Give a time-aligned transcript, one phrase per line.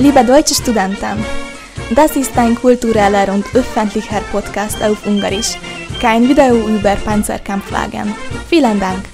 [0.00, 1.22] Liebe deutsche Studenten,
[1.94, 5.58] das ist ein kultureller und öffentlicher Podcast auf Ungarisch,
[6.00, 8.14] kein Video über Panzerkampfwagen.
[8.48, 9.04] Vielen Dank!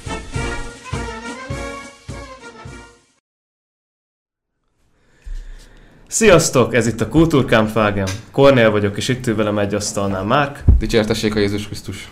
[6.09, 6.75] Sziasztok!
[6.75, 8.09] Ez itt a Kultúrkámpvágen.
[8.33, 12.09] Kornél vagyok, és itt ül velem egy asztalnál Márk Dicsértessék a Jézus Krisztus.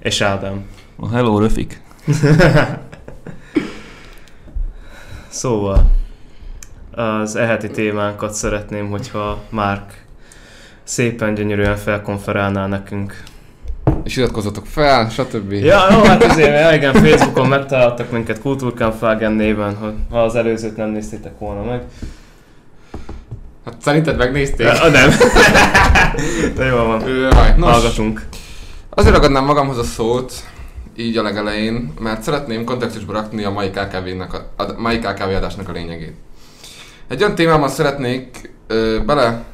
[0.00, 0.64] és Ádám.
[0.96, 1.80] A hello, Röfik.
[5.28, 6.01] Szóval,
[6.94, 10.04] az eheti témánkat szeretném, hogyha Márk
[10.82, 13.22] szépen gyönyörűen felkonferálná nekünk.
[14.04, 15.52] És iratkozzatok fel, stb.
[15.52, 20.88] Ja, jó, hát azért, igen, Facebookon megtaláltak minket Kultúrkampfwagen néven, hogy ha az előzőt nem
[20.88, 21.82] néztétek volna meg.
[23.64, 24.66] Hát szerinted megnézték?
[24.66, 25.10] Ja, nem.
[26.56, 27.08] De jó van.
[27.08, 28.26] Jaj, nos, Hallgatunk.
[28.90, 30.32] azért ragadnám magamhoz a szót,
[30.96, 35.68] így a legelején, mert szeretném kontextusba rakni a mai KKV-nak, a, a mai KKV adásnak
[35.68, 36.16] a lényegét.
[37.12, 39.44] Egy olyan témában szeretnék ö, bele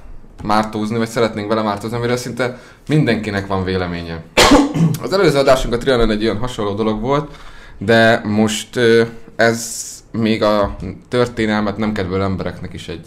[0.42, 4.22] mártózni, vagy szeretnénk bele mártózni, amiről szinte mindenkinek van véleménye.
[5.02, 7.36] Az előző adásunk a Trianon egy olyan hasonló dolog volt,
[7.78, 9.02] de most ö,
[9.36, 10.76] ez még a
[11.08, 13.06] történelmet nem kedvelő embereknek is egy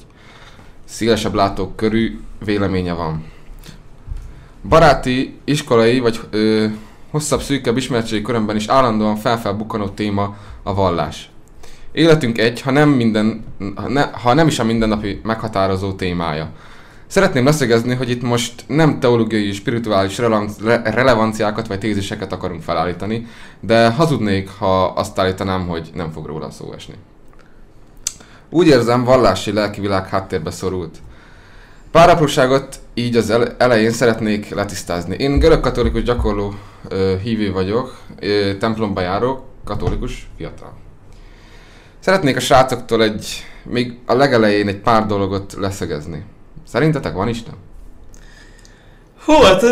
[0.85, 3.25] szélesebb látók körű véleménye van.
[4.69, 6.65] Baráti, iskolai vagy ö,
[7.11, 11.30] hosszabb, szűkebb ismertségi körömben is állandóan felfelbukkanó téma a vallás.
[11.91, 13.43] Életünk egy, ha nem, minden,
[13.75, 16.49] ha, ne, ha nem is a mindennapi meghatározó témája.
[17.07, 22.61] Szeretném leszögezni, hogy itt most nem teológiai és spirituális relevan- re- relevanciákat vagy téziseket akarunk
[22.61, 23.27] felállítani,
[23.59, 26.93] de hazudnék, ha azt állítanám, hogy nem fog róla szó esni.
[28.49, 30.97] Úgy érzem, vallási lelki világ háttérbe szorult.
[31.91, 35.15] Pár apróságot így az ele- elején szeretnék letisztázni.
[35.15, 36.53] Én görög-katolikus gyakorló
[36.87, 40.73] ö, hívő vagyok, ö, templomba járok, katolikus, fiatal.
[42.03, 46.23] Szeretnék a srácoktól egy, még a legelején egy pár dolgot leszögezni.
[46.67, 47.53] Szerintetek van Isten?
[49.25, 49.63] Hú, hát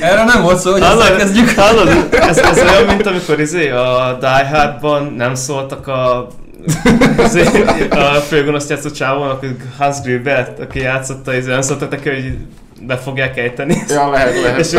[0.00, 1.50] Erre nem volt szó, hogy Hallod, elkezdjük.
[1.50, 2.08] hallod?
[2.10, 6.28] Ez, ez olyan, mint amikor izé, a Die Hardban nem szóltak a
[7.24, 9.44] izé, a főgonoszt játszó csávónak,
[9.78, 12.36] Hans Gribert, aki játszotta, izé, nem szóltak neki, hogy
[12.86, 13.76] be fogják ejteni.
[13.88, 14.58] Ja, lehet, lehet.
[14.58, 14.78] És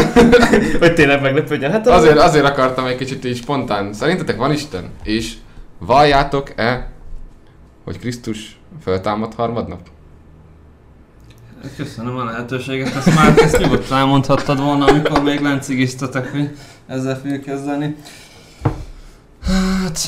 [0.80, 1.72] hogy tényleg meglepődjön.
[1.72, 3.94] Hát Azért, azért akartam egy kicsit így spontán.
[3.94, 4.84] Szerintetek van Isten?
[5.04, 5.34] És
[5.80, 6.92] valljátok-e,
[7.84, 9.80] hogy Krisztus föltámad harmadnap?
[11.76, 16.58] Köszönöm a lehetőséget, ezt már ezt nyugodtan elmondhattad volna, amikor még lencigiztetek, hogy
[16.88, 17.96] ezzel fogjuk kezdeni.
[19.44, 20.00] Hát...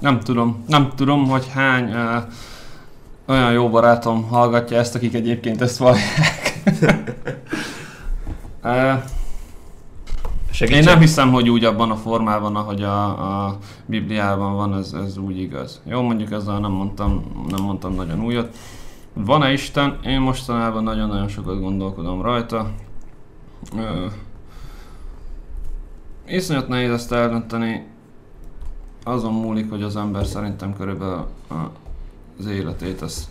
[0.00, 2.22] Nem tudom, nem tudom, hogy hány uh,
[3.26, 6.58] olyan jó barátom hallgatja ezt, akik egyébként ezt vallják.
[8.62, 9.02] uh,
[10.60, 15.16] Én nem hiszem, hogy úgy abban a formában, ahogy a, a Bibliában van, ez, ez
[15.16, 15.80] úgy igaz.
[15.84, 18.56] Jó, mondjuk ezzel nem mondtam, nem mondtam nagyon újat.
[19.12, 19.98] Van-e Isten?
[20.04, 22.70] Én mostanában nagyon-nagyon sokat gondolkodom rajta.
[23.76, 24.06] Ö,
[26.26, 27.86] iszonyat nehéz ezt eldönteni.
[29.04, 31.26] Azon múlik, hogy az ember szerintem körülbelül
[32.38, 33.28] az életét az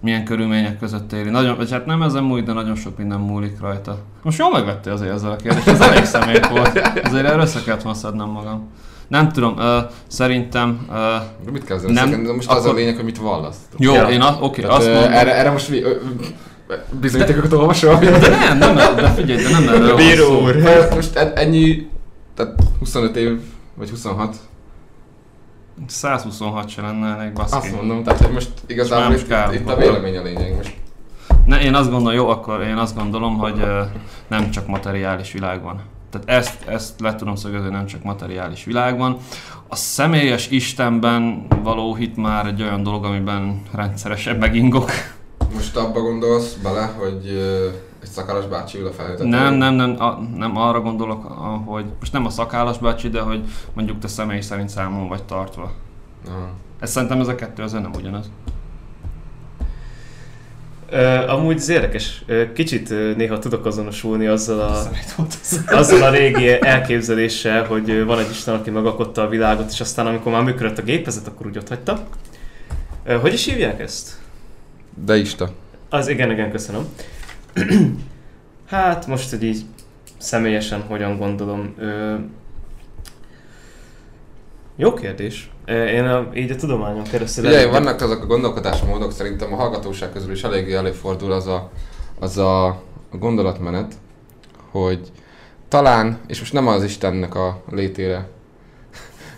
[0.00, 1.30] milyen körülmények között éli.
[1.30, 3.98] Nagyon, vagy hát nem ezen múlik, de nagyon sok minden múlik rajta.
[4.22, 6.78] Most jól megvettél azért ezzel a kérdést, ez elég szemét volt.
[7.04, 8.68] Azért erre össze kellett volna szednem magam.
[9.08, 10.86] Nem tudom, ö, szerintem...
[10.90, 10.94] Ö,
[11.44, 11.90] De mit kezdesz?
[11.90, 13.56] Nem, Nem, most az a akkor- lényeg, hogy mit vallasz.
[13.78, 14.08] jó, Ja.
[14.08, 15.12] én a, oké, Tehát, azt ö, mondom...
[15.12, 15.82] erre, erre most mi,
[17.00, 17.98] bizonyítékokat olvasol?
[17.98, 20.62] De nem, nem, de figyelj, de nem erről Bíró úr.
[20.62, 21.88] Hát most e- ennyi,
[22.34, 23.38] tehát 25 év,
[23.74, 24.36] vagy 26,
[25.86, 27.56] 126 se lenne elég baszki.
[27.56, 30.76] azt mondom, tehát hogy most igazából itt, itt, a vélemény a lényeg most.
[31.44, 33.82] Ne, én azt gondolom, jó, akkor én azt gondolom, hogy ö,
[34.28, 35.80] nem csak materiális világ van.
[36.10, 39.16] Tehát ezt, ezt le tudom szögezni, nem csak materiális világ van.
[39.68, 44.90] A személyes Istenben való hit már egy olyan dolog, amiben rendszeresen megingok.
[45.54, 47.68] Most abba gondolsz bele, hogy ö,
[48.02, 49.28] egy szakalas bácsi ül a felhőtetőn?
[49.28, 51.24] Nem, nem, nem, a, nem arra gondolok,
[51.66, 55.72] hogy most nem a szakállas bácsi, de hogy mondjuk te személy szerint számon vagy tartva.
[56.28, 56.50] Aha.
[56.80, 58.30] Ez szerintem ez a kettő azért nem ugyanaz.
[60.90, 64.88] Ö, amúgy ez érdekes, Ö, kicsit ö, néha tudok azonosulni azzal a,
[65.76, 70.06] azzal a régi elképzeléssel, hogy ö, van egy Isten, aki megalkotta a világot, és aztán
[70.06, 72.02] amikor már működött a gépezet, akkor úgy ott hagyta.
[73.04, 74.18] Ö, Hogy is hívják ezt?
[75.04, 75.50] De Ista.
[75.88, 76.88] Az igen, igen, köszönöm.
[78.66, 79.64] hát most, hogy így
[80.18, 81.74] személyesen hogyan gondolom.
[81.78, 82.14] Ö...
[84.76, 85.50] Jó kérdés.
[85.66, 87.44] Én a, így a tudományon keresztül...
[87.44, 91.70] Ugye, elég- vannak azok a gondolkodásmódok, szerintem a hallgatóság közül is eléggé előfordul az a,
[92.18, 93.94] az a gondolatmenet,
[94.70, 95.00] hogy
[95.68, 98.28] talán, és most nem az Istennek a létére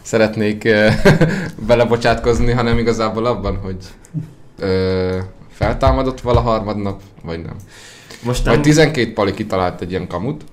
[0.03, 0.69] szeretnék
[1.67, 3.77] belebocsátkozni, hanem igazából abban, hogy
[4.59, 5.19] ö,
[5.51, 7.57] feltámadott vala harmadnap, vagy nem.
[8.23, 10.45] Most Vagy nem, 12 pali kitalált egy ilyen kamut,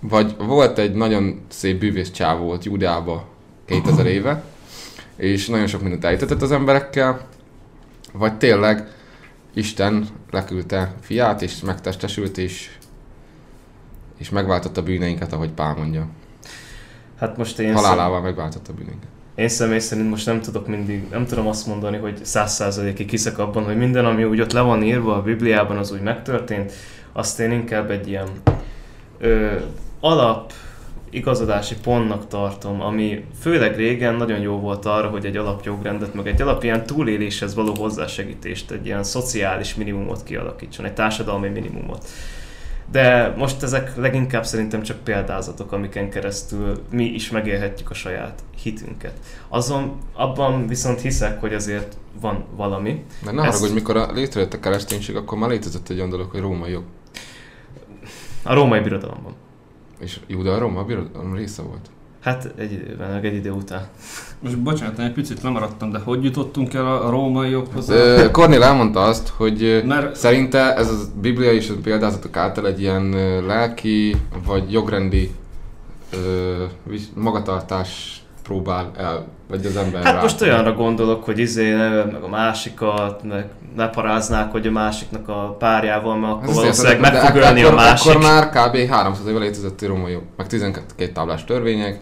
[0.00, 3.28] vagy volt egy nagyon szép bűvész csávó volt Júdeába
[3.66, 4.44] 2000 éve,
[5.16, 7.28] és nagyon sok mindent eljutott az emberekkel,
[8.12, 8.88] vagy tényleg
[9.54, 12.70] Isten leküldte fiát, és megtestesült, és,
[14.18, 16.06] és megváltotta bűneinket, ahogy Pál mondja.
[17.18, 19.08] hát most én, szem, Halálával megváltotta bűneinket.
[19.34, 23.38] én személy szerint most nem tudok mindig, nem tudom azt mondani, hogy száz százalékig hiszek
[23.38, 26.72] abban, hogy minden, ami úgy ott le van írva a Bibliában, az úgy megtörtént,
[27.12, 28.28] azt én inkább egy ilyen
[29.18, 29.56] ö,
[30.00, 30.52] alap
[31.10, 36.42] igazodási pontnak tartom, ami főleg régen nagyon jó volt arra, hogy egy alapjogrendet, meg egy
[36.42, 42.08] alap ilyen túléléshez való hozzásegítést, egy ilyen szociális minimumot kialakítson, egy társadalmi minimumot.
[42.90, 49.12] De most ezek leginkább szerintem csak példázatok, amiken keresztül mi is megélhetjük a saját hitünket.
[49.48, 53.04] Azon, abban viszont hiszek, hogy azért van valami.
[53.24, 56.40] Mert ne haragudj, mikor a létrejött a kereszténység, akkor már létezett egy olyan dolog, hogy
[56.40, 56.82] római jog.
[58.42, 59.32] A római birodalomban.
[59.98, 61.90] És Júda a Róma birodalom része volt.
[62.20, 63.88] Hát egy időben, meg egy idő után.
[64.40, 67.88] Most bocsánat, egy picit lemaradtam, de hogy jutottunk el a, a római joghoz?
[67.88, 72.80] Ö, Kornél elmondta azt, hogy Mert- szerinte ez a Biblia és a példázatok által egy
[72.80, 73.08] ilyen
[73.46, 74.16] lelki
[74.46, 75.30] vagy jogrendi
[77.14, 80.20] magatartás próbál el, vagy az ember Hát rá.
[80.20, 84.70] most olyanra gondolok, hogy izé ne öld meg a másikat, meg ne paráznák, hogy a
[84.70, 88.10] másiknak a párjával, mert akkor Ez valószínűleg meg fog ölni a akkor, másik.
[88.10, 88.76] Akkor már kb.
[88.90, 92.00] 300 éve létezett jog, meg 12 táblás törvények,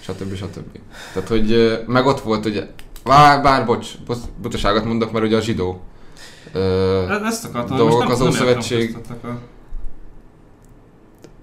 [0.00, 0.34] stb.
[0.34, 0.78] stb.
[1.12, 2.68] Tehát, hogy meg ott volt, hogy
[3.04, 3.88] bár, bár bocs,
[4.42, 5.80] butaságot mondok, mert ugye a zsidó
[6.52, 6.58] ö,
[7.08, 8.96] E- Ezt akartam, dolgok most nem, az nem Ószövetség-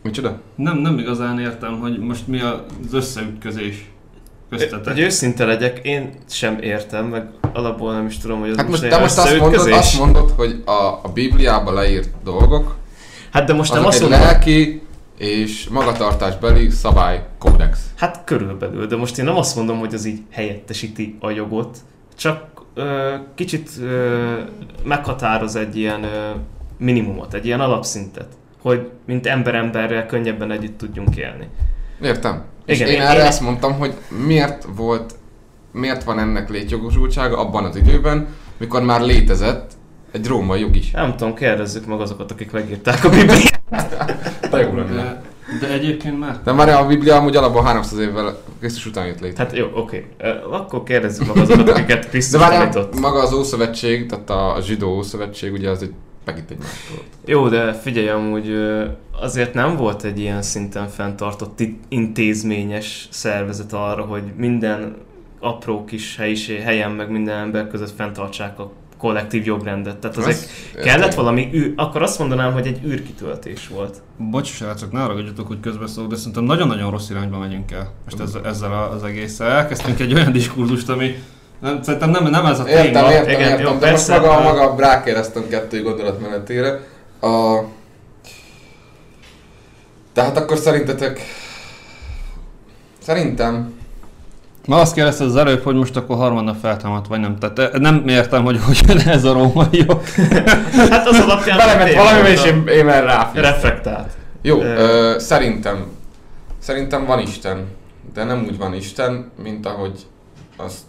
[0.03, 0.39] micsoda?
[0.55, 3.89] Nem, nem igazán értem, hogy most mi az összeütközés
[4.49, 4.93] köztetek.
[4.93, 8.83] Hogy őszinte legyek, én sem értem, meg alapból nem is tudom, hogy az Hát most,
[8.83, 12.77] egy te most azt mondod, azt mondod, hogy a, a Bibliában leírt dolgok,
[13.31, 14.81] Hát de most nem azt egy mondom, lelki
[15.17, 17.79] és magatartásbeli szabály, kódex.
[17.95, 21.77] hát körülbelül, de most én nem azt mondom, hogy az így helyettesíti a jogot,
[22.17, 22.43] csak
[22.73, 24.33] ö, kicsit ö,
[24.83, 26.29] meghatároz egy ilyen ö,
[26.77, 28.27] minimumot, egy ilyen alapszintet,
[28.61, 31.47] hogy mint ember emberrel könnyebben együtt tudjunk élni.
[32.01, 32.43] Értem.
[32.73, 33.93] Igen, és én, én- erre én- ezt mondtam, hogy
[34.25, 35.13] miért volt,
[35.71, 38.27] miért van ennek létjogosultsága abban az időben,
[38.57, 39.71] mikor már létezett
[40.11, 40.91] egy római jog is.
[40.91, 43.61] Nem tudom, kérdezzük meg azokat, akik megírták a Bibliát.
[44.51, 44.93] De jó lenne.
[44.95, 45.21] de,
[45.59, 49.43] de egyébként már De már a Biblia amúgy alapban 300 évvel Krisztus után jött létre.
[49.43, 50.05] Hát jó, oké.
[50.17, 52.99] Ö, Akkor kérdezzük meg azokat, akiket De Krisztus várjál, tanított.
[52.99, 55.93] maga az Ószövetség, tehát a, a zsidó Ószövetség, ugye az egy
[56.29, 57.05] megint egy más dolog.
[57.25, 58.53] Jó, de figyelj, amúgy
[59.21, 64.95] azért nem volt egy ilyen szinten fenntartott intézményes szervezet arra, hogy minden
[65.39, 69.97] apró kis helyiség, helyen, meg minden ember között fenntartsák a kollektív jogrendet.
[69.97, 70.49] Tehát ezek Ez-
[70.83, 74.01] kellett valami, ű, akkor azt mondanám, hogy egy űrkitöltés volt.
[74.17, 78.45] Bocs, srácok, ne haragudjatok, hogy közbeszólok, de szerintem nagyon-nagyon rossz irányba megyünk el most ezzel,
[78.45, 79.51] ezzel az egésszel.
[79.51, 81.15] Elkezdtünk egy olyan diskurzust, ami
[81.59, 82.83] nem, szerintem nem, nem ez a téma.
[82.83, 84.19] Értem, értem, Igen, értem, jó, de most persze.
[84.19, 86.79] maga, maga rákérdeztem kettő gondolatmenetére.
[87.21, 87.59] A...
[90.13, 91.21] Tehát akkor szerintetek...
[93.01, 93.77] Szerintem...
[94.65, 97.37] Ma azt kérdezted az előbb, hogy most akkor harmadnap feltámadt, vagy nem.
[97.37, 100.01] Tehát eh, nem értem, hogy hogy ez a római jog.
[100.89, 103.31] Hát az alapján Belement tényleg valami, és én, én már rá.
[103.33, 104.11] reflektált.
[104.41, 104.77] Jó, Ö.
[104.77, 105.85] ö, szerintem.
[106.59, 107.67] Szerintem van Isten.
[108.13, 109.99] De nem úgy van Isten, mint ahogy
[110.57, 110.81] azt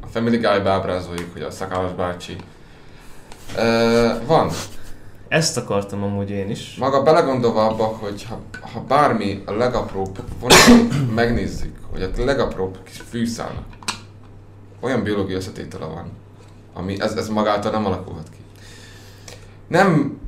[0.00, 2.36] a Family Guy-ba ábrázoljuk, hogy a szakállas bácsi.
[3.56, 4.50] Ö, van.
[5.28, 6.76] Ezt akartam amúgy én is.
[6.78, 8.40] Maga belegondolva abba, hogy ha,
[8.72, 13.64] ha bármi a legapróbb vonatot megnézzük, hogy a legapróbb kis fűszálnak,
[14.80, 16.10] olyan biológiai összetétele van,
[16.74, 18.36] ami ez, ez magától nem alakulhat ki.
[19.66, 20.18] Nem,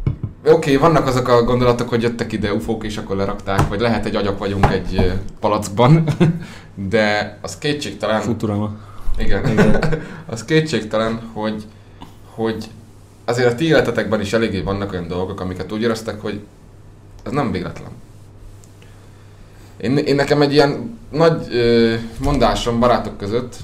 [0.40, 4.07] oké, okay, vannak azok a gondolatok, hogy jöttek ide ufók és akkor lerakták, vagy lehet
[4.07, 6.04] egy agyak vagyunk egy palackban,
[6.90, 8.76] de az kétségtelen, Futurama.
[9.19, 9.78] Igen.
[10.26, 11.64] az kétségtelen, hogy,
[12.25, 12.71] hogy
[13.25, 16.40] azért a ti életetekben is eléggé vannak olyan dolgok, amiket úgy éreztek, hogy
[17.23, 17.90] ez nem véletlen.
[19.76, 23.57] Én, én nekem egy ilyen nagy ö, mondásom barátok között,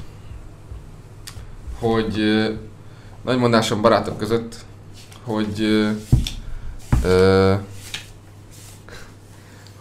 [1.79, 2.53] hogy ö,
[3.23, 4.57] nagy mondásom barátok között,
[5.23, 5.91] hogy ö,
[7.05, 7.55] ö,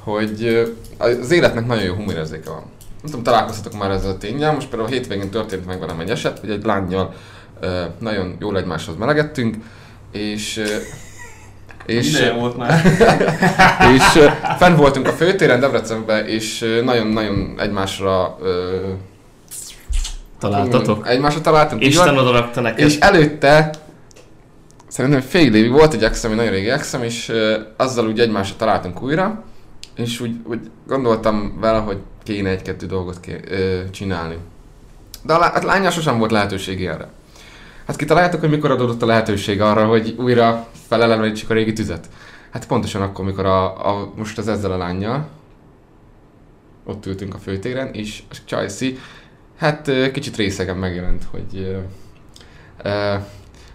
[0.04, 2.64] hogy ö, az életnek nagyon jó humorérzéke van.
[3.02, 6.10] Nem tudom, találkoztatok már ezzel a tényel, most például a hétvégén történt meg velem egy
[6.10, 7.14] eset, hogy egy lányjal
[7.60, 9.56] ö, nagyon jól egymáshoz melegettünk,
[10.12, 10.66] és ö,
[11.86, 12.82] és, Ideje volt már.
[13.96, 14.28] és ö,
[14.58, 18.76] fenn voltunk a főtéren Debrecenben, és nagyon-nagyon egymásra ö,
[20.40, 21.08] Találtatok?
[21.08, 21.86] egymásra találtunk.
[21.86, 22.86] Isten oda rakta neked.
[22.86, 23.72] És előtte
[24.88, 27.32] szerintem fél évig volt egy exem, egy nagyon régi exem, és
[27.78, 29.44] azzal úgy egymásra találtunk újra,
[29.96, 34.38] és úgy, úgy gondoltam vele, hogy kéne egy-kettő dolgot ké, uh, csinálni.
[35.24, 37.10] De a, lá- a lányos sosem volt lehetőség erre.
[37.86, 42.10] Hát kitaláltuk, hogy mikor adódott a lehetőség arra, hogy újra felelevenítsük a régi tüzet.
[42.52, 45.28] Hát pontosan akkor, mikor a, a most az ezzel a lányjal,
[46.86, 48.90] ott ültünk a főtéren, és a Chelsea,
[49.58, 51.78] hát ö, kicsit részegen megjelent, hogy ö,
[52.84, 53.16] ö,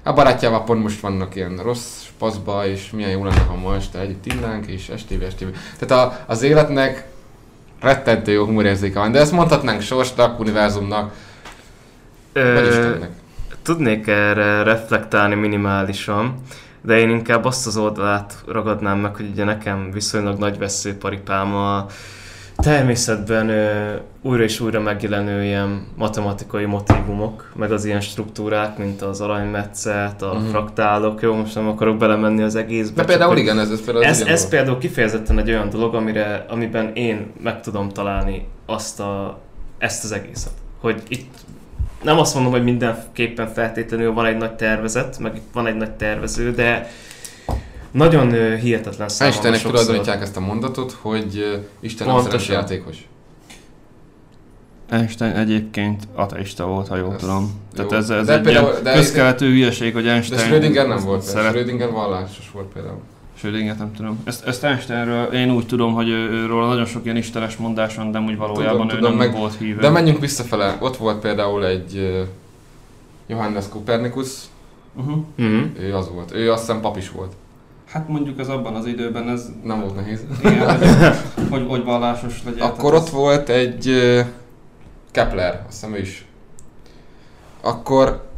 [0.03, 3.99] a barátjával pont most vannak ilyen rossz paszba, és milyen jó lenne, ha ma este
[3.99, 5.51] együtt innánk, és estévé, estévé.
[5.79, 7.11] Tehát a, az életnek
[7.83, 11.13] rettentő jó humorérzéke van, de ezt mondhatnánk sorsnak, univerzumnak,
[12.33, 13.11] vagy Ö, Istennek.
[13.63, 16.35] tudnék erre reflektálni minimálisan,
[16.81, 21.87] de én inkább azt az oldalát ragadnám meg, hogy ugye nekem viszonylag nagy veszőparipám a
[22.57, 23.95] természetben ö,
[24.25, 30.35] újra és újra megjelenő ilyen matematikai motivumok, meg az ilyen struktúrák, mint az aranymetszet, a
[30.35, 30.45] Mhm.
[30.47, 33.01] fraktálok, jó, most nem akarok belemenni az egészbe.
[33.03, 34.49] De például igen, ez, ez például ez, ez volt.
[34.51, 39.39] például kifejezetten egy olyan dolog, amire, amiben én meg tudom találni azt a,
[39.79, 40.53] ezt az egészet.
[40.81, 41.35] Hogy itt
[42.03, 45.91] nem azt mondom, hogy mindenképpen feltétlenül van egy nagy tervezet, meg itt van egy nagy
[45.93, 46.91] tervező, de
[47.91, 49.71] nagyon hihetetlen számomra Einsteinnek sokszor.
[49.81, 52.41] tulajdonítják ezt a mondatot, hogy Isten nem Pontosan.
[52.41, 52.97] szerencsés játékos.
[54.93, 57.51] Einstein egyébként ateista volt, ha jól Ez tudom.
[57.75, 57.97] Tehát jó.
[57.97, 60.41] ez, ez De egy például- ilyen de- közkeletű hülyeség, hogy De Einstein...
[60.41, 61.23] Schrödinger nem volt.
[61.23, 61.51] Szeret...
[61.51, 63.01] Schrödinger vallásos volt például.
[63.37, 64.19] Schrödinger nem tudom.
[64.25, 68.11] Ezt, ezt Einsteinről én úgy tudom, hogy ő- őről nagyon sok ilyen istenes mondás van,
[68.11, 69.81] de úgy valójában Tudom, ő tudom, nem meg- volt hívő.
[69.81, 70.77] De menjünk visszafele.
[70.81, 72.23] Ott volt például egy
[73.27, 74.29] Johannes Copernicus,
[74.97, 75.17] Uh-huh.
[75.35, 75.61] Mhm.
[75.81, 76.35] ő az volt.
[76.35, 77.33] Ő azt hiszem pap is volt.
[77.93, 79.49] Hát mondjuk az abban az időben ez...
[79.65, 80.21] Nem volt nehéz.
[80.45, 80.89] Igen, hogy,
[81.51, 82.67] hogy, hogy vallásos legyen.
[82.67, 84.21] Akkor ott volt egy ö,
[85.13, 86.27] Kepler, azt hiszem ő is.
[87.61, 88.31] Akkor...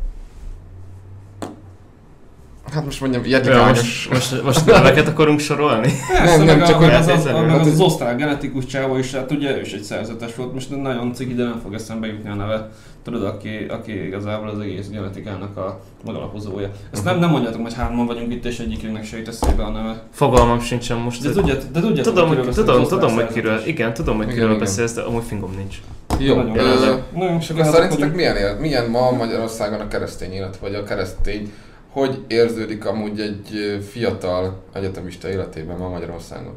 [2.75, 4.09] Hát most mondjam, Ja, jetigányos.
[4.09, 5.93] most, most, most neveket akarunk sorolni?
[6.12, 8.64] Persze, Nem, nem, csak a, az, az, ez- meg az, hát az ez- osztrák genetikus
[8.66, 11.75] csáva is, hát ugye ő is egy szerzetes volt, most nagyon ciki, de nem fog
[11.75, 12.71] eszembe jutni a neve.
[13.04, 16.71] Tudod, aki, aki igazából az egész genetikának a megalapozója.
[16.93, 20.02] Ezt nem, nem mondjátok, hogy hárman vagyunk itt, és egyikünknek se jut eszébe a neve.
[20.12, 21.23] Fogalmam sincsen most.
[21.23, 24.26] De tudjátok, de tudjátok tudom, hogy kiről tudom, az tudom, hogy kiről, igen, tudom, hogy
[24.26, 25.76] kiről beszélsz, de amúgy fingom nincs.
[26.19, 30.85] Jó, Nagyon ö, És szerintetek milyen, él, milyen ma Magyarországon a keresztény élet, vagy a
[30.85, 31.52] keresztény,
[31.94, 36.54] hogy érződik amúgy egy fiatal egyetemista életében ma Magyarországon?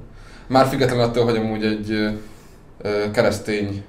[0.48, 2.18] Már függetlenül attól, hogy amúgy egy
[3.12, 3.84] keresztény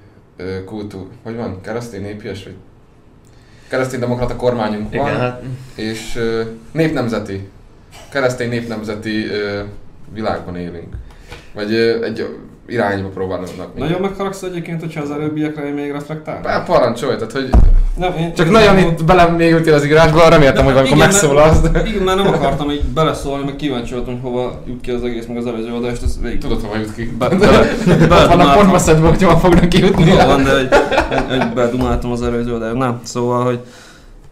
[0.65, 2.55] kultúr, hogy van, keresztény népies, vagy
[3.67, 5.43] keresztény demokrata kormányunk van, Igen, hát
[5.75, 6.19] és
[6.71, 7.49] népnemzeti,
[8.11, 9.25] keresztény népnemzeti
[10.13, 10.95] világban élünk.
[11.53, 12.37] Vagy egy
[12.69, 13.49] irányba próbálnak.
[13.75, 16.41] Nagyon megharagsz egyébként, hogyha az előbbiekre én még reflektálnak?
[16.43, 17.49] Pá- Parancsolj, tehát hogy
[17.97, 21.61] Nem, én, csak én- nagyon itt belem mélyültél az írásba, reméltem, hogy amikor megszólalsz.
[21.61, 21.89] mert- De...
[21.89, 25.25] Igen, már nem akartam így beleszólni, meg kíváncsi voltam, hogy hova jut ki az egész,
[25.25, 27.15] meg az előző adást, ezt végig Tudod, hova jut ki.
[27.17, 28.53] Be- bele- van a beledumáltam.
[28.55, 30.05] pormaszedbe, hogy hova fognak kijutni.
[30.05, 30.67] Jó van, de egy,
[31.09, 32.75] egy, egy bedumáltam az előző adást.
[32.75, 33.59] Nem, szóval, hogy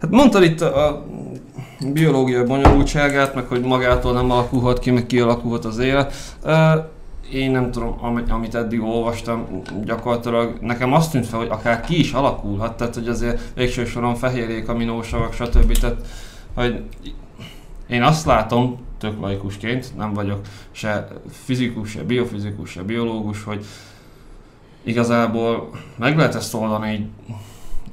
[0.00, 1.04] Hát mondtad itt a, a
[1.92, 6.12] biológia bonyolultságát, meg hogy magától nem alakulhat ki, meg kialakulhat az élet.
[7.32, 11.98] Én nem tudom, amit, amit eddig olvastam, gyakorlatilag nekem azt tűnt fel, hogy akár ki
[11.98, 15.78] is alakulhat, tehát hogy azért végső soron fehérjék, aminósavak, stb.
[15.78, 16.06] Tehát,
[16.54, 16.82] hogy
[17.88, 23.64] én azt látom, tök laikusként, nem vagyok se fizikus, se biofizikus, se biológus, hogy
[24.82, 27.06] igazából meg lehet ezt oldani így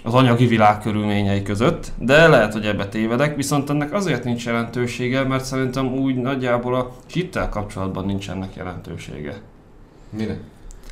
[0.06, 5.24] az anyagi világ körülményei között, de lehet, hogy ebbe tévedek, viszont ennek azért nincs jelentősége,
[5.24, 9.42] mert szerintem úgy nagyjából a hittel kapcsolatban nincs ennek jelentősége.
[10.10, 10.40] Minek?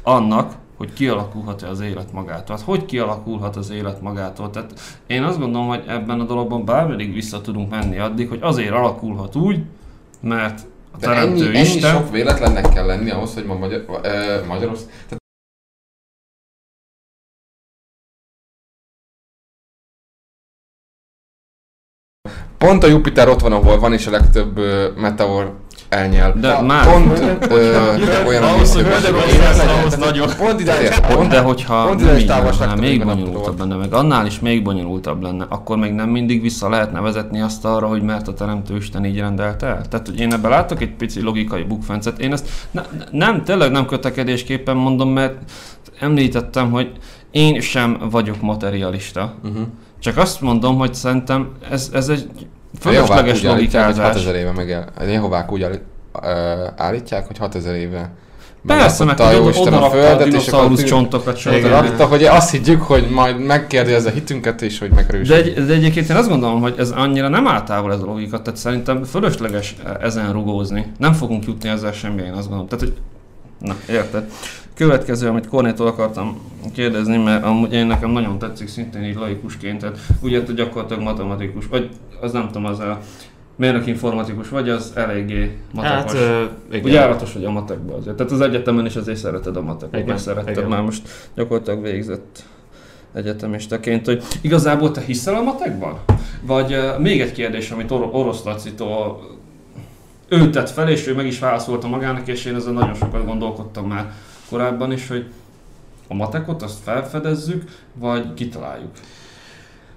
[0.03, 2.55] Annak, hogy kialakulhat-e az élet magától.
[2.55, 4.50] Hát hogy kialakulhat az élet magától?
[4.50, 4.74] Tehát
[5.08, 9.36] én azt gondolom, hogy ebben a dologban bármeddig vissza tudunk menni addig, hogy azért alakulhat
[9.36, 9.60] úgy,
[10.22, 10.60] mert
[10.91, 11.91] a De teremtő ennyi, ennyi Isten...
[11.91, 15.22] sok véletlennek kell lenni ahhoz, hogy ma Magyar, uh, Magyarország...
[22.67, 24.65] Pont a Jupiter ott van, ahol van, és a legtöbb uh,
[24.98, 25.53] meteor
[25.89, 26.34] elnyel.
[26.39, 27.20] De már- Pont
[28.27, 30.27] olyan, Ahhoz, hogy ami- Magyarország ahhoz nagyon.
[30.38, 30.74] Pont ide
[31.13, 35.46] pont, De hogyha pont ide távolság még bonyolultabb lenne, meg annál is még bonyolultabb lenne,
[35.50, 39.20] akkor még nem mindig vissza lehetne vezetni azt arra, hogy mert a Teremtő Isten így
[39.20, 39.82] rendelte el.
[39.89, 42.20] Tehát, hogy én ebben látok egy pici logikai bukfencet.
[42.20, 45.36] Én ezt ne, nem, tényleg nem kötekedésképpen mondom, mert
[46.00, 46.91] említettem, hogy
[47.32, 49.34] én sem vagyok materialista.
[49.43, 49.65] Uh-huh.
[50.03, 52.27] Csak azt mondom, hogy szerintem ez, ez egy
[52.79, 54.05] fölösleges hogy logikázás.
[54.05, 55.67] 6000 éve meg Jehovák úgy
[56.75, 58.12] állítják, hogy 6000 éve
[58.67, 63.39] Persze, meg hogy Isten a földet, és akkor csontokat, rakta, hogy azt higgyük, hogy majd
[63.39, 65.36] megkérdezi a hitünket, és hogy De, megerősít.
[65.36, 68.41] egy, de egyébként én azt gondolom, hogy ez annyira nem áll távol ez a logika,
[68.41, 70.91] tehát szerintem fölösleges ezen rugózni.
[70.98, 72.67] Nem fogunk jutni ezzel semmi, én azt gondolom.
[72.67, 72.93] Tehát, hogy...
[73.60, 74.24] Na, érted?
[74.74, 79.98] Következő, amit Kornétól akartam kérdezni, mert amúgy én nekem nagyon tetszik szintén így laikusként, tehát
[80.22, 81.89] ugye te gyakorlatilag matematikus, vagy
[82.22, 83.00] az nem tudom, az a
[83.56, 86.13] mérnök informatikus vagy, az eléggé matekos.
[86.13, 86.84] Hát, igen.
[86.84, 88.15] Ugye járatos vagy a matekba azért.
[88.15, 90.70] Tehát az egyetemen is azért szereted a matekot, Igen, meg szeretted igen.
[90.70, 92.44] már most gyakorlatilag végzett
[93.13, 96.00] egyetemistaként, hogy igazából te hiszel a matekban?
[96.42, 99.22] Vagy uh, még egy kérdés, amit Or- Orosz Lacitól
[100.27, 103.88] ő tett fel, és ő meg is válaszolta magának, és én ezen nagyon sokat gondolkodtam
[103.88, 104.13] már
[104.53, 105.25] korábban is, hogy
[106.07, 108.91] a matekot azt felfedezzük, vagy kitaláljuk.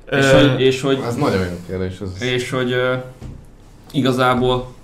[0.04, 2.00] Ö, és, hogy, és hogy Ez nagyon jó kérdés.
[2.00, 2.22] Ez.
[2.22, 3.02] és hogy uh,
[3.92, 4.74] igazából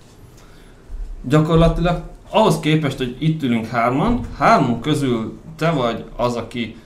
[1.22, 6.76] gyakorlatilag ahhoz képest, hogy itt ülünk hárman, hármunk közül te vagy az, aki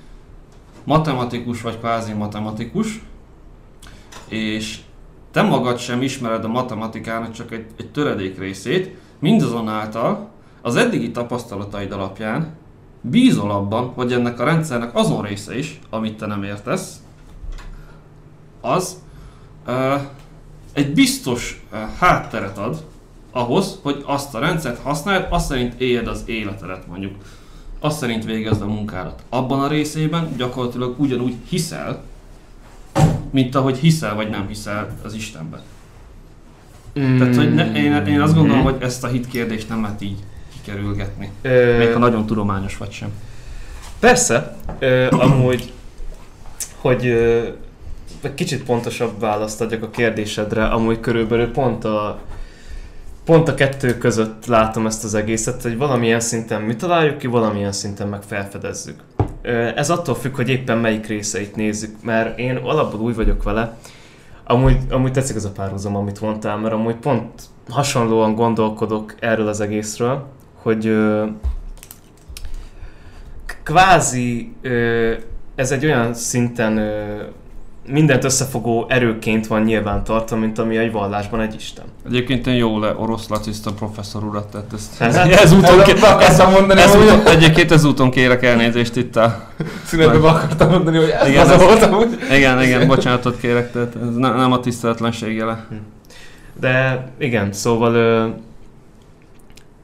[0.84, 3.02] matematikus vagy kvázi matematikus,
[4.28, 4.78] és
[5.30, 10.28] te magad sem ismered a matematikának csak egy, egy töredék részét, mindazonáltal
[10.62, 12.64] az eddigi tapasztalataid alapján
[13.10, 17.00] bízol abban, hogy ennek a rendszernek azon része is, amit te nem értesz,
[18.60, 18.96] az
[19.66, 19.94] ö,
[20.72, 22.84] egy biztos ö, hátteret ad
[23.30, 27.14] ahhoz, hogy azt a rendszert használd, azt szerint éljed az életedet mondjuk.
[27.80, 29.22] Azt szerint végezd a munkádat.
[29.28, 32.02] Abban a részében gyakorlatilag ugyanúgy hiszel,
[33.30, 35.60] mint ahogy hiszel vagy nem hiszel az Istenben.
[36.98, 40.02] mm, Tehát, hogy ne, én, én azt gondolom, hogy ezt a hit kérdést nem lehet
[40.02, 40.18] így
[40.66, 41.30] kikerülgetni.
[41.42, 43.08] Ö, Még ha nagyon tudományos vagy sem.
[44.00, 45.72] Persze, ö, amúgy,
[46.76, 47.42] hogy ö,
[48.34, 52.18] kicsit pontosabb választ adjak a kérdésedre, amúgy körülbelül pont a
[53.24, 57.72] pont a kettő között látom ezt az egészet, hogy valamilyen szinten mi találjuk ki, valamilyen
[57.72, 59.00] szinten meg felfedezzük.
[59.76, 63.76] Ez attól függ, hogy éppen melyik részeit nézzük, mert én alapból úgy vagyok vele,
[64.44, 69.60] amúgy, amúgy tetszik ez a párhuzam, amit mondtál, mert amúgy pont hasonlóan gondolkodok erről az
[69.60, 70.26] egészről,
[70.66, 71.24] hogy ö,
[73.62, 75.12] kvázi ö,
[75.54, 77.02] ez egy olyan szinten ö,
[77.88, 81.84] mindent összefogó erőként van nyilván tartva, mint ami egy vallásban egy Isten.
[82.06, 86.50] Egyébként én jó le orosz laciszta professzor urat, tehát ezt Hát, ezúton, ké- Be akartam
[86.50, 89.48] mondani, ez hogy egyébként ezúton kérek elnézést itt a...
[89.84, 92.18] szünetben be akartam mondani, hogy ez Igen, az ez- volt amúgy.
[92.32, 95.66] Igen, igen, bocsánatot kérek, tehát ez ne, nem a tiszteletlenség jele.
[96.60, 98.44] De igen, szóval...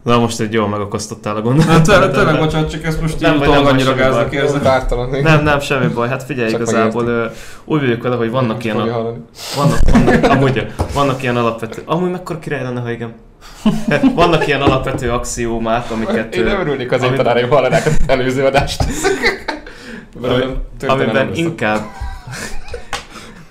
[0.02, 1.74] Na most egy jól megakasztottál a gondolatot.
[1.74, 4.62] Hát tényleg, tényleg bocsánat, csak ezt most így Nem baj, utólag annyira semmi gáznak.
[4.62, 5.08] Vártalan.
[5.22, 6.08] Nem, nem, semmi baj.
[6.08, 7.26] Hát figyelj, Csak igazából ö,
[7.64, 8.86] úgy vagyok vele, hogy vannak ilyen, a,
[9.56, 13.14] vannak, vannak, amúgy, vannak ilyen alapvető, amúgy mekkora király lenne, ha igen.
[14.14, 18.44] Vannak ilyen alapvető axiómák, amiket, Én nem örülnék az ami- én tanáraim hallanák az előző
[18.44, 18.84] adást.
[20.22, 20.44] Ami-
[20.86, 21.80] amiben inkább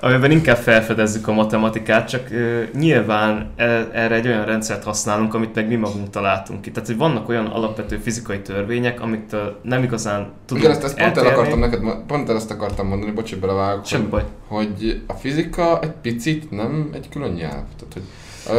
[0.02, 5.56] amiben inkább felfedezzük a matematikát, csak ö, nyilván e, erre egy olyan rendszert használunk, amit
[5.56, 6.72] meg mi magunk találtunk ki.
[6.72, 10.98] Tehát, hogy vannak olyan alapvető fizikai törvények, amit ö, nem igazán tudunk Igen, ezt, ezt
[10.98, 14.24] pont el akartam neked, pont el ezt akartam mondani, bocsi, belevágok, hogy, baj.
[14.48, 17.64] hogy a fizika egy picit nem egy külön nyelv.
[17.78, 18.04] Tehát, hogy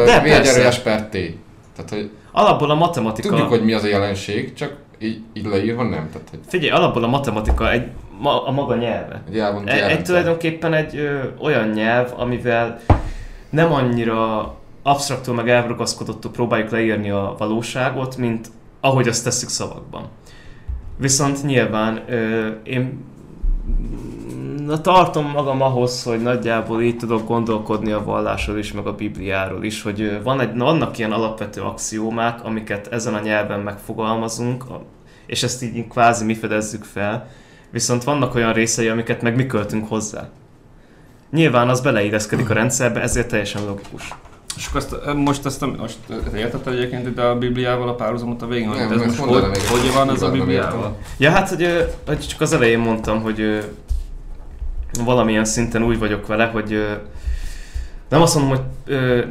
[0.05, 0.71] De, uh, V.
[0.71, 1.11] S per T.
[1.75, 3.29] Tehát, hogy Alapból a matematika...
[3.29, 6.09] tudjuk, hogy mi az a jelenség, csak így, így leírva nem.
[6.11, 7.87] Tehát, hogy Figyelj, alapból a matematika egy,
[8.19, 9.23] ma, a maga nyelve.
[9.27, 10.05] egy elvont Egy, egy jelrendszer.
[10.05, 12.79] tulajdonképpen egy ö, olyan nyelv, amivel
[13.49, 18.47] nem annyira absztraktul meg elragaszkodottul próbáljuk leírni a valóságot, mint
[18.79, 20.07] ahogy azt tesszük szavakban.
[20.97, 23.03] Viszont nyilván ö, én
[24.65, 29.63] na, tartom magam ahhoz, hogy nagyjából így tudok gondolkodni a vallásról is, meg a Bibliáról
[29.63, 34.63] is, hogy van egy, vannak ilyen alapvető axiómák, amiket ezen a nyelven megfogalmazunk,
[35.25, 37.27] és ezt így kvázi mi fedezzük fel,
[37.73, 40.29] viszont vannak olyan részei, amiket meg mi költünk hozzá.
[41.31, 44.13] Nyilván az beleilleszkedik a rendszerbe, ezért teljesen logikus.
[44.55, 45.97] És akkor ezt, most ezt nem, most
[46.35, 48.67] értetted egyébként ide a Bibliával a párhuzamot a végén?
[48.67, 49.61] hogy Nem, ez ezt most hogy, még.
[49.61, 50.97] hogy van ez a Bibliával?
[51.17, 53.63] Ja, hát, hogy, hogy csak az elején mondtam, hogy
[55.03, 56.85] valamilyen szinten úgy vagyok vele, hogy
[58.09, 58.65] nem azt mondom, hogy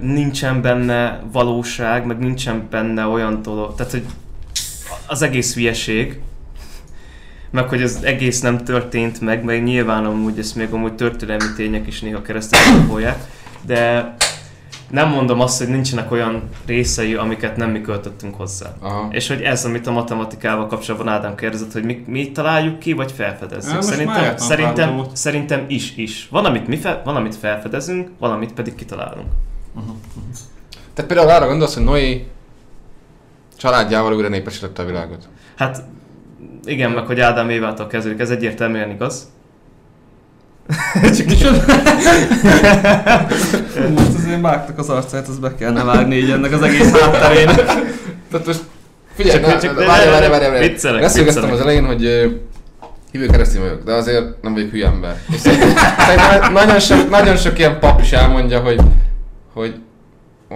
[0.00, 4.04] nincsen benne valóság, meg nincsen benne olyan dolog, tehát, hogy
[5.06, 6.20] az egész hülyeség,
[7.52, 11.86] meg hogy az egész nem történt meg, meg nyilván amúgy ezt még amúgy történelmi tények
[11.86, 13.18] is néha keresztül kapolják,
[13.66, 14.14] de
[14.90, 18.74] nem mondom azt, hogy nincsenek olyan részei, amiket nem mi költöttünk hozzá.
[18.80, 19.08] Aha.
[19.10, 23.12] És hogy ez, amit a matematikával kapcsolatban Ádám kérdezett, hogy mi, mi találjuk ki, vagy
[23.12, 23.82] felfedezzük.
[23.82, 26.28] Szerintem, szerintem, szerintem is, is.
[26.30, 29.28] Van, amit mi fel, van, amit felfedezünk, valamit pedig kitalálunk.
[30.94, 32.26] Tehát például arra gondolsz, hogy Noé
[33.56, 35.28] családjával újra népesítette a világot.
[35.56, 35.82] Hát
[36.64, 39.30] igen, meg hogy Ádám Évától kezdődik, ez egyértelműen igaz.
[41.16, 41.42] Csak is
[43.96, 47.64] Most azért vágtak az arcát, az be kellene vágni így ennek az egész hátterének.
[48.30, 48.60] Tehát most
[49.14, 50.68] figyelj, Csak- ne, csak- várj, várj, várj, várj.
[50.68, 51.52] viccelek, viccelek.
[51.52, 52.02] az elején, hogy
[53.12, 55.16] hívő keresztény vagyok, de azért nem vagyok hülye ember.
[55.32, 58.80] És szerintem, szerintem nagyon, sok, nagyon sok ilyen pap is elmondja, hogy,
[59.52, 59.74] hogy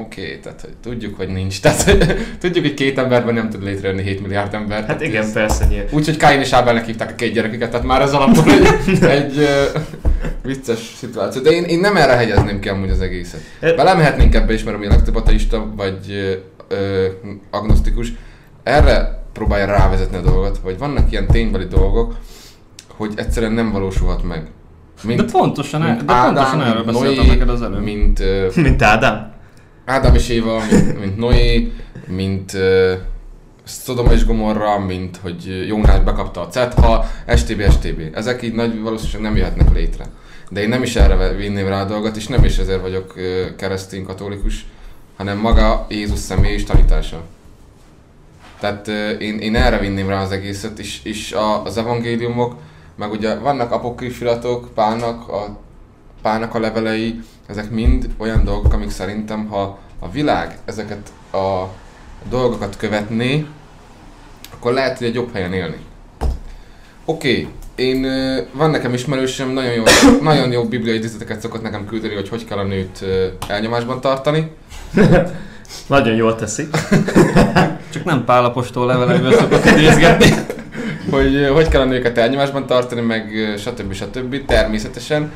[0.01, 1.61] oké, okay, tehát hogy tudjuk, hogy nincs.
[1.61, 4.85] Tehát hogy, tudjuk, hogy két emberben nem tud létrejönni 7 milliárd ember.
[4.87, 5.69] Hát igen, ez- persze.
[5.91, 9.65] Úgyhogy Káin és Ábelnek hívták a két gyereküket, tehát már ez alapból egy, egy ö,
[10.43, 11.43] vicces szituáció.
[11.43, 13.41] De én, én nem erre hegyezném ki amúgy az egészet.
[13.61, 15.97] Belemehetnénk ebbe is, mert ami a legtöbb ateista vagy
[16.69, 17.07] ö,
[17.51, 18.13] agnosztikus,
[18.63, 22.17] erre próbálja rávezetni a dolgot, hogy vannak ilyen ténybeli dolgok,
[22.97, 24.47] hogy egyszerűen nem valósulhat meg.
[25.17, 27.83] De pontosan, el, mint de pontosan Ádám, erről mint beszéltem Noé, neked az előbb.
[27.83, 29.33] mint ö, Mint Ádám.
[29.87, 31.73] Ádám és Éva, mint, mint Noé,
[32.07, 32.93] mint uh,
[33.65, 37.05] Szodoma és Gomorra, mint hogy Jónás bekapta a Cetha,
[37.37, 38.03] STB, STB.
[38.15, 40.05] Ezek így nagy valószínűség nem jöhetnek létre.
[40.51, 43.57] De én nem is erre vinném rá a dolgot, és nem is ezért vagyok uh,
[43.57, 44.67] keresztény katolikus,
[45.17, 47.23] hanem maga Jézus személy és tanítása.
[48.61, 52.55] Tehát uh, én, én erre vinném rá az egészet, és, és a, az evangéliumok,
[52.97, 55.59] meg ugye vannak apokrifiratok, Pálnak a,
[56.23, 61.65] Pálnak a levelei, ezek mind olyan dolgok, amik szerintem, ha a világ ezeket a
[62.29, 63.47] dolgokat követné,
[64.55, 65.77] akkor lehet, hogy egy jobb helyen élni.
[67.05, 67.49] Oké, okay.
[67.75, 68.07] én,
[68.53, 69.83] van nekem ismerősöm, nagyon jó,
[70.23, 73.05] nagyon jó bibliai idézeteket szokott nekem küldeni, hogy hogy kell a nőt
[73.49, 74.51] elnyomásban tartani.
[75.87, 76.69] Nagyon jól teszi.
[77.93, 80.29] Csak nem pálapostól levelekből szokott idézgetni.
[81.11, 83.93] hogy hogy kell a nőket elnyomásban tartani, meg stb.
[83.93, 84.45] stb.
[84.47, 85.33] Természetesen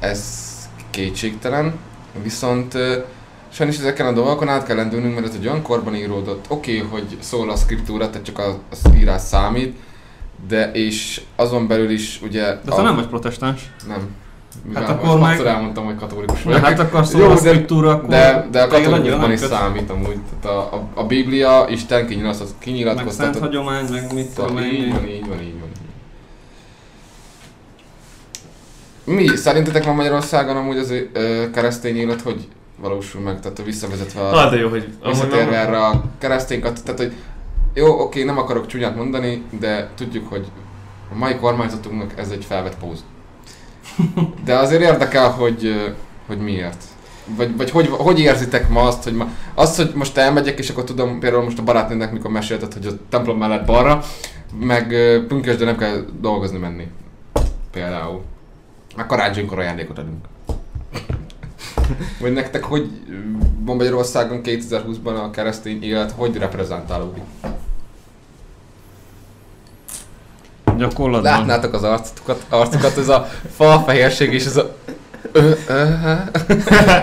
[0.00, 0.46] ez
[0.96, 1.74] kétségtelen,
[2.22, 2.74] viszont
[3.48, 6.44] sajnos ezeken a dolgokon át kell lendülnünk, mert ez egy olyan korban íródott.
[6.48, 9.76] Oké, okay, hogy szól a skriptúra, tehát csak a, az írás számít,
[10.48, 12.42] de és azon belül is ugye...
[12.44, 13.70] De te nem vagy protestáns.
[13.86, 13.96] Nem.
[14.74, 16.64] Hát Mivel akkor most meg- elmondtam, hogy katolikus vagyok.
[16.64, 19.48] hát akkor Jó, szól a szkriptúra, akkor De, de a katolikusban is köt.
[19.48, 20.18] számít amúgy.
[20.40, 23.40] Tehát a, a, a Biblia, Isten kinyilatkozott- Meg szent kinyilatkoztatott.
[23.40, 24.72] hagyomány, meg mit tudom Szóval én.
[24.72, 25.65] így van, így van, így van.
[29.06, 29.26] Mi?
[29.36, 32.48] Szerintetek van Magyarországon amúgy az ö, keresztény élet, hogy
[32.80, 33.40] valósul meg?
[33.40, 37.12] Tehát visszavezetve a, Ah, de jó, hogy visszatérve erre a kereszténykat, tehát hogy
[37.74, 40.46] jó, oké, nem akarok csúnyát mondani, de tudjuk, hogy
[41.14, 43.04] a mai kormányzatunknak ez egy felvett póz.
[44.44, 45.92] De azért érdekel, hogy,
[46.26, 46.82] hogy miért.
[47.36, 50.84] Vagy, vagy hogy, hogy érzitek ma azt, hogy ma, azt, hogy most elmegyek, és akkor
[50.84, 54.02] tudom, például most a barátnőnek mikor mesélted, hogy a templom mellett balra,
[54.60, 56.86] meg ö, pünkösdön nem kell dolgozni menni.
[57.70, 58.22] Például.
[58.96, 60.26] Meg karácsonykor ajándékot adunk.
[62.20, 62.90] Vagy nektek hogy
[63.58, 67.22] van Magyarországon 2020-ban a keresztény élet, hogy reprezentálódik?
[70.76, 71.32] Gyakorlatban.
[71.32, 74.76] Látnátok az arcokat, arcokat ez a falfehérség és ez a...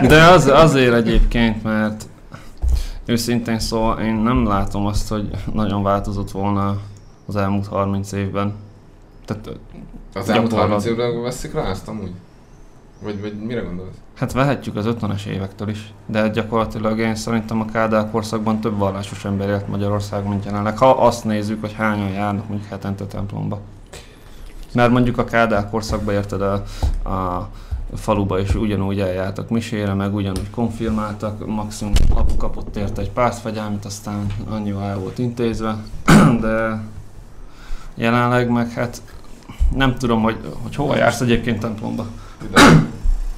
[0.08, 2.04] De az, azért egyébként, mert
[3.06, 6.78] őszintén szóval én nem látom azt, hogy nagyon változott volna
[7.26, 8.56] az elmúlt 30 évben.
[9.26, 9.50] Tehát,
[10.14, 10.84] Az elmúlt Gyakorlat.
[10.84, 12.12] 30 évre veszik rá ezt amúgy?
[13.02, 13.96] Vagy, vagy mire gondolsz?
[14.16, 19.26] hát vehetjük az 50-es évektől is, de gyakorlatilag én szerintem a Kádár korszakban több vallásos
[19.26, 20.78] ember élt Magyarországon, mint jelenleg.
[20.78, 23.60] Ha azt nézzük, hogy hányan járnak mondjuk hetente templomba.
[24.74, 26.54] Mert mondjuk a Kádár korszakban érted a,
[27.10, 27.50] a
[27.96, 34.26] faluba is ugyanúgy eljártak misére, meg ugyanúgy konfirmáltak, maximum apu kapott érte egy pártfegyelmet, aztán
[34.50, 35.78] annyival el volt intézve,
[36.42, 36.84] de
[37.96, 39.02] jelenleg meg hát
[39.76, 42.06] nem tudom, hogy, hogy hova jársz egyébként templomba.
[42.50, 42.62] Ide.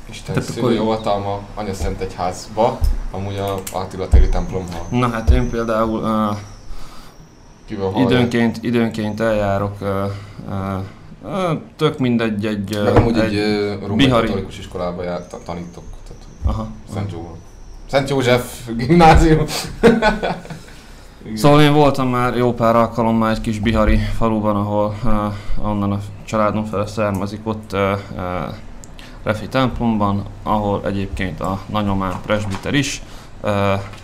[0.09, 2.79] Isten Tehát szülő akkor- jó hatalma Anya Szent Egyházba,
[3.11, 4.85] amúgy a Attila téri templomba.
[4.89, 6.37] Na hát én például uh,
[7.67, 9.87] Kivel időnként, időnként eljárok, uh,
[10.49, 10.79] uh,
[11.23, 12.79] uh, tök mindegy egy...
[12.83, 15.83] Meg Uh, amúgy egy, egy római bihari- katolikus iskolába jár, ta- tanítok.
[16.07, 16.67] Tehát aha.
[16.93, 17.31] Szent József.
[17.89, 19.45] Szent József gimnázium.
[21.25, 21.37] Igen.
[21.37, 25.99] Szóval én voltam már jó pár alkalommal egy kis bihari faluban, ahol uh, onnan a
[26.25, 27.79] családom fele származik, ott uh,
[28.15, 28.53] uh,
[29.23, 33.01] Refi templomban, ahol egyébként a nagyomám presbiter is.
[33.43, 33.51] Uh,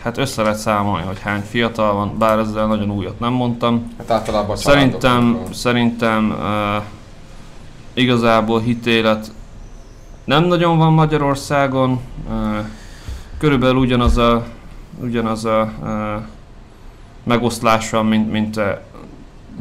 [0.04, 3.94] hát össze lehet számolni, hogy hány fiatal van, bár ezzel nagyon újat nem mondtam.
[3.98, 6.84] Hát általában Szerintem, szerintem uh,
[7.94, 9.32] igazából hitélet
[10.24, 12.00] nem nagyon van Magyarországon.
[12.30, 12.66] Uh,
[13.38, 14.44] körülbelül ugyanaz a,
[15.02, 16.22] ugyanaz a uh,
[17.24, 18.64] megoszlása, mint, mint uh,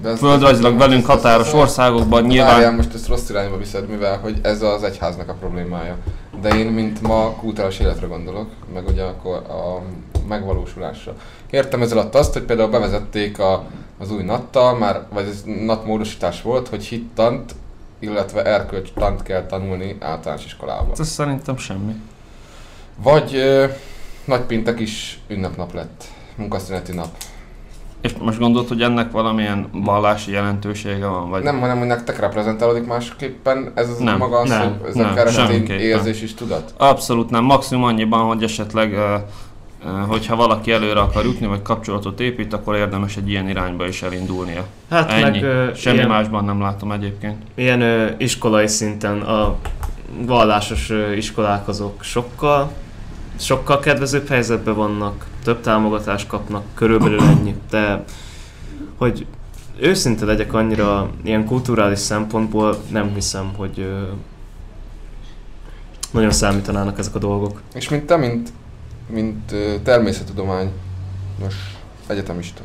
[0.03, 2.75] De földrajzilag velünk határos ez- országokban Várjál, nyilván.
[2.75, 5.97] most ezt rossz irányba viszed, mivel hogy ez az egyháznak a problémája.
[6.41, 9.83] de én mint ma kultúrás életre gondolok, meg ugye akkor a
[10.29, 11.15] megvalósulásra.
[11.51, 13.65] Értem ez alatt azt, hogy például bevezették a,
[13.99, 17.55] az új nattal, már, vagy ez nat módosítás volt, hogy hittant,
[17.99, 20.91] illetve erkölcstant kell tanulni általános iskolában.
[20.99, 21.95] Ez szerintem semmi.
[23.03, 23.65] Vagy ö,
[24.25, 26.05] nagypéntek is ünnepnap lett,
[26.37, 27.09] munkaszüneti nap.
[28.01, 31.31] És most gondolod, hogy ennek valamilyen vallási jelentősége van?
[31.31, 31.43] Vagy...
[31.43, 35.01] Nem, hanem hogy nektek reprezentálódik másképpen ez az Nem, maga az, nem, hogy ez a
[35.01, 35.81] nem, keresztény semmiképpen.
[35.81, 36.75] érzés is tudat?
[36.77, 37.45] Abszolút nem.
[37.45, 38.95] Maximum annyiban, hogy esetleg
[40.09, 44.65] hogyha valaki előre akar jutni, vagy kapcsolatot épít, akkor érdemes egy ilyen irányba is elindulnia.
[44.91, 45.41] Hát Ennyi.
[45.41, 47.43] meg Semmi ilyen, másban nem látom egyébként.
[47.55, 49.57] ilyen ö, iskolai szinten a
[50.27, 52.71] vallásos ö, iskolák azok sokkal,
[53.39, 58.05] sokkal kedvezőbb helyzetben vannak, több támogatást kapnak, körülbelül ennyi, de
[58.97, 59.27] hogy
[59.81, 64.03] őszinte legyek annyira ilyen kulturális szempontból nem hiszem, hogy ö,
[66.11, 67.61] nagyon számítanának ezek a dolgok.
[67.75, 68.53] És mint te, mint,
[69.07, 70.71] mint ö, természettudomány,
[71.41, 71.57] most
[72.07, 72.63] egyetemista,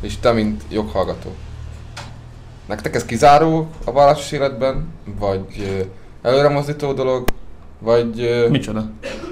[0.00, 1.34] és te, mint joghallgató,
[2.66, 5.86] nektek ez kizáró a vallásos életben, vagy
[6.22, 7.28] előremozdító dolog,
[7.84, 8.84] vagy Micsoda?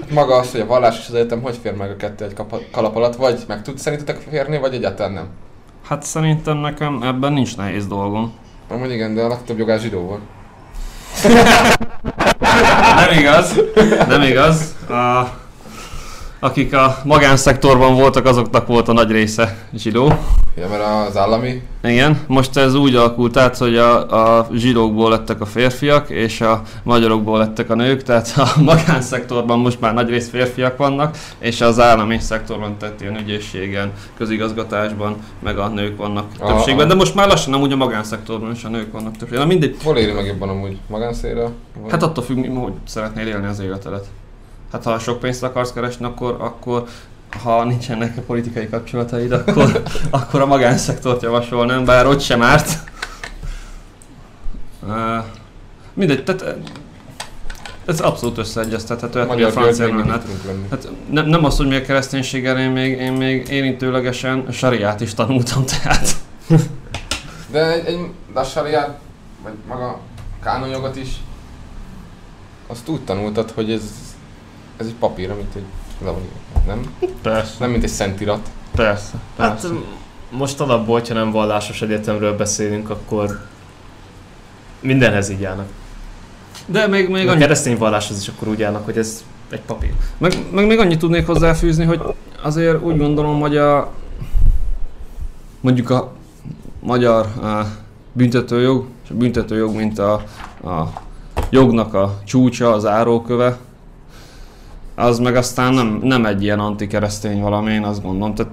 [0.09, 2.35] maga az, hogy a vallás és az egyetem hogy fér meg a kettő egy
[2.71, 5.27] kalap alatt, vagy meg tud szerintetek férni, vagy egyáltalán nem?
[5.87, 8.33] Hát szerintem nekem ebben nincs nehéz dolgom.
[8.69, 10.21] Amúgy igen, de a legtöbb jogás zsidó volt.
[12.95, 13.59] Nem igaz,
[14.07, 14.75] nem igaz.
[14.89, 15.41] A,
[16.43, 20.13] akik a magánszektorban voltak, azoknak volt a nagy része zsidó.
[20.55, 25.41] Ja, mert az állami, Igen, most ez úgy alakult át, hogy a, a zsidókból lettek
[25.41, 30.29] a férfiak, és a magyarokból lettek a nők, tehát a magánszektorban most már nagy rész
[30.29, 36.53] férfiak vannak, és az állami szektorban, tehát ilyen ügyészségen, közigazgatásban, meg a nők vannak Aha,
[36.53, 39.39] többségben, de most már lassan nem úgy a magánszektorban is a nők vannak többségben.
[39.39, 40.77] Na mindegy, hol éri meg jobban amúgy?
[40.87, 41.49] Magánszélre?
[41.89, 44.05] Hát attól függ, hogy szeretnél élni az életedet.
[44.73, 46.87] Hát ha sok pénzt akarsz keresni, akkor, akkor
[47.43, 52.77] ha nincsenek politikai kapcsolataid, akkor, akkor a magánszektort javasolnám, bár ott sem árt.
[54.81, 55.23] Uh,
[55.93, 56.55] mindegy, tehát eh,
[57.85, 60.67] ez abszolút összeegyeztethető, hát ugye a francia még lenni.
[60.69, 65.13] Hát nem, nem az, hogy mi a kereszténységgel, én még, én még érintőlegesen sariát is
[65.13, 66.15] tanultam, tehát.
[67.51, 67.99] De egy, egy
[68.33, 68.99] de a sariát,
[69.43, 69.99] vagy maga a
[70.43, 71.09] kánonjogot is,
[72.67, 73.81] azt úgy tanultad, hogy ez,
[74.83, 75.63] ez egy papír, amit egy
[76.03, 76.21] le van
[76.67, 76.95] nem?
[77.21, 78.49] Persze, Nem mint egy szentirat.
[78.75, 79.67] persze, Hát persze.
[79.67, 79.85] m-
[80.31, 83.39] most alapból, hogyha nem vallásos egyetemről beszélünk, akkor
[84.79, 85.67] mindenhez így állnak.
[86.65, 89.61] De még, még Még a annyi keresztény valláshoz is akkor úgy állnak, hogy ez egy
[89.61, 89.93] papír.
[90.17, 92.01] Meg, meg még annyit tudnék hozzáfűzni, hogy
[92.41, 93.91] azért úgy gondolom, hogy a
[95.61, 96.13] mondjuk a
[96.79, 97.65] magyar a
[98.11, 100.13] büntetőjog, és a büntetőjog, mint a,
[100.63, 100.91] a
[101.49, 103.57] jognak a csúcsa, az áróköve,
[104.95, 108.51] az meg aztán nem, nem egy ilyen antikeresztény valami, én azt gondolom, tehát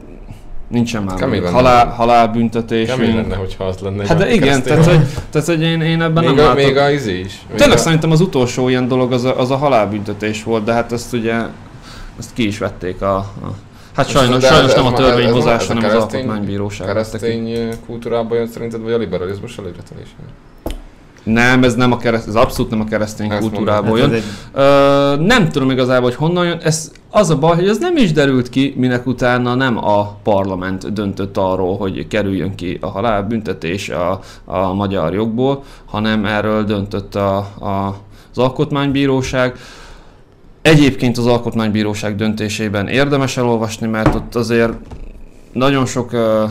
[0.69, 1.55] nincsen már Kemény lenne.
[1.55, 2.89] halál, halálbüntetés.
[2.89, 4.07] Kemény lenne, hogyha az lenne.
[4.07, 5.01] Hát de igen, tehát hogy,
[5.31, 6.65] tehát, hogy én, én ebben még nem a, látok.
[6.65, 7.43] még a izé is.
[7.49, 10.73] Még Tényleg a, szerintem az utolsó ilyen dolog az a, az a halálbüntetés volt, de
[10.73, 11.35] hát ezt ugye
[12.19, 13.17] ezt ki is vették a...
[13.17, 13.55] a
[13.95, 16.87] hát És sajnos, de sajnos nem a törvényhozás, hanem az alkotmánybíróság.
[16.87, 20.09] keresztény ö, kultúrában jön szerinted, vagy a liberalizmus előretelés?
[21.23, 24.13] Nem, ez nem a kereszt, ez abszolút nem a keresztény Ezt kultúrából jön.
[24.13, 26.59] egy, Ö, nem tudom igazából, hogy honnan jön.
[26.63, 30.93] Ez az a baj, hogy ez nem is derült ki, minek utána nem a parlament
[30.93, 37.37] döntött arról, hogy kerüljön ki a halálbüntetés a, a magyar jogból, hanem erről döntött a,
[37.61, 37.97] a,
[38.31, 39.57] az alkotmánybíróság.
[40.63, 44.73] Egyébként az alkotmánybíróság döntésében érdemes elolvasni, mert ott azért
[45.53, 46.45] nagyon sok ö,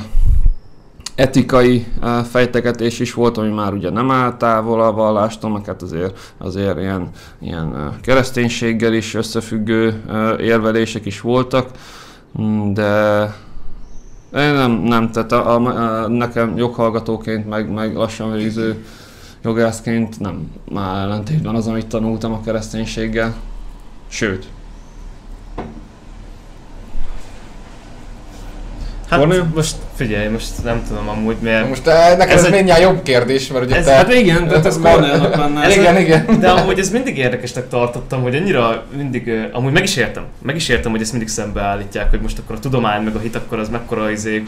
[1.20, 5.82] etikai uh, fejtegetés is volt, ami már ugye nem áll távol a vallástól, meg hát
[5.82, 11.68] azért, azért ilyen, ilyen uh, kereszténységgel is összefüggő uh, érvelések is voltak,
[12.38, 13.22] Mm, de
[14.36, 18.86] én nem, nem tehát a, a, a, nekem joghallgatóként, meg, meg lassan végző
[19.44, 23.36] jogászként nem már ellentétben az, amit tanultam a kereszténységgel.
[24.08, 24.48] Sőt,
[29.10, 29.48] hát Kornél?
[29.56, 31.70] most figyelj, most nem tudom amúgy miért.
[31.70, 33.94] Most eh, neked Ez ez, egy- mindjárt jobb kérdés, mert ugye Ez- te...
[33.94, 35.62] hát igen, tehát ez Cornellnak lenne.
[35.64, 36.26] ez- igen, igen.
[36.40, 40.56] De amúgy ez mindig érdekesnek tartottam, hogy annyira mindig, ö, amúgy meg is értem, meg
[40.56, 43.60] is értem, hogy ezt mindig szembeállítják, hogy most akkor a tudomány meg a hit akkor
[43.60, 44.44] az mekkora izé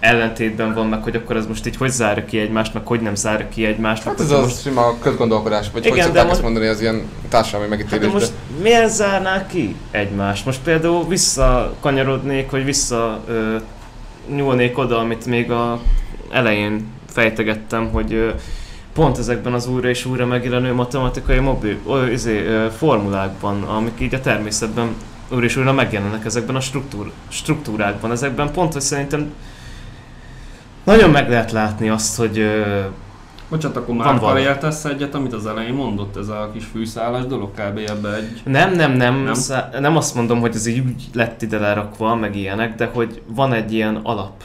[0.00, 3.14] ellentétben van, meg hogy akkor ez most így hogy zárja ki egymást, meg hogy nem
[3.14, 4.02] zárja ki egymást.
[4.02, 6.80] Hát ez hogy az most, sima közgondolkodás, vagy Igen, hogy de szokták ezt mondani, az
[6.80, 8.12] ilyen társadalmi hát de megítélés.
[8.12, 10.44] most miért zárná ki egymást?
[10.46, 13.56] Most például visszakanyarodnék, vagy vissza ö,
[14.28, 15.80] nyúlnék oda, amit még a
[16.30, 18.34] elején fejtegettem, hogy
[18.92, 24.14] pont ezekben az újra és újra megjelenő matematikai mobil, ö, izé, ö, formulákban, amik így
[24.14, 24.94] a természetben
[25.28, 28.10] újra és újra megjelennek ezekben a struktúr, struktúrákban.
[28.10, 29.32] Ezekben pont, hogy szerintem
[30.84, 32.80] nagyon meg lehet látni azt, hogy ö,
[33.52, 34.40] Bocsánat, akkor Van már valami.
[34.40, 37.78] értesz egyet, amit az elején mondott, ez a kis fűszálas dolog, kb.
[37.88, 38.40] ebbe egy...
[38.44, 39.24] Nem, nem, nem, Nem?
[39.24, 39.34] nem.
[39.34, 43.22] Szá- nem azt mondom, hogy ez így úgy lett ide lerakva, meg ilyenek, de hogy
[43.26, 44.42] van egy ilyen alap.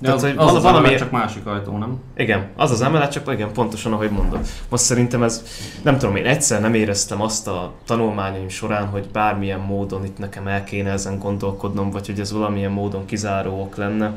[0.00, 1.98] De az, hogy az, az valami- emelet csak másik ajtó, nem?
[2.16, 4.38] Igen, az az emelet, csak igen, pontosan ahogy mondod.
[4.68, 5.44] Most szerintem ez,
[5.82, 10.46] nem tudom, én egyszer nem éreztem azt a tanulmányaim során, hogy bármilyen módon itt nekem
[10.46, 14.12] el kéne ezen gondolkodnom, vagy hogy ez valamilyen módon kizáró ok lenne.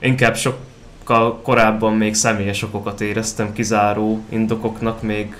[0.00, 0.36] Inkább
[1.08, 5.36] sokkal korábban még személyes okokat éreztem kizáró indokoknak még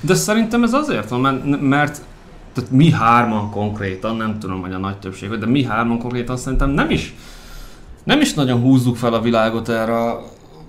[0.00, 2.00] De szerintem ez azért van, mert, mert
[2.52, 6.70] tehát mi hárman konkrétan, nem tudom, hogy a nagy többség, de mi hárman konkrétan szerintem
[6.70, 7.14] nem is,
[8.04, 10.24] nem is nagyon húzzuk fel a világot erre a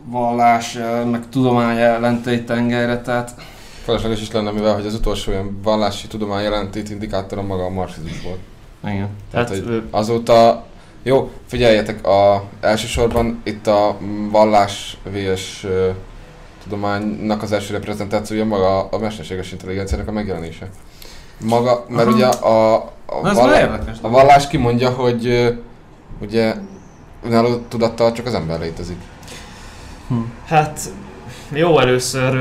[0.05, 3.35] vallás, eh, meg tudomány ellentét tengerre, tehát
[3.83, 8.21] Felesleges is lenne, mivel hogy az utolsó ilyen vallási tudomány jelentét indikátorom maga a marxizmus
[8.23, 8.39] volt.
[8.83, 9.09] igen.
[9.31, 10.65] Tehát, Hát, hogy azóta,
[11.07, 13.97] jó, figyeljetek, a, elsősorban itt a
[14.31, 15.65] vallás vs
[16.63, 20.69] tudománynak az első reprezentációja maga a mesterséges intelligenciának a megjelenése.
[21.43, 22.15] Maga, mert Aha.
[22.15, 25.53] ugye a, a, Na, vallá- a vallás kimondja, hogy
[26.21, 26.55] ugye
[27.23, 29.01] önálló tudattal csak az ember létezik.
[30.45, 30.79] Hát
[31.53, 32.37] jó, először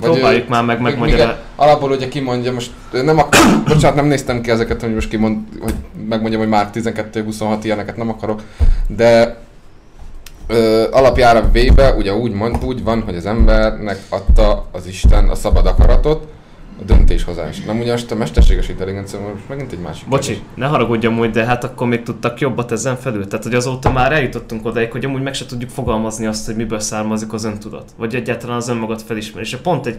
[0.00, 1.34] Vagy, próbáljuk ö, már meg megmagyarázni.
[1.56, 3.36] Alapból ugye kimondja, most nem ak-
[3.68, 5.74] bocsánat, nem néztem ki ezeket, hogy most kimond, hogy
[6.08, 8.42] megmondjam, hogy már 12-26 ilyeneket nem akarok,
[8.88, 9.36] de
[10.46, 15.34] ö, alapjára véve ugye úgy, mond, úgy van, hogy az embernek adta az Isten a
[15.34, 16.26] szabad akaratot,
[16.80, 17.66] a döntéshozást.
[17.66, 20.48] Nem ugye most a mesterséges intelligencia most megint egy másik Bocsi, kérdés.
[20.54, 23.26] ne haragudj amúgy, de hát akkor még tudtak jobbat ezen felül.
[23.26, 26.80] Tehát, hogy azóta már eljutottunk odáig, hogy amúgy meg se tudjuk fogalmazni azt, hogy miből
[26.80, 27.90] származik az öntudat.
[27.96, 29.58] Vagy egyáltalán az önmagad felismerése.
[29.58, 29.98] Pont egy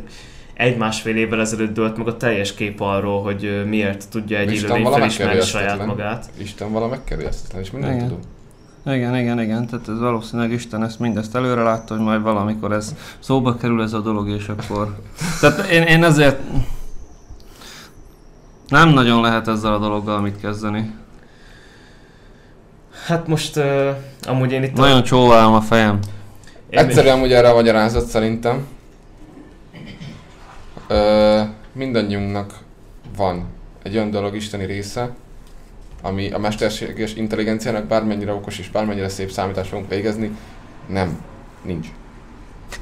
[0.53, 4.93] egy-másfél évvel ezelőtt dőlt meg a teljes kép arról, hogy miért tudja egy Isten élőlény
[4.93, 6.29] felismerni saját magát.
[6.37, 8.23] Isten vala megkerülhetetlen, és mindent tudunk.
[8.85, 12.95] Igen, igen, igen, tehát ez valószínűleg Isten ezt mindezt előre látta, hogy majd valamikor ez
[13.19, 14.99] szóba kerül ez a dolog, és akkor...
[15.41, 16.39] Tehát én, én ezért...
[18.67, 20.93] Nem nagyon lehet ezzel a dologgal mit kezdeni.
[23.05, 23.89] Hát most uh,
[24.27, 24.77] amúgy én itt...
[24.77, 25.99] a- Nagyon csóválom a fejem.
[26.69, 28.67] én- Egyszerűen ugye erre a magyarázat szerintem.
[30.87, 31.41] Ö,
[31.71, 32.53] mindannyiunknak
[33.17, 33.45] van
[33.83, 35.09] egy olyan dolog isteni része,
[36.01, 40.31] ami a mesterséges intelligenciának bármennyire okos és bármennyire szép számítást fogunk végezni,
[40.87, 41.17] nem,
[41.63, 41.87] nincs.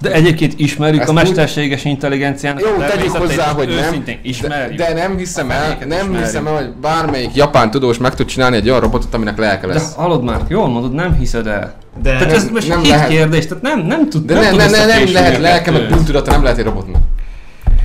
[0.01, 3.77] De egyébként ismerjük Ezt a úgy- mesterséges intelligenciának Jó, tegyük hozzá, hogy nem.
[3.77, 4.77] őszintén De, ismerjük.
[4.77, 6.17] de nem hiszem el, nem ismerjük.
[6.25, 9.73] hiszem el, hogy bármelyik japán tudós meg tud csinálni egy olyan robotot, aminek lelke De
[9.73, 9.95] lesz.
[9.95, 11.75] hallod már, jól mondod, nem hiszed el.
[12.01, 13.09] De Tehát nem- ez most nem egy lehet.
[13.09, 15.71] kérdés, tehát nem, nem tud, De nem ne, tud ne, ne, nem lehet a lelke,
[15.71, 17.01] meg bűntudata nem lehet egy robotnak.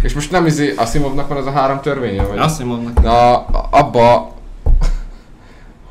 [0.02, 2.22] És most nem izé, Asimovnak van az a három törvénye?
[2.22, 2.66] Vagy?
[2.66, 4.33] Mondom Na, abba,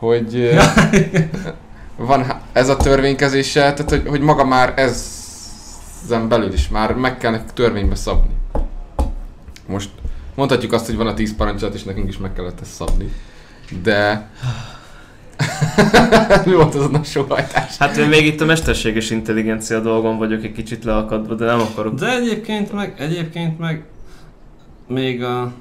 [0.03, 0.59] hogy
[1.95, 7.31] van ez a törvénykezése, tehát hogy, hogy maga már ezen belül is már meg kell
[7.31, 8.33] nekik törvénybe szabni.
[9.67, 9.89] Most
[10.35, 13.11] mondhatjuk azt, hogy van a tíz parancsolat, és nekünk is meg kellett ezt szabni.
[13.83, 14.29] De...
[16.45, 17.77] Mi volt az a sóhajtás?
[17.77, 21.93] Hát én még itt a mesterséges intelligencia dolgon vagyok egy kicsit leakadva, de nem akarok.
[21.93, 23.83] De egyébként meg, egyébként meg
[24.87, 25.53] még a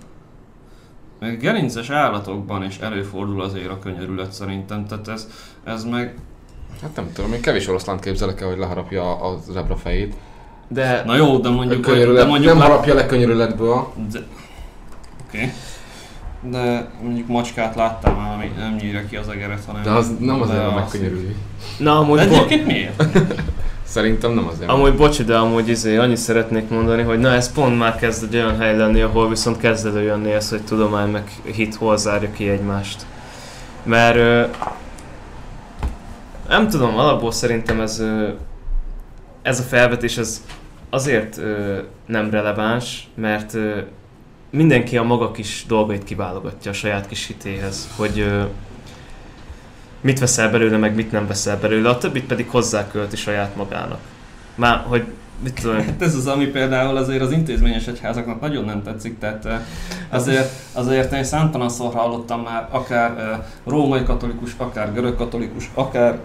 [1.22, 5.28] meg gerinces állatokban is előfordul azért a könyörület szerintem, tehát ez,
[5.64, 6.14] ez meg,
[6.82, 10.14] Hát nem tudom, én kevés oroszlánt képzelek el, hogy leharapja a zebra fejét.
[10.68, 13.92] De na jó, de mondjuk, de Könyörület, mondjuk nem már- harapja le könyörületből.
[14.12, 14.18] De...
[15.26, 15.52] Oké.
[16.50, 19.82] De mondjuk macskát láttam már, ami nem nyírja ki az egeret, hanem...
[19.82, 21.36] De az nem azért de van az- megkönyörülni.
[21.78, 23.02] na amúgy, De bo- egyébként miért?
[23.84, 24.70] Szerintem nem azért.
[24.70, 28.34] amúgy bocsi, de amúgy izé, annyit szeretnék mondani, hogy na ez pont már kezd egy
[28.34, 32.48] olyan hely lenni, ahol viszont kezd előjönni ez, hogy tudomány meg hit hol zárja ki
[32.48, 33.06] egymást.
[33.82, 34.44] Mert ö,
[36.48, 38.28] nem tudom, alapból szerintem ez ö,
[39.42, 40.42] ez a felvetés ez
[40.90, 43.78] azért ö, nem releváns, mert ö,
[44.50, 48.42] mindenki a maga kis dolgait kiválogatja a saját kis hitéhez, hogy ö,
[50.02, 53.98] mit veszel belőle, meg mit nem veszel belőle, a többit pedig hozzákölti saját magának.
[54.54, 55.04] Már, hogy
[55.42, 59.44] mit tudom, Hát ez az, ami például azért az intézményes egyházaknak nagyon nem tetszik, tehát
[59.46, 59.60] eh,
[60.08, 66.18] azért, azért én számtalanszor hallottam már akár római katolikus, akár görög katolikus, akár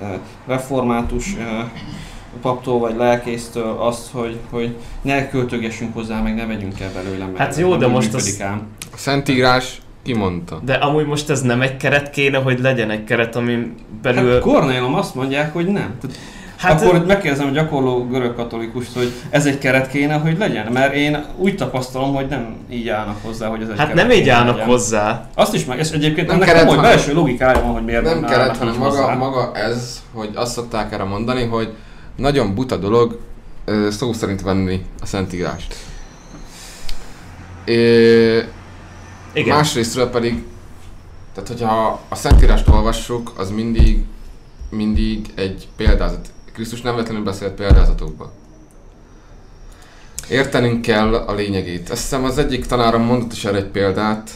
[0.47, 1.35] református
[2.41, 7.25] paptól vagy lelkésztől azt, hogy, hogy ne költögessünk hozzá, meg ne vegyünk el belőle.
[7.25, 8.61] mert Hát jó, de most az- ám.
[8.93, 9.81] A Szentírás
[10.13, 10.59] kimondta.
[10.65, 14.31] de amúgy most ez nem egy keret kéne, hogy legyen egy keret, amin belül...
[14.31, 15.95] Hát Kornélom azt mondják, hogy nem.
[16.01, 16.17] Tehát
[16.57, 20.71] Hát akkor megkérdezem a gyakorló görög katolikus, hogy ez egy keret kéne, hogy legyen?
[20.71, 24.17] Mert én úgy tapasztalom, hogy nem így állnak hozzá, hogy ez egy Hát keret nem
[24.17, 24.69] így állnak legyen.
[24.69, 25.27] hozzá.
[25.35, 28.03] Azt is meg, és egyébként Nem ennek keret, komoly hanem- belső logikája van, hogy miért
[28.03, 29.01] Nem kellett, így hanem hozzá.
[29.01, 31.73] maga, maga ez, hogy azt szokták erre mondani, hogy
[32.15, 33.19] nagyon buta dolog
[33.89, 35.75] szó szerint venni a Szentírást.
[37.65, 38.43] É,
[39.37, 39.55] Igen.
[39.55, 40.43] Másrésztről pedig,
[41.33, 44.03] tehát hogyha a Szentírást olvassuk, az mindig,
[44.69, 46.27] mindig egy példázat.
[46.53, 48.31] Krisztus nem véletlenül beszélt példázatokba.
[50.29, 51.89] Értenünk kell a lényegét.
[51.89, 54.29] Azt hiszem az egyik tanárom mondott is erre egy példát.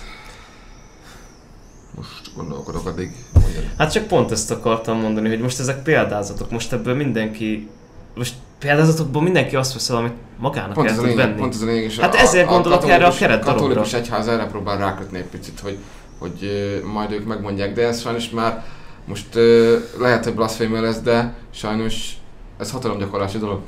[1.95, 3.11] Most gondolkodok addig.
[3.33, 3.63] Mondjad.
[3.77, 7.69] Hát csak pont ezt akartam mondani, hogy most ezek példázatok, most ebből mindenki,
[8.15, 11.35] most példázatokból mindenki azt veszel, amit magának Pont el a tud venni.
[11.39, 11.83] pont ez a lényeg.
[11.83, 13.65] És Hát ezért gondolok erre a keret dologra.
[13.67, 15.77] katolikus egyház erre próbál rákötni egy picit, hogy,
[16.19, 16.51] hogy
[16.93, 18.63] majd ők megmondják, de ez sajnos már
[19.05, 19.25] most
[19.99, 22.09] lehet, hogy blasfémia lesz, de sajnos
[22.59, 23.59] ez hatalomgyakorlási dolog.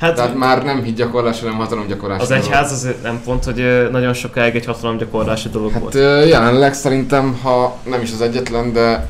[0.00, 2.44] Hát Tehát már nem hitgyakorlás, hanem hatalomgyakorlási az dolog.
[2.44, 5.94] egyház az nem pont, hogy nagyon sokáig egy hatalomgyakorlási dolog Hát volt.
[5.94, 9.08] ö, jelenleg szerintem, ha nem is az egyetlen, de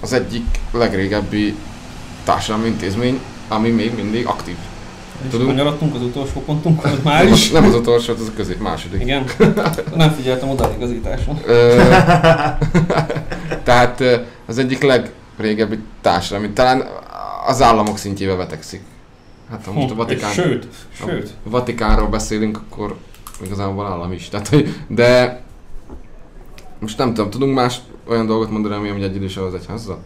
[0.00, 1.54] az egyik legrégebbi
[2.24, 3.20] társadalmi intézmény,
[3.54, 4.56] ami még mindig aktív.
[5.24, 5.48] És Tudunk.
[5.48, 7.46] kanyarodtunk az utolsó pontunkhoz már Nem, is.
[7.46, 9.00] az- nem az utolsó, az a közép, második.
[9.00, 9.24] Igen.
[9.96, 11.38] Nem figyeltem oda igazításon.
[11.46, 11.76] Ö,
[13.64, 14.02] tehát
[14.46, 16.84] az egyik legrégebbi társadalmi, talán
[17.46, 18.80] az államok szintjébe vetekszik.
[19.50, 21.30] Hát ha most a Vatikán, És Sőt, sőt.
[21.46, 22.96] a Vatikánról beszélünk, akkor
[23.44, 24.28] igazából állam is.
[24.28, 25.40] Tehát, hogy, de
[26.80, 27.78] most nem tudom, tudunk más
[28.08, 29.98] olyan dolgot mondani, ami ami egy idős az egyházzal?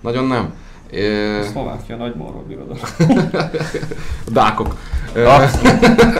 [0.00, 0.52] Nagyon nem.
[0.92, 2.82] Ö, Szlovákia nagymorva birodalom.
[4.26, 4.76] a dákok.
[5.16, 5.50] Ah.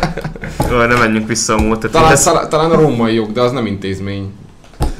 [0.70, 1.90] Jó, ne menjünk vissza a múltra.
[1.90, 4.32] Talán, Ez- talán, a római jog, de az nem intézmény.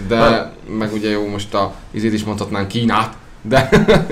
[0.09, 3.69] De, meg ugye jó, most a izét is mondhatnánk Kínát, de,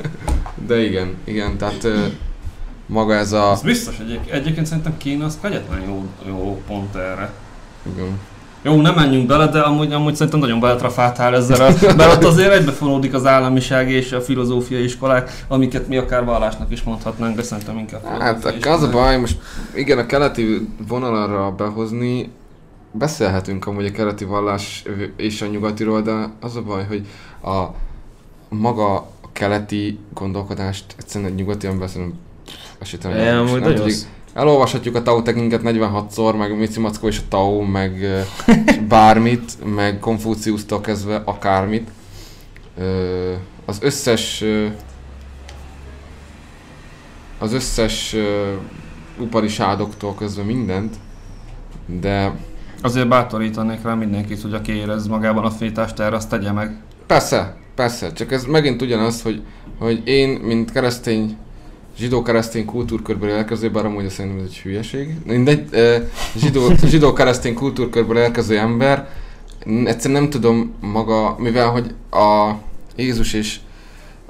[0.66, 1.88] de igen, igen, tehát
[2.86, 3.50] maga ez a...
[3.50, 4.30] Az biztos egyébként.
[4.36, 7.32] Egyébként szerintem Kína az kegyetlen jó, jó pont erre.
[7.94, 8.18] Igen.
[8.62, 12.52] Jó, nem menjünk bele, de amúgy, amúgy szerintem nagyon beletrafáltál ezzel, a, mert ott azért
[12.52, 17.78] egybefonódik az államiság és a filozófiai iskolák, amiket mi akár vallásnak is mondhatnánk, de szerintem
[17.78, 19.38] inkább Hát az a baj, most
[19.74, 22.30] igen, a keleti vonalarra behozni,
[22.92, 24.82] beszélhetünk amúgy a keleti vallás
[25.16, 27.06] és a nyugatiról, de az a baj, hogy
[27.42, 27.66] a
[28.48, 32.18] maga a keleti gondolkodást egyszerűen egy nyugati ember szerintem
[32.78, 33.18] esélytelen.
[33.18, 33.90] Ja, nem- amúgy nem nagyon
[34.40, 38.24] Elolvashatjuk a Tao Te Chinget 46-szor, meg Mici Mackó és a Tao, meg
[38.88, 41.90] bármit, meg Konfúciusztól kezdve akármit.
[43.64, 44.44] Az összes
[47.38, 48.16] az összes
[49.18, 50.94] uparisádoktól kezdve mindent,
[51.86, 52.32] de
[52.82, 56.80] Azért bátorítanék rá mindenkit, hogy aki érez magában a fétást erre, azt tegye meg.
[57.06, 59.42] persze, persze, csak ez megint ugyanaz, hogy,
[59.78, 61.36] hogy én, mint keresztény
[62.00, 65.14] zsidó-keresztény kultúrkörből érkező, bár amúgy szerintem ez egy hülyeség.
[65.24, 65.68] Mindegy,
[66.36, 69.08] zsidó, zsidó-keresztény kultúrkörből érkező ember,
[69.84, 72.52] egyszerűen nem tudom maga, mivel hogy a
[72.96, 73.60] Jézus és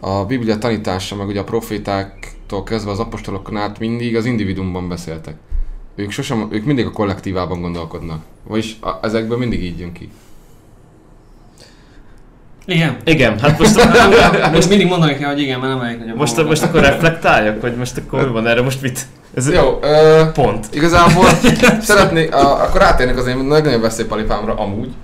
[0.00, 5.34] a Biblia tanítása, meg ugye a profétáktól kezdve az apostolokon át mindig az individumban beszéltek.
[5.94, 8.24] Ők sosem, ők mindig a kollektívában gondolkodnak.
[8.42, 10.10] Vagyis a, ezekből mindig így jön ki.
[12.70, 12.96] Igen.
[13.04, 13.74] Igen, hát most,
[14.54, 16.16] Most mindig mondani kell, hogy igen, mert nem elég nagyobb.
[16.16, 19.00] most, most akkor reflektáljak, hogy most akkor mi van erre, most mit?
[19.34, 20.66] Ez Jó, ö, pont.
[20.74, 21.24] Igazából
[21.80, 24.94] szeretnék, a, akkor rátérnék az én legnagyobb veszélypalipámra amúgy.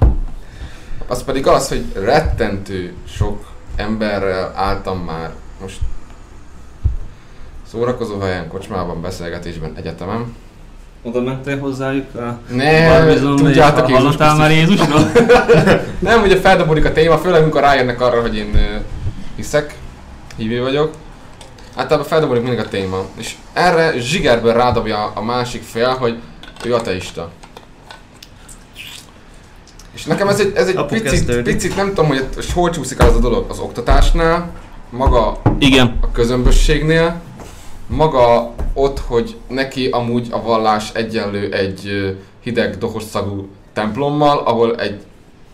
[1.07, 3.45] Az pedig az, hogy rettentő sok
[3.77, 5.79] emberrel álltam már most
[7.71, 10.35] szórakozó helyen, kocsmában, beszélgetésben, egyetemen.
[11.07, 14.51] Oda mentél hozzájuk a Ne, tudjátok, Jézus hallottál már.
[14.51, 15.13] Jézusról?
[15.99, 18.83] Nem, ugye feldobódik a téma, főleg amikor rájönnek arra, hogy én
[19.37, 19.75] hiszek,
[20.37, 20.91] hívő vagyok.
[21.75, 23.05] Általában feldobódik mindig a téma.
[23.17, 26.19] És erre zsigerből rádobja a másik fél, hogy
[26.65, 27.31] ő ateista.
[29.95, 31.55] És nekem ez egy, ez egy Apu picit, kezdődik.
[31.55, 34.51] picit, nem tudom, hogy hogy hol csúszik el az a dolog az oktatásnál,
[34.91, 35.99] maga Igen.
[36.01, 37.21] a közömbösségnél,
[37.87, 45.01] maga ott, hogy neki amúgy a vallás egyenlő egy hideg, dohos szagú templommal, ahol egy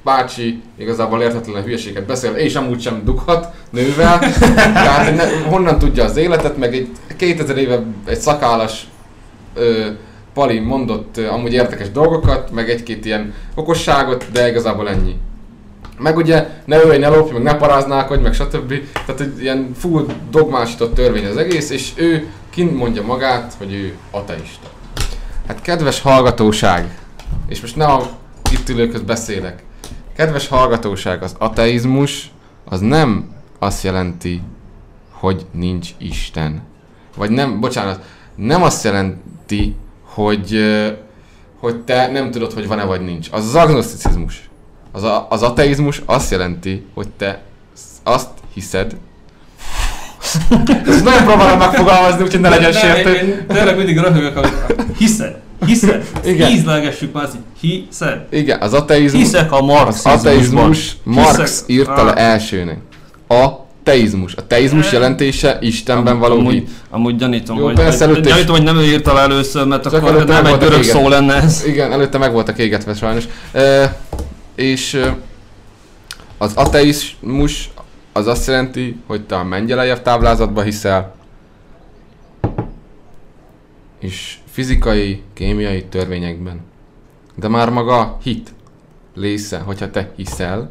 [0.05, 4.19] bácsi igazából értetlen hülyeséget beszél, és amúgy sem dughat nővel.
[4.85, 8.87] Tehát ne, honnan tudja az életet, meg egy 2000 éve egy szakállas
[9.55, 9.87] ö,
[10.35, 15.17] Pali mondott ö, amúgy érdekes dolgokat, meg egy-két ilyen okosságot, de igazából ennyi.
[15.99, 18.75] Meg ugye ne ölj, ne lopj, meg ne paráználkodj, meg stb.
[19.07, 23.97] Tehát egy ilyen full dogmásított törvény az egész, és ő kint mondja magát, hogy ő
[24.11, 24.69] ateista.
[25.47, 26.99] Hát kedves hallgatóság,
[27.49, 28.11] és most ne a
[28.53, 29.63] itt ülőkhöz beszélek.
[30.17, 32.31] Kedves hallgatóság, az ateizmus
[32.65, 34.43] az nem azt jelenti,
[35.11, 36.63] hogy nincs Isten.
[37.17, 40.59] vagy nem, bocsánat, nem azt jelenti, hogy,
[41.59, 43.29] hogy te nem tudod, hogy van-e vagy nincs.
[43.31, 44.51] Az az agnoszticizmus.
[44.93, 47.43] Az, a, az ateizmus azt jelenti, hogy te
[48.03, 48.97] azt hiszed,
[50.87, 53.13] ezt nagyon próbálom megfogalmazni, úgyhogy ne legyen sértő.
[53.15, 55.37] Én, én tényleg mindig röhögök, amikor hiszed,
[55.67, 56.51] hiszed, Igen.
[56.51, 57.29] ízlelgessük már
[57.61, 58.21] hiszed.
[58.31, 60.19] Igen, az ateizmus, Hiszek a az marxizmusban.
[60.19, 62.23] ateizmus Marx írta le Ah.
[62.31, 62.79] elsőnek.
[63.29, 63.49] A
[63.83, 64.35] teizmus.
[64.35, 66.71] A teizmus jelentése Istenben való amúgy, hit.
[66.91, 69.83] amúgy gyanítom, Jó, hogy, persze, hogy, előtte gyanítom, hogy nem ő írta le először, mert
[69.83, 71.63] Csak akkor nem egy görög szó lenne ez.
[71.67, 73.25] Igen, előtte meg voltak égetve sajnos.
[73.53, 73.97] E,
[74.55, 75.11] és
[76.39, 77.71] az ateizmus
[78.13, 81.15] az azt jelenti, hogy te a Mendelejev táblázatba hiszel,
[83.99, 86.61] és fizikai, kémiai törvényekben.
[87.35, 88.53] De már maga a hit
[89.17, 90.71] része, hogyha te hiszel,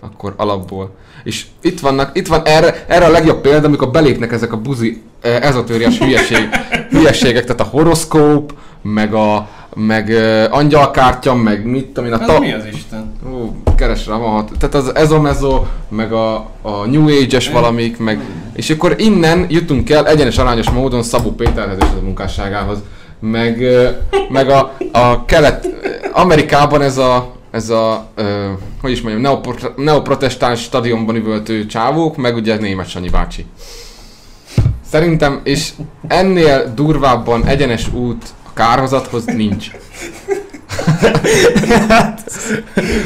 [0.00, 0.96] akkor alapból.
[1.24, 5.02] És itt vannak, itt van erre, erre a legjobb példa, amikor belépnek ezek a buzi
[5.20, 6.48] ezotériás hülyeség,
[6.90, 9.48] hülyeségek, tehát a horoszkóp, meg a
[9.86, 13.12] meg uh, angyalkártya, meg mit tudom én, a Ez mi az Isten?
[13.32, 14.50] Ó, keresre van hat.
[14.58, 18.20] Tehát az ezomezo, meg a, a New Age-es valamik, meg...
[18.54, 22.78] És akkor innen jutunk el egyenes arányos módon Szabó Péterhez és a munkásságához.
[23.20, 23.88] Meg, ö,
[24.28, 25.68] meg a, a kelet...
[26.12, 28.50] Amerikában ez a, ez a, ö,
[28.80, 33.44] hogy is mondjam, neopro- neoprotestáns stadionban üvöltő csávók, meg ugye német Sanyi bácsi.
[34.90, 35.70] Szerintem, és
[36.06, 38.24] ennél durvábban egyenes út
[38.58, 39.66] kárhozathoz nincs.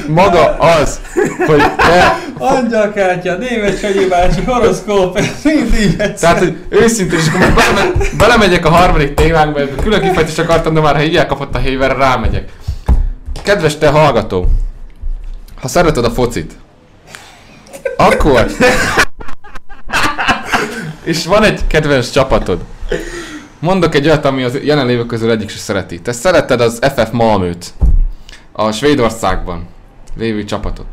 [0.06, 1.00] Maga az,
[1.46, 7.54] hogy te, Angyalkártya, német Sanyi bácsi, horoszkóp, ez mindig tehát, hogy őszintén, és akkor most
[7.54, 11.94] beleme, belemegyek a harmadik témánkba, külön kifejtést akartam, de már ha így elkapott a héverre,
[11.94, 12.48] rámegyek.
[13.42, 14.48] Kedves te hallgató,
[15.60, 16.52] ha szereted a focit,
[17.96, 18.46] akkor...
[21.04, 22.60] és van egy kedvenc csapatod.
[23.62, 26.00] Mondok egy olyat, ami az jelenlévők közül egyik se szereti.
[26.00, 27.72] Te szereted az FF Malmöt.
[28.52, 29.66] A Svédországban
[30.16, 30.86] lévő csapatot.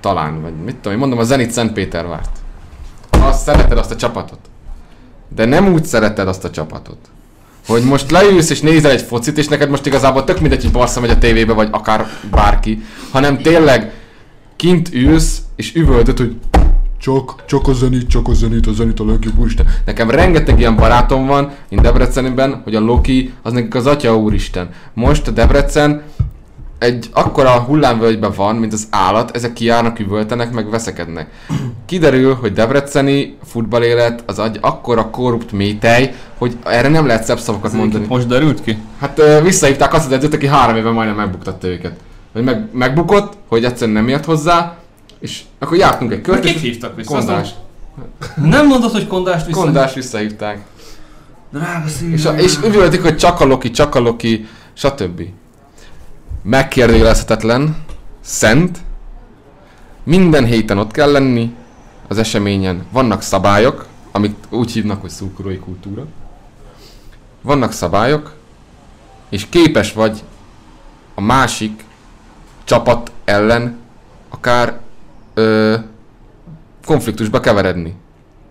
[0.00, 2.30] Talán, vagy mit tudom én, mondom a Zenit Szentpétervárt.
[3.10, 4.38] Azt szereted azt a csapatot.
[5.28, 6.98] De nem úgy szereted azt a csapatot.
[7.66, 11.00] Hogy most leülsz és nézel egy focit, és neked most igazából tök mindegy, hogy Barca
[11.00, 13.92] megy a tévébe, vagy akár bárki, hanem tényleg
[14.56, 16.36] kint ülsz, és üvöltöd, hogy
[16.98, 19.66] csak, csak a zenit, csak a zenit, a zenit a legjobb úristen.
[19.84, 24.68] Nekem rengeteg ilyen barátom van, én Debrecenben, hogy a Loki, az nekik az atya úristen.
[24.94, 26.02] Most a Debrecen
[26.78, 31.30] egy akkora hullámvölgyben van, mint az állat, ezek kijárnak, üvöltenek, meg veszekednek.
[31.86, 37.72] Kiderül, hogy debreceni futballélet az egy akkora korrupt métej, hogy erre nem lehet szebb szavakat
[37.72, 38.06] mondani.
[38.08, 38.78] Most derült ki?
[39.00, 41.96] Hát ö, visszahívták azt az edzőt, aki három éve majdnem megbuktatta őket.
[42.32, 44.76] Hogy meg, megbukott, hogy egyszerűen nem ért hozzá,
[45.18, 47.14] és akkor jártunk egy kört, Kik és hívtak vissza?
[47.14, 47.54] Kondás.
[48.34, 49.60] Nem mondod, hogy kondást vissza?
[49.60, 50.64] Kondás visszahívták.
[51.50, 52.12] Drága szívem.
[52.12, 55.22] És, a, és üvöltik, hogy csak a Loki, csak a Loki, stb.
[56.42, 57.76] Megkérdőjelezhetetlen,
[58.20, 58.78] szent,
[60.02, 61.54] minden héten ott kell lenni
[62.08, 62.86] az eseményen.
[62.90, 66.06] Vannak szabályok, amik úgy hívnak, hogy szurkolói kultúra.
[67.42, 68.34] Vannak szabályok,
[69.28, 70.22] és képes vagy
[71.14, 71.84] a másik
[72.64, 73.78] csapat ellen
[74.28, 74.80] akár
[75.36, 75.74] ö,
[76.84, 77.94] konfliktusba keveredni.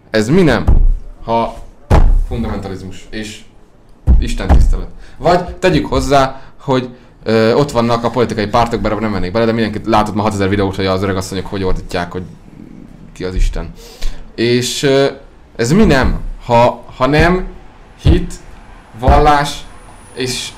[0.09, 0.65] Ez mi nem?
[1.23, 1.55] Ha
[2.27, 3.41] fundamentalizmus és
[4.19, 4.88] Isten tisztelet.
[5.17, 6.89] Vagy tegyük hozzá, hogy
[7.23, 10.49] ö, ott vannak a politikai pártok, bár nem mennék bele, de mindenkit látott már 6000
[10.49, 12.23] videót, hogy az öreg asszonyok hogy ordítják, hogy
[13.13, 13.73] ki az Isten.
[14.36, 15.05] És ö,
[15.55, 16.19] ez mi nem?
[16.45, 17.45] Ha, ha nem
[18.01, 18.33] hit,
[18.99, 19.65] vallás,
[20.13, 20.49] és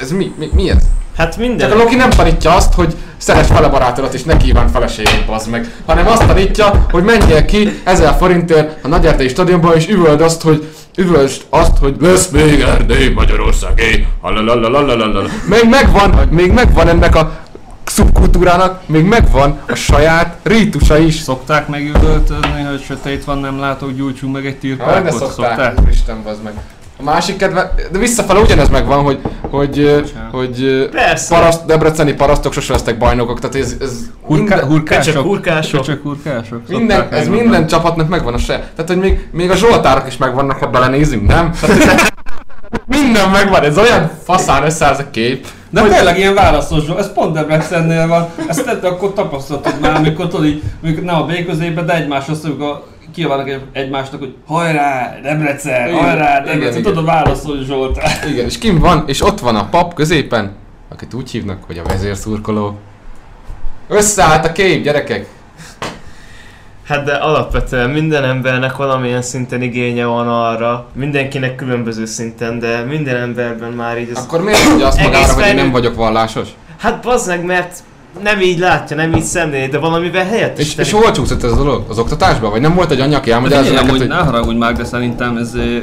[0.00, 0.32] ez mi?
[0.38, 0.82] Mi, mi ez?
[1.16, 1.68] Hát minden.
[1.68, 5.50] Csak a Loki nem tanítja azt, hogy szeres fele barátodat és ne kíván feleségét, bazd
[5.50, 5.70] meg.
[5.86, 10.42] Hanem azt tanítja, hogy menjél ki 1000 forintért a Nagy Erdély stadionba és üvöld azt,
[10.42, 14.06] hogy üvölst azt, hogy lesz még Erdély Magyarországé.
[15.48, 17.42] Még megvan, még megvan ennek a
[17.84, 21.14] szubkultúrának még megvan a saját rítusa is.
[21.14, 24.94] Szokták megüvöltözni, hogy sötét van, nem látok, gyújtsunk meg egy tirpákot?
[24.94, 25.80] Ha, ne szokták, szokták.
[25.80, 26.54] Úristen, meg.
[27.06, 31.34] A másik kedve, de visszafele ugyanez megvan, hogy, hogy, hogy Persze.
[31.34, 33.92] paraszt, debreceni parasztok sose lesznek bajnokok, tehát ez, ez
[34.22, 35.22] Hurká, minden- hurkások?
[35.22, 35.80] Hurkások.
[35.80, 36.68] Köcsök, hurkások?
[36.68, 38.70] Minden, ez minden csapatnak megvan a se.
[38.76, 41.52] Tehát, hogy még, még a Zsoltárok is megvannak, ha belenézünk, nem?
[41.60, 42.12] Tehát,
[42.86, 45.46] minden megvan, ez olyan faszán összeáll ez a kép.
[45.70, 45.90] De hogy...
[45.90, 50.62] tényleg ilyen válaszos ez pont Debrecennél van, ezt te akkor tapasztaltad már, amikor tudod így,
[50.82, 52.84] amikor nem a B közébe, de egymáshoz, amikor
[53.14, 56.82] kiabálnak egy- egymásnak, hogy hajrá, Debrecen, Igen, hajrá, igen, Debrecen, igen.
[56.82, 57.98] tudod a válaszos Zsolt.
[58.32, 60.52] Igen, és kim van, és ott van a pap középen,
[60.88, 62.78] akit úgy hívnak, hogy a vezérszurkoló.
[63.88, 65.26] Összeállt a kép, gyerekek!
[66.86, 73.16] Hát de alapvetően minden embernek valamilyen szinten igénye van arra, mindenkinek különböző szinten, de minden
[73.16, 74.24] emberben már így az...
[74.24, 76.48] Akkor miért mondja azt magára, hogy én nem vagyok vallásos?
[76.78, 77.78] Hát bazd meg, mert
[78.22, 81.56] nem így látja, nem így szemléli, de valamivel helyett És, és hol csúszott ez a
[81.56, 81.84] dolog?
[81.88, 82.50] Az oktatásban?
[82.50, 84.08] Vagy nem volt egy anyja, aki elmagyarázza neked, hogy...
[84.08, 85.82] ne haragudj már, de szerintem ez eh,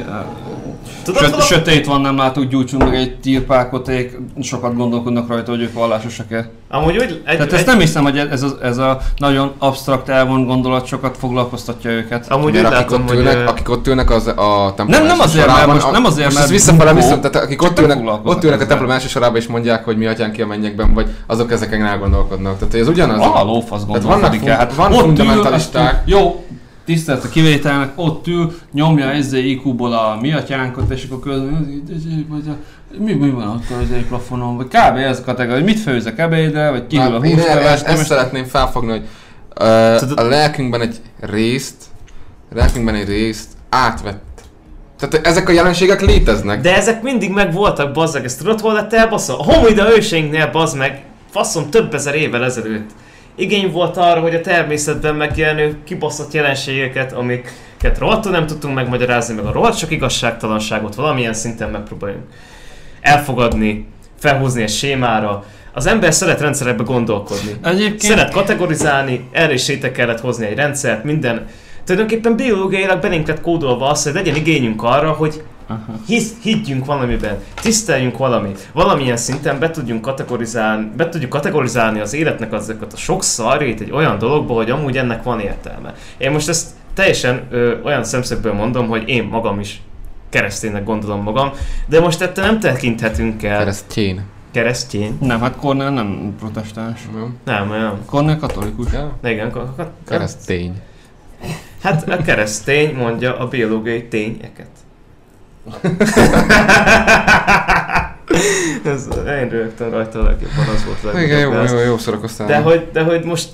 [1.04, 5.72] Tudod, söt, sötét van, nem látunk, gyújtsunk meg egy tírpákoték, sokat gondolkodnak rajta, hogy ők
[5.72, 6.50] vallásosak-e.
[6.68, 10.08] Amúgy úgy, egy, Tehát egy, ezt nem hiszem, hogy ez a, ez a nagyon absztrakt
[10.08, 12.30] elvont gondolat sokat foglalkoztatja őket.
[12.30, 13.18] amúgy úgy Mert akik látom, ott, hogy...
[13.18, 15.90] ülnek, ö, akik ott ülnek az a templom Nem, nem azért, mert sorában, most- a-
[15.90, 19.08] nem azért, most mert visszafele viszont, tehát akik ott ülnek, ott ülnek a templom első
[19.08, 22.54] sorában és mondják, hogy mi atyánk ki a mennyekben, vagy azok ezeken elgondolkodnak.
[22.58, 23.20] Tehát hogy ez ugyanaz.
[23.20, 24.56] Ah, a lófasz vannak gondolkodik el.
[24.56, 26.02] Hát van fundamentalisták.
[26.04, 26.44] Jó,
[26.84, 31.82] tisztelt a kivételnek, ott ül, nyomja ezzel IQ-ból a mi atyánkot, és akkor közben,
[32.28, 32.56] vagy a,
[32.98, 34.96] mi, mi van ott az egy plafonon, vagy kb.
[34.96, 39.06] ez a kategória, hogy mit főzök ebédre, vagy kívül a húsleves, ezt, szeretném felfogni, hogy
[39.98, 41.84] Tudod- a lelkünkben egy részt,
[42.50, 44.20] a lelkünkben egy részt átvett.
[44.98, 46.60] Tehát ezek a jelenségek léteznek.
[46.60, 49.38] De ezek mindig meg voltak, bazzeg, ezt tudod hol lett el, bassza?
[49.38, 52.90] A homoida őseinknél, bazd meg, faszom, több ezer évvel ezelőtt.
[53.34, 59.44] Igény volt arra, hogy a természetben megjelenő kibaszott jelenségeket, amiket rohadtul nem tudtunk megmagyarázni, meg
[59.44, 62.24] a rohadt sok igazságtalanságot valamilyen szinten megpróbáljunk
[63.00, 63.86] elfogadni,
[64.18, 65.44] felhúzni egy sémára.
[65.72, 67.56] Az ember szeret rendszerekbe gondolkodni.
[67.62, 71.46] Egyébként Szeret kategorizálni, erre is létre kellett hozni egy rendszert, minden.
[71.84, 75.92] Tulajdonképpen biológiailag belénk lett kódolva az, hogy legyen igényünk arra, hogy Aha.
[76.06, 82.52] hisz, higgyünk valamiben, tiszteljünk valamit, valamilyen szinten be tudjunk kategorizálni, be tudjuk kategorizálni az életnek
[82.52, 85.94] azokat a sok szarjait egy olyan dologba, hogy amúgy ennek van értelme.
[86.18, 89.82] Én most ezt teljesen ö, olyan szemszögből mondom, hogy én magam is
[90.28, 91.50] kereszténynek gondolom magam,
[91.86, 94.22] de most ettől nem tekinthetünk el Keresztjén.
[94.50, 95.16] keresztény.
[95.20, 97.00] nem, hát Cornell nem protestáns.
[97.16, 97.28] Jó?
[97.44, 97.98] Nem, olyan.
[98.06, 98.92] Cornell katolikus.
[98.92, 99.18] Ja?
[99.24, 100.74] Igen, ka- ka- Keresztény.
[101.82, 104.68] Hát a keresztény mondja a biológiai tényeket.
[108.84, 112.46] Ez, én rögtön rajta a legjobban az volt a legnagyobb Igen, jó, jó, jó szórakoztál.
[112.46, 113.48] De hogy, de hogy most,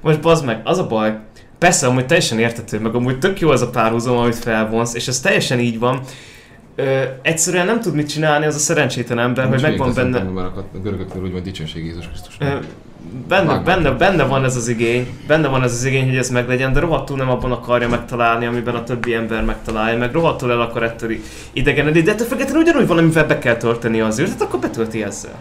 [0.00, 1.18] most bazd meg, az a baj,
[1.58, 5.20] persze amúgy teljesen értető, meg amúgy tök jó az a párhuzam, amit felvonsz, és ez
[5.20, 6.00] teljesen így van.
[6.74, 11.22] Ö, egyszerűen nem tud mit csinálni az a szerencsétlen ember, hogy megvan benne, A görögöknél
[11.22, 12.36] úgy van dicsőség Jézus Krisztus.
[13.28, 16.72] Benne, benne, benne van ez az igény, benne van ez az igény, hogy ez meglegyen,
[16.72, 20.82] de rohadtul nem abban akarja megtalálni, amiben a többi ember megtalálja, meg rohadtul el akar
[20.82, 21.10] ettől
[21.52, 25.34] idegenedni, de ettől függetlenül ugyanúgy van, amivel be kell tölteni az űrt, akkor betölti ezzel.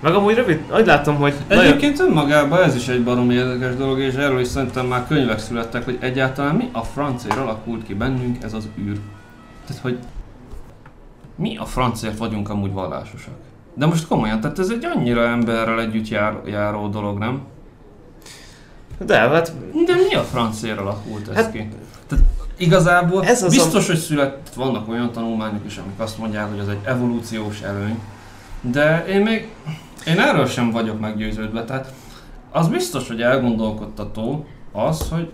[0.00, 3.98] Meg amúgy rövid, úgy látom, hogy nagyon, Egyébként önmagában ez is egy baromi érdekes dolog,
[3.98, 8.42] és erről is szerintem már könyvek születtek, hogy egyáltalán mi a francért alakult ki bennünk
[8.42, 8.96] ez az űr.
[9.66, 9.98] Tehát, hogy
[11.36, 13.34] mi a francért vagyunk amúgy vallásosak.
[13.80, 17.40] De most komolyan, tehát ez egy annyira emberrel együtt jár, járó dolog, nem?
[18.98, 19.52] de hát
[19.86, 21.68] De mi a francért alakult ez Hát- ki?
[22.06, 22.24] Tehát
[22.56, 26.58] igazából Ez az a- biztos, hogy született, vannak olyan tanulmányok is, amik azt mondják, hogy
[26.58, 27.98] ez egy evolúciós előny.
[28.60, 29.48] De én még,
[30.06, 31.92] én erről sem vagyok meggyőződve, tehát
[32.50, 35.30] az biztos, hogy elgondolkodtató az, hogy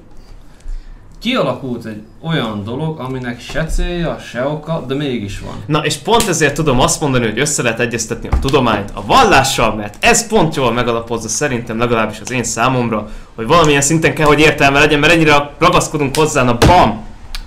[1.18, 5.54] kialakult egy olyan dolog, aminek se célja, se oka, de mégis van.
[5.66, 9.74] Na és pont ezért tudom azt mondani, hogy össze lehet egyeztetni a tudományt a vallással,
[9.74, 14.40] mert ez pont jól megalapozza szerintem legalábbis az én számomra, hogy valamilyen szinten kell, hogy
[14.40, 17.04] értelme legyen, mert ennyire ragaszkodunk hozzá, na bam!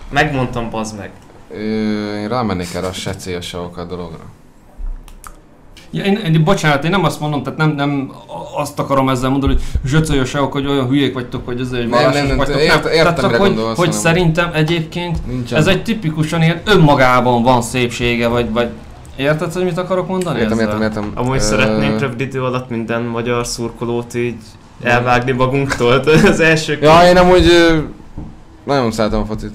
[0.10, 1.12] Megmondtam, bazd meg.
[1.52, 1.58] Ö,
[2.22, 4.24] én rámennék erre a se cél, se oka dologra.
[5.92, 8.12] Ja, én, én, bocsánat, én nem azt mondom, tehát nem, nem
[8.58, 12.28] azt akarom ezzel mondani, hogy zsöcölyösek, hogy olyan hülyék vagytok, hogy ezért Nem, vallásos nem,
[12.28, 12.62] nem, vagytok.
[12.62, 15.58] ért- értem, tehát hogy, gondolsz, hogy szerintem egyébként Nincsen.
[15.58, 18.70] ez egy tipikusan ilyen önmagában van szépsége, vagy, vagy
[19.16, 20.68] Érted, hogy mit akarok mondani Értem, ezzel?
[20.68, 21.12] értem, értem.
[21.16, 24.36] Amúgy Ö, szeretnénk rövid idő alatt minden magyar szurkolót így
[24.84, 25.92] elvágni magunktól
[26.26, 27.46] az első Ja, én amúgy
[28.64, 29.52] nagyon szeretem a focit.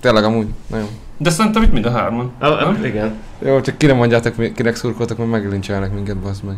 [0.00, 0.86] Tényleg amúgy, nagyon.
[1.18, 2.32] De szerintem itt mind a hárman.
[2.38, 2.84] Ah, nem?
[2.84, 3.14] igen.
[3.38, 6.56] Jó, csak ki nem mondjátok, kinek szurkoltak, mert meglincselnek minket, bassz meg.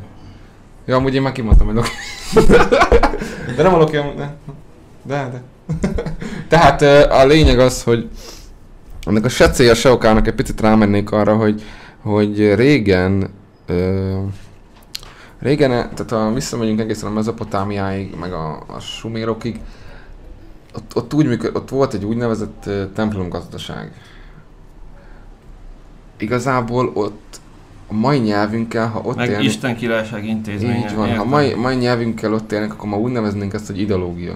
[0.87, 1.91] Ja, amúgy én már kimondtam, hogy Loki.
[3.57, 4.37] de nem a Loki, amúgy, de.
[5.03, 5.43] De, de.
[6.49, 8.09] Tehát a lényeg az, hogy
[9.07, 11.63] ennek a se célja, se okának egy picit rámennék arra, hogy,
[12.03, 13.31] hogy régen
[13.67, 14.19] ö,
[15.39, 19.61] régen, tehát ha visszamegyünk egészen a Mezopotámiáig, meg a, a Sumérokig,
[20.75, 23.93] ott, ott, úgy működ, ott volt egy úgynevezett templomgazdaság.
[26.19, 27.41] Igazából ott
[27.89, 30.77] a mai nyelvünkkel, ha ott Meg élnénk, Isten királyság intézménye.
[30.79, 31.27] így van, ha érted?
[31.29, 34.33] mai, mai nyelvünkkel ott élnek, akkor ma úgy neveznénk ezt, hogy ideológia.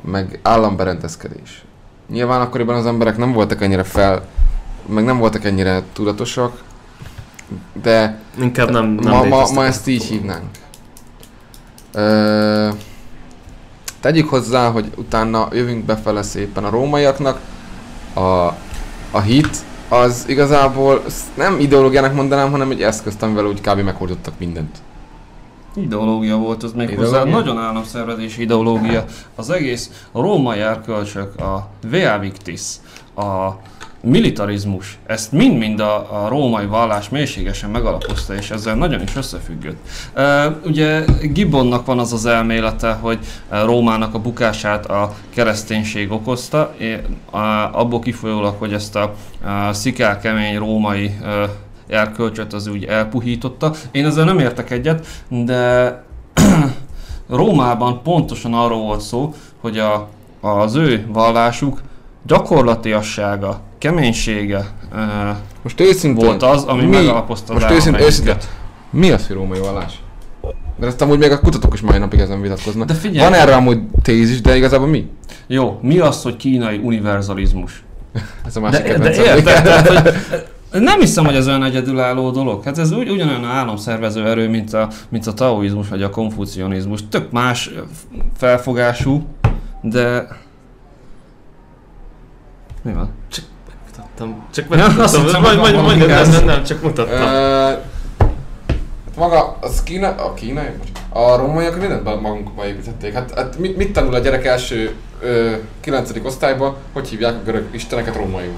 [0.00, 1.64] Meg államberendezkedés.
[2.08, 4.26] Nyilván akkoriban az emberek nem voltak ennyire fel,
[4.86, 6.62] meg nem voltak ennyire tudatosak,
[7.82, 10.48] de Inkább nem, nem ma, ma, ma ezt így hívnánk.
[11.92, 12.68] Ö,
[14.00, 17.40] Tegyük hozzá, hogy utána jövünk befele szépen a rómaiaknak,
[18.14, 18.20] a,
[19.10, 19.56] a hit
[19.92, 21.02] az igazából
[21.34, 23.80] nem ideológiának mondanám, hanem egy eszközt, amivel úgy kb.
[23.80, 24.78] megoldottak mindent.
[25.74, 29.04] Ideológia volt az még hozzá, nagyon államszervezési ideológia.
[29.34, 32.60] Az egész a római erkölcsök, a Via Victis,
[33.14, 33.50] a
[34.02, 39.88] militarizmus, ezt mind-mind a, a római vallás mélységesen megalapozta, és ezzel nagyon is összefüggött.
[40.64, 46.74] Ugye Gibbonnak van az az elmélete, hogy Rómának a bukását a kereszténység okozta,
[47.72, 49.14] abból kifolyólag, hogy ezt a,
[49.68, 51.14] a szikál kemény római
[51.88, 53.72] erkölcsöt az úgy elpuhította.
[53.90, 56.02] Én ezzel nem értek egyet, de
[57.28, 60.08] Rómában pontosan arról volt szó, hogy a,
[60.40, 61.80] az ő vallásuk
[62.26, 64.98] gyakorlatiassága, keménysége uh,
[65.62, 68.36] Most őszintén, volt az, ami mi, megalapozta most őszintén, őszintén,
[68.90, 70.00] mi az, hogy római vallás?
[70.76, 72.86] Mert ezt amúgy még a kutatók is mai napig ezen vitatkoznak.
[72.86, 73.30] De figyelj!
[73.30, 75.10] Van erre amúgy tézis, de igazából mi?
[75.46, 77.82] Jó, mi az, hogy kínai univerzalizmus?
[78.46, 80.12] Ez a másik De, de érted, tehát, hogy
[80.82, 82.64] nem hiszem, hogy ez olyan egyedülálló dolog.
[82.64, 87.00] Hát ez ugy, ugyanolyan államszervező erő, mint a, mint a taoizmus vagy a konfucionizmus.
[87.08, 87.70] Tök más
[88.36, 89.22] felfogású,
[89.80, 90.26] de...
[92.82, 93.10] Mi van?
[94.26, 94.46] Mutattam.
[94.52, 95.24] Csak megmutattam.
[95.24, 97.28] hittem, Majd, majd, van majd, nem, nem, nem, csak mutattam.
[97.28, 97.70] Ö,
[99.16, 100.70] maga, az Kína, a kínai,
[101.08, 103.12] a rómaiak mindent magukba építették.
[103.12, 105.50] Hát, hát mit, mit tanul a gyerek első ö,
[105.80, 106.10] 9.
[106.22, 108.56] osztályban, hogy hívják a görög isteneket rómaiul?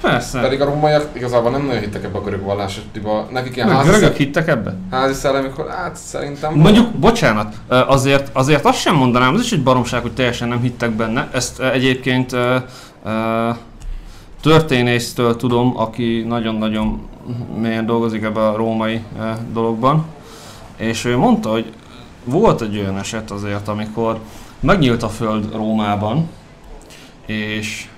[0.00, 0.40] Persze.
[0.40, 3.28] Pedig a rómaiak igazából nem nagyon hittek ebbe a görög vallásba.
[3.30, 4.74] Nekik ilyen házi, görögök hittek ebbe?
[4.90, 6.54] házi szellemi, hát szerintem...
[6.54, 10.60] Mondjuk, bocsánat, ö, azért, azért azt sem mondanám, ez is egy baromság, hogy teljesen nem
[10.60, 11.28] hittek benne.
[11.32, 12.36] Ezt egyébként
[14.40, 17.08] történésztől tudom, aki nagyon-nagyon
[17.56, 20.04] mélyen dolgozik ebbe a római ö, dologban.
[20.76, 21.72] És ő mondta, hogy
[22.24, 24.18] volt egy olyan eset azért, amikor
[24.60, 26.28] megnyílt a föld Rómában,
[27.26, 27.88] és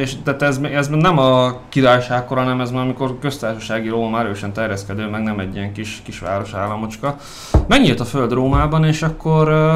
[0.00, 5.08] és tehát ez, ez nem a királyságkor, hanem ez már amikor köztársasági Róma erősen terjeszkedő,
[5.08, 7.16] meg nem egy ilyen kis, kis város államocska.
[7.66, 9.74] Megnyílt a föld Rómában, és akkor ö,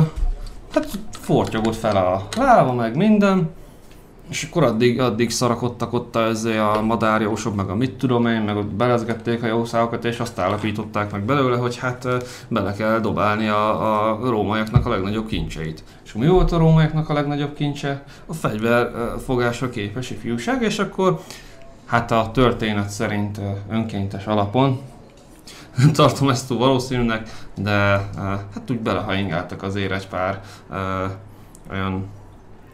[0.73, 3.51] hát fortyogott fel a láva, meg minden,
[4.29, 8.57] és akkor addig, addig szarakodtak ott ezzel a madárjósok, meg a mit tudom én, meg
[8.57, 12.09] ott belezgették a jószágokat, és azt állapították meg belőle, hogy hát
[12.49, 15.85] bele kell dobálni a, a rómaiaknak a legnagyobb kincseit.
[16.05, 18.05] És mi volt a rómaiaknak a legnagyobb kincse?
[18.27, 21.21] A fegyverfogásra képes ifjúság, és akkor
[21.87, 24.81] hát a történet szerint önkéntes alapon
[25.93, 27.73] tartom ezt túl valószínűnek, de
[28.55, 30.41] hát úgy belehaingáltak azért egy pár
[31.71, 32.07] olyan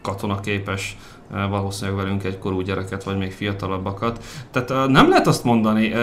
[0.01, 0.97] katonaképes
[1.49, 4.23] valószínűleg velünk egykorú gyereket, vagy még fiatalabbakat.
[4.51, 5.93] Tehát nem lehet azt mondani,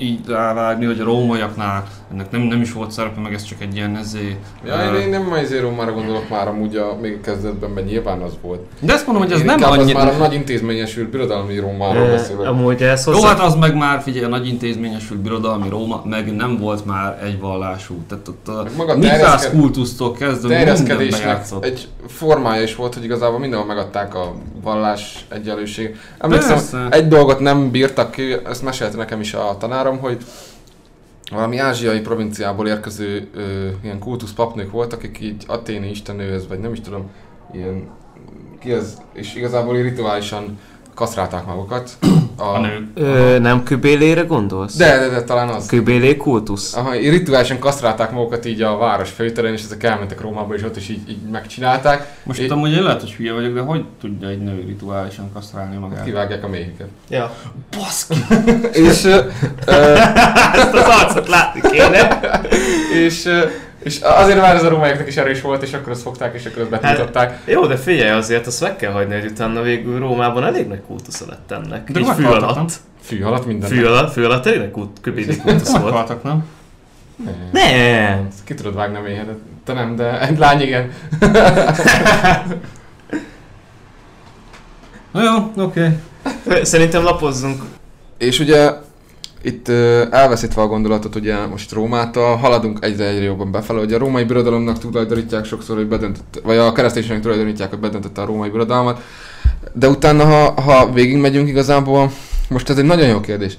[0.00, 3.74] így rávágni, hogy a rómaiaknál ennek nem, nem is volt szerepe, meg ez csak egy
[3.74, 4.36] ilyen ezé...
[4.64, 7.86] Ja, ö, én, én nem azért Rómára gondolok már amúgy a, még a kezdetben, mert
[7.86, 8.60] nyilván az volt.
[8.80, 9.98] De ezt mondom, hogy ez én nem annyira...
[9.98, 12.46] már a nagy intézményesült birodalmi Rómáról Ö, beszélek.
[12.46, 13.28] Amúgy ez Jó, hozzá...
[13.28, 17.40] hát az meg már, figyelj, a nagy intézményesült birodalmi Róma, meg nem volt már egy
[17.40, 17.94] vallású.
[18.08, 23.66] Tehát ott a maga terjeszked- kultusztól kezdve terjeszkedésnek egy formája is volt, hogy igazából mindenhol
[23.66, 25.96] megadták a vallás egyenlőség.
[26.18, 26.86] Emlékszem, Persze.
[26.90, 30.18] egy dolgot nem bírtak ki, ezt mesélte nekem is a tanárom, hogy
[31.30, 36.72] valami ázsiai provinciából érkező ö, ilyen kultusz papnők voltak, akik így aténi istennőhöz, vagy nem
[36.72, 37.10] is tudom,
[37.52, 37.88] ilyen,
[38.60, 40.58] ki ez, és igazából így rituálisan
[40.98, 41.90] kasztrálták magukat.
[42.36, 42.82] A nők.
[42.94, 44.76] Ö, nem kübélére gondolsz?
[44.76, 45.66] De, de, de talán az.
[45.66, 46.74] Kübélé kultusz?
[46.74, 50.88] Aha, rituálisan kasztrálták magukat így a város főterén, és ezek elmentek Rómába, és ott is
[50.88, 52.16] így, így megcsinálták.
[52.22, 55.76] Most É- amúgy én lehet, hogy hülye vagyok, de hogy tudja egy nő rituálisan kasztrálni
[55.76, 56.04] magát?
[56.04, 56.88] Kivágják a méhüket.
[57.08, 57.34] Ja.
[57.76, 58.14] Baszki!
[58.72, 59.18] és, ö,
[59.66, 59.94] ö,
[60.60, 62.20] Ezt az arcot látni kéne.
[63.04, 63.44] és, ö,
[63.82, 66.62] és azért már ez a rómaiaknak is erős volt, és akkor azt fogták, és akkor
[66.62, 67.40] azt betiltották.
[67.44, 71.24] Jó, de figyelj azért, azt meg kell hagyni, hogy utána végül Rómában elég nagy kultusza
[71.28, 71.90] lett ennek.
[71.90, 72.72] De Így fű alatt.
[73.02, 73.68] Fű alatt minden.
[73.68, 75.00] Fű alatt, fű alatt elég nagy kult,
[75.42, 75.84] kultusz volt.
[75.84, 76.46] Meghaltak, nem?
[77.24, 77.34] Nem.
[77.52, 78.28] Nem.
[78.44, 79.36] Ki tudod vágni a méhedet?
[79.64, 80.90] Te nem, de egy lány igen.
[85.12, 85.88] Na jó, oké.
[86.62, 87.62] Szerintem lapozzunk.
[88.18, 88.70] És ugye
[89.42, 89.68] itt
[90.10, 94.78] elveszítve a gondolatot, ugye most Rómától haladunk egyre egyre jobban befelé, hogy a római birodalomnak
[94.78, 99.02] tulajdonítják sokszor, hogy bedöntött, vagy a kereszténységnek tulajdonítják, hogy bedöntötte a római birodalmat,
[99.72, 102.12] de utána, ha, ha végigmegyünk igazából,
[102.48, 103.58] most ez egy nagyon jó kérdés,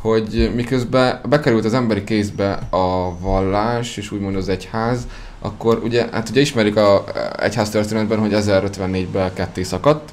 [0.00, 5.06] hogy miközben bekerült az emberi kézbe a vallás, és úgymond az egyház,
[5.40, 7.04] akkor ugye, hát ugye ismerik a
[7.38, 10.12] egyház történetben, hogy 1054-ben ketté szakadt.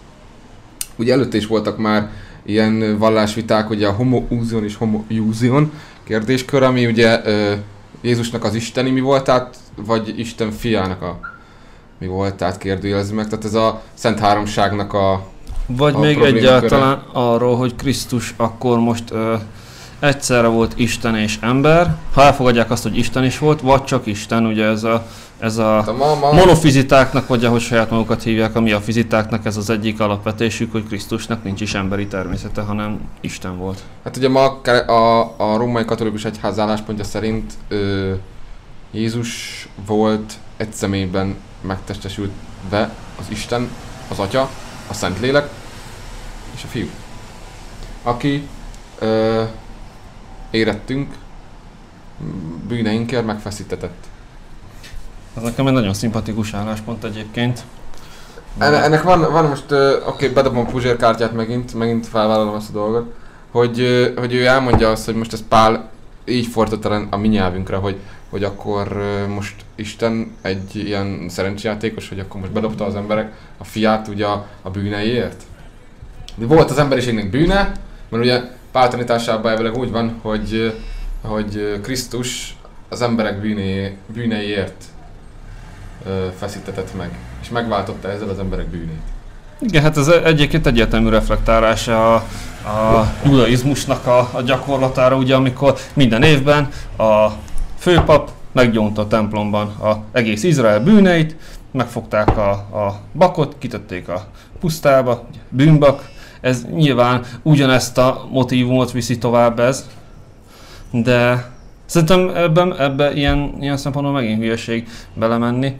[0.96, 2.10] Ugye előtte is voltak már
[2.48, 5.72] ilyen vallásviták, ugye a homoúzion és homoiúzion
[6.04, 7.54] kérdéskör, ami ugye ö,
[8.02, 11.20] Jézusnak az isteni mi voltát, vagy Isten fiának a
[12.00, 13.28] mi volt, tehát kérdőjelezi meg.
[13.28, 15.26] Tehát ez a Szent Háromságnak a
[15.66, 19.36] Vagy A még egyáltalán arról, hogy Krisztus akkor most ö,
[20.00, 24.46] egyszerre volt Isten és ember, ha elfogadják azt, hogy Isten is volt, vagy csak Isten,
[24.46, 25.08] ugye ez a,
[25.40, 29.46] ez a Hát a ma, ma, monofizitáknak, vagy ahogy saját magukat hívják, ami a fizitáknak,
[29.46, 33.80] ez az egyik alapvetésük, hogy Krisztusnak nincs is emberi természete, hanem Isten volt.
[34.04, 38.14] Hát ugye ma a, a római katolikus egyház álláspontja szerint ö,
[38.92, 42.90] Jézus volt egy személyben megtestesülve
[43.20, 43.70] az Isten,
[44.08, 44.50] az Atya,
[44.88, 45.50] a Szentlélek
[46.56, 46.88] és a Fiú.
[48.04, 48.48] Aki
[49.00, 49.44] ö,
[50.50, 51.14] érettünk
[52.68, 54.06] bűneinkért megfeszítetett.
[55.38, 57.64] Ez nekem egy nagyon szimpatikus álláspont egyébként.
[58.58, 62.70] Enne, ennek van, van most, oké, okay, bedobom a Puzsér kártyát megint, megint felvállalom azt
[62.70, 63.14] a dolgot,
[63.52, 65.90] hogy, hogy ő elmondja azt, hogy most ez Pál
[66.26, 67.98] így fordította a mi nyelvünkre, hogy,
[68.30, 69.02] hogy akkor
[69.34, 74.48] most Isten egy ilyen szerencsejátékos, hogy akkor most bedobta az emberek a fiát ugye a,
[74.62, 75.44] a bűneiért.
[76.36, 77.72] De volt az emberiségnek bűne,
[78.10, 78.42] mert ugye
[78.78, 80.74] Pál tanításában elvileg úgy van, hogy,
[81.22, 82.56] hogy Krisztus
[82.90, 83.42] az emberek
[84.14, 84.84] bűneiért
[86.38, 87.10] feszítetett meg,
[87.42, 89.02] és megváltotta ezzel az emberek bűnét.
[89.60, 92.24] Igen, hát ez egyébként egyértelmű reflektálása a,
[92.70, 97.28] a judaizmusnak a, a gyakorlatára, ugye amikor minden évben a
[97.78, 101.36] főpap meggyónta a templomban a egész Izrael bűneit,
[101.72, 104.28] megfogták a, a bakot, kitették a
[104.60, 106.16] pusztába, bűnbak.
[106.42, 109.90] Ez nyilván ugyanezt a motivumot viszi tovább ez,
[110.92, 111.52] de
[111.86, 115.74] szerintem ebben, ebben ilyen, ilyen szempontból megint hülyeség belemenni.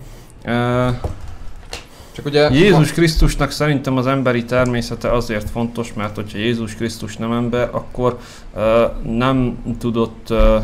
[2.18, 7.32] Csak ugye Jézus Krisztusnak szerintem az emberi természete azért fontos, mert hogyha Jézus Krisztus nem
[7.32, 8.20] ember, akkor
[8.56, 8.64] uh,
[9.04, 10.64] nem tudott, uh,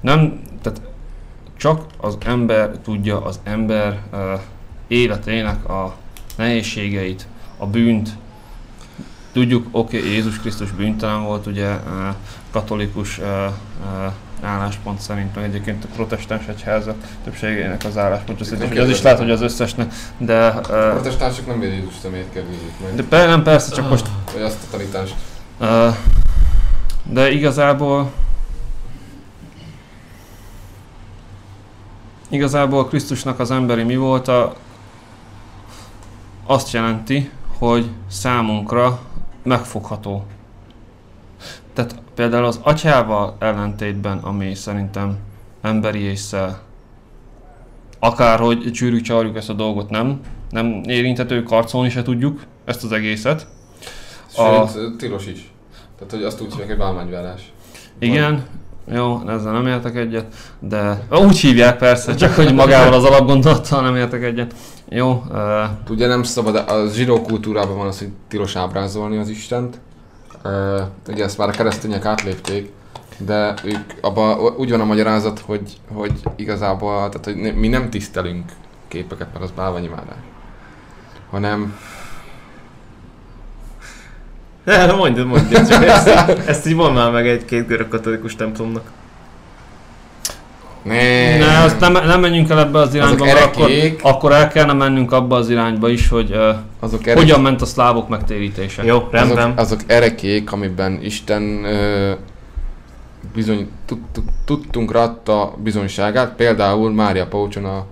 [0.00, 0.80] nem, tehát
[1.56, 4.18] csak az ember tudja az ember uh,
[4.88, 5.94] életének a
[6.36, 7.26] nehézségeit,
[7.62, 8.08] a bűnt.
[9.32, 12.14] Tudjuk, oké, okay, Jézus Krisztus bűntelen volt, ugye uh,
[12.50, 18.78] katolikus uh, uh, álláspont szerint, meg egyébként a protestáns egyházak többségének az álláspontja szerint, hogy
[18.78, 20.60] az is lehet, hogy az összesnek, de, a
[20.90, 24.76] protestánsok nem Jézus személyét kérdezik meg, de per, nem persze, csak most vagy azt a
[24.76, 25.14] tanítást.
[27.02, 28.12] de igazából
[32.28, 34.54] igazából Krisztusnak az emberi mi volt a,
[36.46, 37.30] azt jelenti,
[37.62, 39.00] hogy számunkra
[39.42, 40.24] megfogható.
[41.72, 45.16] Tehát például az atyával ellentétben, ami szerintem
[45.60, 46.58] emberi észre
[47.98, 53.46] akárhogy csűrjük, csavarjuk ezt a dolgot, nem, nem érinthető, karcolni se tudjuk ezt az egészet.
[54.36, 55.52] A- Sőt, tilos is.
[55.98, 57.52] Tehát, hogy azt úgy hívják, hogy válmányvállás.
[57.98, 58.46] Igen,
[58.92, 63.96] jó, ezzel nem értek egyet, de úgy hívják persze, csak hogy magával az alapgondolattal nem
[63.96, 64.54] értek egyet.
[64.94, 69.80] Jó, uh, Ugye nem szabad, a zsidó kultúrában van az, hogy tilos ábrázolni az Istent.
[70.44, 72.72] Uh, ugye ezt már a keresztények átlépték,
[73.18, 77.90] de ők abba úgy van a magyarázat, hogy, hogy igazából, tehát hogy ne- mi nem
[77.90, 78.52] tisztelünk
[78.88, 80.16] képeket, mert az bálványimádás.
[81.30, 81.74] Hanem
[84.64, 88.90] Ne, mondjad, mondjad, csak ezt, így- ezt így mondd már meg egy-két görög katolikus templomnak.
[90.82, 93.70] Ne, ne, azt nem, nem menjünk el ebbe az irányba, Azok mert akkor,
[94.02, 97.66] akkor el kellene mennünk abba az irányba is, hogy uh, azok erek, hogyan ment a
[97.66, 98.84] szlávok megtérítése.
[98.84, 99.38] Jó, rendben.
[99.38, 102.12] azok, azok erekék, amiben Isten ö,
[103.34, 107.86] bizony, tud, tud, tudtunk adta bizonyságát, például Mária Paucson a,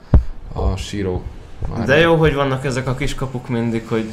[0.52, 1.22] a síró.
[1.68, 1.84] Mária.
[1.84, 4.10] De jó, hogy vannak ezek a kiskapuk mindig, hogy,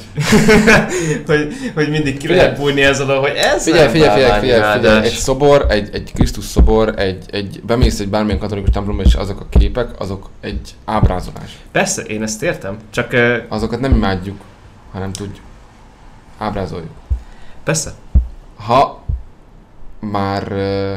[1.28, 5.06] hogy, hogy mindig ki lehet bújni ezzel, hogy ez Figyelj, nem figyelj, figyelj, figyelj, figyelj,
[5.06, 9.40] egy szobor, egy, egy Krisztus szobor, egy, egy, bemész egy bármilyen katolikus templomba, és azok
[9.40, 11.58] a képek, azok egy ábrázolás.
[11.72, 14.38] Persze, én ezt értem, csak uh, Azokat nem imádjuk,
[14.92, 15.46] hanem tudjuk.
[16.38, 16.92] Ábrázoljuk.
[17.64, 17.92] persze.
[18.58, 19.04] Ha
[20.00, 20.52] már...
[20.52, 20.94] ö,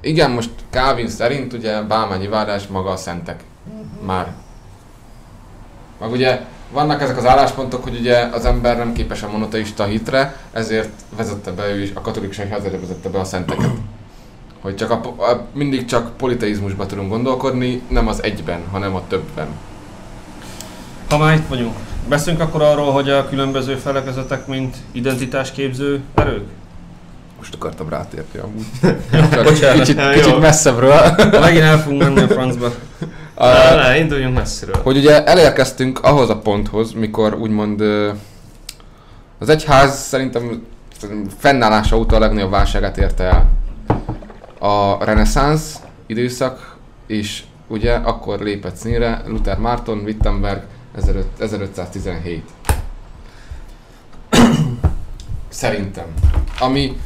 [0.00, 3.44] Igen, most Calvin szerint ugye bálmányi vállás maga a szentek.
[4.06, 4.34] Már.
[6.00, 6.40] Meg ugye
[6.72, 11.50] vannak ezek az álláspontok, hogy ugye az ember nem képes a monoteista hitre, ezért vezette
[11.50, 13.70] be ő is, a katolikus egyház ezért vezette be a szenteket.
[14.60, 19.46] Hogy csak a, a, mindig csak politeizmusban tudunk gondolkodni, nem az egyben, hanem a többben.
[21.08, 21.74] Ha már itt vagyunk,
[22.08, 26.46] beszélünk akkor arról, hogy a különböző felekezetek, mint identitásképző erők?
[27.38, 28.66] Most akartam rátérni amúgy.
[29.44, 29.78] Bocsánat.
[29.78, 30.94] kicsit, kicsit messzebbről.
[31.40, 32.72] Megint el fogunk menni a francba.
[33.40, 34.80] Ne, ne, induljunk messziről.
[34.82, 37.80] Hogy ugye elérkeztünk ahhoz a ponthoz, mikor úgymond
[39.38, 40.66] az egyház szerintem
[41.38, 43.50] fennállása óta a legnagyobb válságát érte el.
[44.58, 46.76] A reneszánsz időszak
[47.06, 50.62] és ugye akkor lépett színre Luther Marton, Wittenberg
[50.96, 52.44] 1500 1517.
[55.48, 56.06] Szerintem.
[56.58, 56.96] Ami,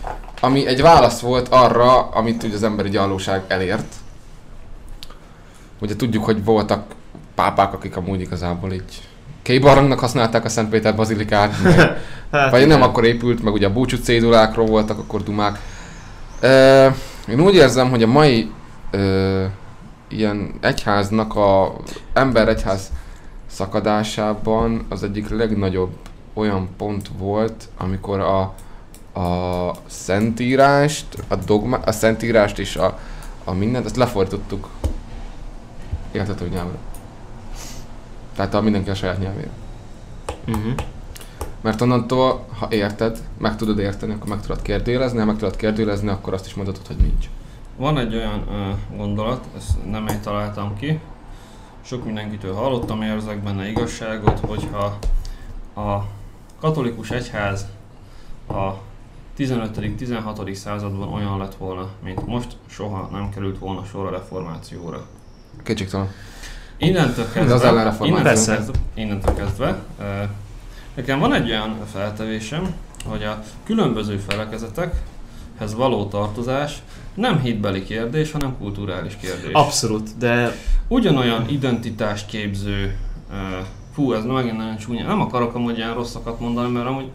[0.41, 3.95] ami egy válasz volt arra, amit ugye az emberi gyarlóság elért.
[5.85, 6.85] Ugye tudjuk, hogy voltak
[7.35, 9.09] pápák, akik amúgy igazából így
[9.43, 11.97] kébarangnak használták a Szentpéter bazilikát, meg,
[12.30, 12.82] Hát, vagy nem igen.
[12.89, 15.59] akkor épült, meg ugye a búcsú cédulákról voltak akkor dumák.
[16.41, 16.89] Ö,
[17.28, 18.51] én úgy érzem, hogy a mai
[18.91, 19.45] ö,
[20.09, 21.76] ilyen egyháznak a
[22.12, 22.93] ember egyház
[23.47, 25.93] szakadásában az egyik legnagyobb
[26.35, 28.41] olyan pont volt, amikor a,
[29.20, 32.99] a szentírást, a dogma, a szentírást és a,
[33.45, 34.68] a mindent, ezt lefordítottuk
[36.14, 36.78] értető nyelvre.
[38.36, 39.50] Tehát a mindenki a saját nyelvére.
[40.46, 40.74] Uh-huh.
[41.60, 46.08] Mert onnantól, ha érted, meg tudod érteni, akkor meg tudod kérdőjelezni, ha meg tudod kérdőjelezni,
[46.08, 47.28] akkor azt is mondhatod, hogy nincs.
[47.76, 51.00] Van egy olyan ö, gondolat, ezt nem én találtam ki,
[51.80, 54.98] sok mindenkitől hallottam, érzek benne igazságot, hogyha
[55.74, 56.06] a
[56.60, 57.66] katolikus egyház
[58.48, 58.70] a
[59.38, 60.54] 15.-16.
[60.54, 65.06] században olyan lett volna, mint most, soha nem került volna sor a reformációra.
[65.64, 66.08] Kétségtelen.
[66.76, 68.16] Innentől kezdve, az ellenreformáció.
[68.16, 69.82] innentől kezdve, innentől kezdve
[70.94, 76.82] nekem van egy olyan feltevésem, hogy a különböző felekezetekhez való tartozás
[77.14, 79.52] nem hitbeli kérdés, hanem kulturális kérdés.
[79.52, 80.52] Abszolút, de
[80.88, 82.96] Ugyanolyan identitást képző,
[83.94, 87.10] fú, ez megint nagyon csúnya, nem akarok amúgy ilyen rosszakat mondani, mert amúgy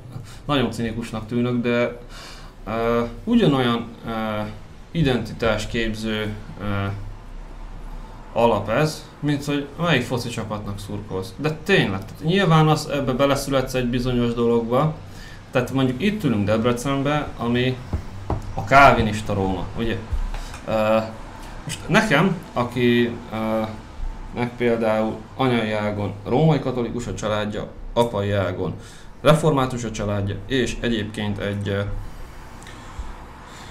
[0.45, 1.99] nagyon cinikusnak tűnök, de
[3.23, 4.11] ugyanolyan ö,
[4.91, 6.85] identitásképző ö,
[8.43, 11.33] alap ez, mint hogy melyik foci csapatnak szurkolsz.
[11.37, 14.93] De tényleg, tehát nyilván az, ebbe beleszületsz egy bizonyos dologba,
[15.51, 17.77] tehát mondjuk itt ülünk Debrecenbe, ami
[18.53, 19.97] a kávinista Róma, ugye?
[20.67, 21.03] Uh,
[21.63, 23.67] most nekem, aki uh,
[24.35, 28.73] meg például anyai ágon római katolikus a családja, apai ágon
[29.21, 31.75] református a családja, és egyébként egy,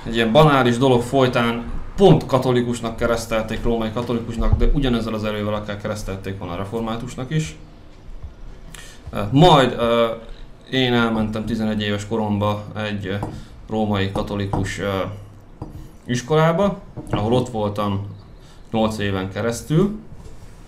[0.06, 1.64] egy ilyen banális dolog folytán
[1.98, 7.56] pont katolikusnak keresztelték, római katolikusnak, de ugyanezzel az erővel akár keresztelték volna reformátusnak is.
[9.12, 9.82] Uh, Majd uh,
[10.70, 13.28] én elmentem 11 éves koromba egy uh,
[13.68, 14.80] római katolikus
[16.06, 16.80] iskolába,
[17.10, 18.06] ahol ott voltam
[18.72, 19.98] 8 éven keresztül.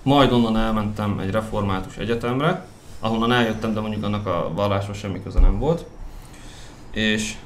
[0.03, 2.67] Majd onnan elmentem egy református egyetemre,
[3.01, 5.85] ahonnan eljöttem, de mondjuk annak a valláshoz semmi köze nem volt.
[6.91, 7.37] És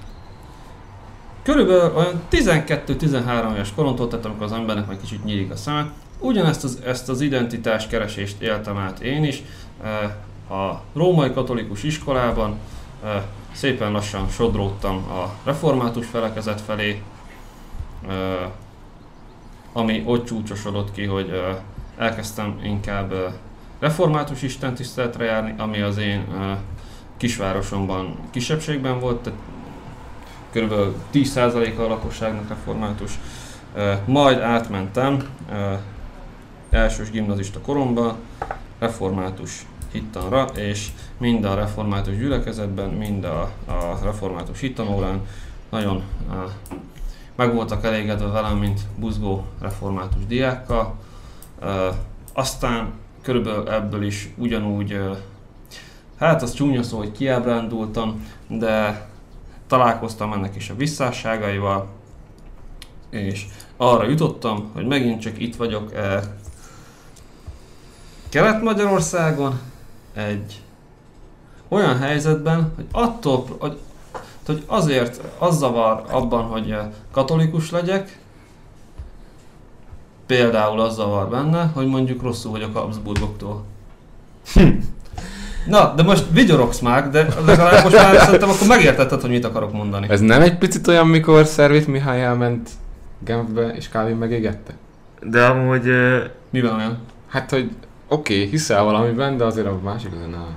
[1.44, 6.64] körülbelül olyan 12-13 éves koromtól, tehát amikor az embernek meg kicsit nyílik a szeme, ugyanezt
[6.64, 9.42] az, ezt az identitás keresést éltem át én is.
[9.82, 10.10] eh,
[10.58, 12.58] A római katolikus iskolában
[13.04, 13.22] eh,
[13.52, 17.02] szépen lassan sodródtam a református felekezet felé,
[18.08, 18.14] eh,
[19.72, 21.42] ami ott csúcsosodott ki, hogy
[21.96, 23.14] elkezdtem inkább
[23.78, 26.26] református istentiszteletre járni, ami az én
[27.16, 29.38] kisvárosomban kisebbségben volt, tehát
[30.54, 30.72] kb.
[31.12, 33.18] 10%-a a lakosságnak református.
[34.04, 35.28] Majd átmentem
[36.70, 38.16] elsős gimnazista koromban
[38.78, 40.88] református hittanra, és
[41.18, 45.20] mind a református gyülekezetben, mind a, a református hittanórán
[45.70, 46.02] nagyon
[47.36, 50.94] meg voltak elégedve velem, mint buzgó református diákkal.
[52.32, 52.92] Aztán
[53.22, 55.00] körülbelül ebből is ugyanúgy,
[56.18, 59.06] hát az csúnya szó, hogy kiábrándultam, de
[59.66, 61.88] találkoztam ennek is a visszásságaival,
[63.10, 63.46] és
[63.76, 66.22] arra jutottam, hogy megint csak itt vagyok eh,
[68.28, 69.60] Kelet-Magyarországon
[70.14, 70.62] egy
[71.68, 73.78] olyan helyzetben, hogy attól, hogy,
[74.46, 78.18] hogy azért az zavar abban, hogy eh, katolikus legyek,
[80.26, 83.64] például az zavar benne, hogy mondjuk rosszul vagyok a Habsburgoktól.
[85.66, 89.72] Na, de most vigyorogsz már, de legalább most már szerintem akkor megértetted, hogy mit akarok
[89.72, 90.06] mondani.
[90.10, 92.70] Ez nem egy picit olyan, mikor Szervét Mihály elment
[93.24, 94.74] Genfbe és kávé megégette?
[95.30, 96.18] de amúgy ö,
[96.50, 96.98] Miben olyan?
[97.28, 97.70] Hát, hogy
[98.08, 100.56] oké, okay, hiszel valamiben, de azért a másik az nem.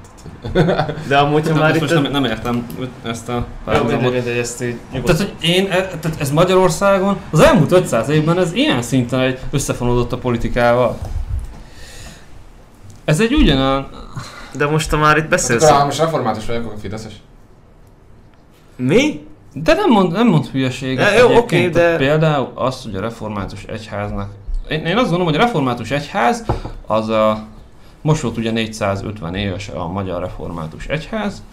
[1.08, 1.82] de amúgy, ha már itt...
[1.82, 2.68] most nem, nem értem
[3.04, 4.12] ezt a párhuzamot.
[4.12, 9.40] Tehát, hogy én, e- tehát ez Magyarországon az elmúlt 500 évben ez ilyen szinten egy
[9.52, 10.98] összefonódott a politikával.
[13.06, 13.90] Ez egy ugyanolyan...
[14.58, 15.64] De most, ha már itt beszélsz...
[15.64, 17.14] Akkor ha most református vagyok, akkor Fideszes.
[18.76, 19.26] Mi?
[19.54, 21.12] De nem mond, nem mond hülyeséget.
[21.12, 21.44] Ja, jó, egyébként.
[21.44, 24.30] oké, de- Például az, hogy a református egyháznak...
[24.70, 26.46] Én, én azt gondolom, hogy a református egyház
[26.88, 27.44] az a...
[28.02, 31.44] Most volt ugye 450 éves a magyar református egyház,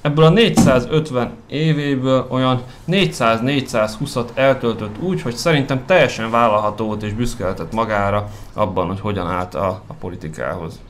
[0.00, 7.42] ebből a 450 évéből olyan 400-420-at eltöltött úgy, hogy szerintem teljesen vállalható volt és büszke
[7.42, 10.80] lehetett magára abban, hogy hogyan állt a, a politikához.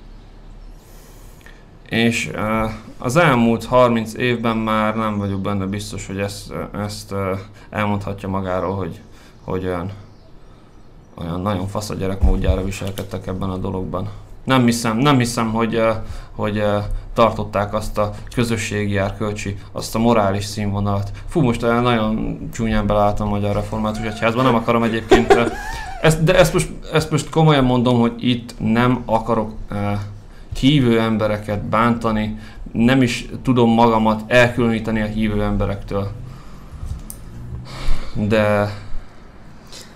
[1.89, 2.31] És
[2.99, 7.15] az elmúlt 30 évben már nem vagyok benne biztos, hogy ezt, ezt
[7.71, 9.01] elmondhatja magáról, hogy,
[9.45, 9.91] hogy olyan,
[11.15, 14.09] olyan nagyon fasz a gyerek módjára viselkedtek ebben a dologban.
[14.45, 15.83] Nem hiszem, nem hiszem hogy,
[16.35, 16.63] hogy
[17.15, 21.11] tartották azt a közösségi járkölcsi, azt a morális színvonalat.
[21.29, 25.35] Fú, most nagyon csúnyán belálltam a Magyar Református Egyházban, nem akarom egyébként,
[26.03, 29.53] ezt, de ezt most, ezt most komolyan mondom, hogy itt nem akarok
[30.59, 32.39] hívő embereket bántani,
[32.73, 36.11] nem is tudom magamat elkülöníteni a hívő emberektől.
[38.15, 38.73] De...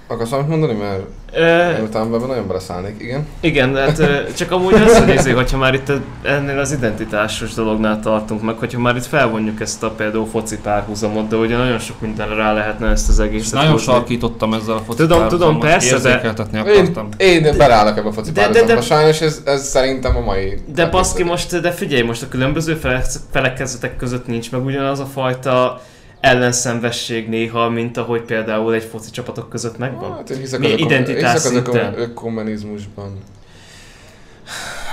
[0.06, 1.04] Akarsz valamit mondani, mert
[1.34, 3.26] Ö, utána ebben nagyon beleszállnék, igen?
[3.40, 4.02] igen, hát
[4.36, 8.80] csak amúgy az, hogy nézzük, hogyha már itt ennél az identitásos dolognál tartunk meg, hogyha
[8.80, 12.88] már itt felvonjuk ezt a például foci párhuzamot, de ugye nagyon sok mindenre rá lehetne
[12.88, 13.92] ezt az egészet Nagyon hozni.
[13.92, 16.20] sarkítottam ezzel a foci Tudom, tudom, persze, de-
[16.54, 17.08] Én, akartam.
[17.16, 20.58] én belállok ebbe a foci De- de- de- Sajnos ez, ez szerintem a mai...
[20.74, 25.06] De baszki most, de figyelj, most a különböző felek, felekezetek között nincs meg ugyanaz a
[25.06, 25.80] fajta
[26.22, 30.12] ellenszenvesség néha, mint ahogy például egy foci csapatok között megvan.
[30.12, 33.18] Hát hiszek Mi az, identitás hiszek az ökumenizmusban.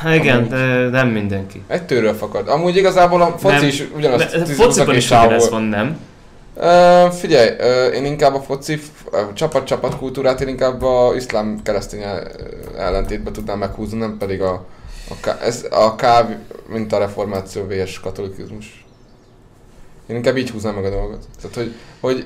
[0.01, 1.61] Hát igen, amúgy- de nem mindenki.
[1.67, 2.47] Egy tőről fakad.
[2.47, 3.67] Amúgy igazából a foci Nem.
[3.67, 5.97] is ugyanazt Fociban is ugyanez van, nem?
[6.55, 8.79] Ö, figyelj, ö, én inkább a foci
[9.11, 12.27] a csapat-csapat kultúrát én inkább a iszlám keresztény el-
[12.77, 14.65] ellentétbe tudnám meghúzni, nem pedig a,
[15.09, 16.29] a, ká- ez, a káv,
[16.67, 17.99] mint a reformáció vs.
[17.99, 18.78] katolikizmus.
[20.09, 21.25] Én inkább így húznám meg a dolgot.
[21.41, 22.25] Tehát, hogy, hogy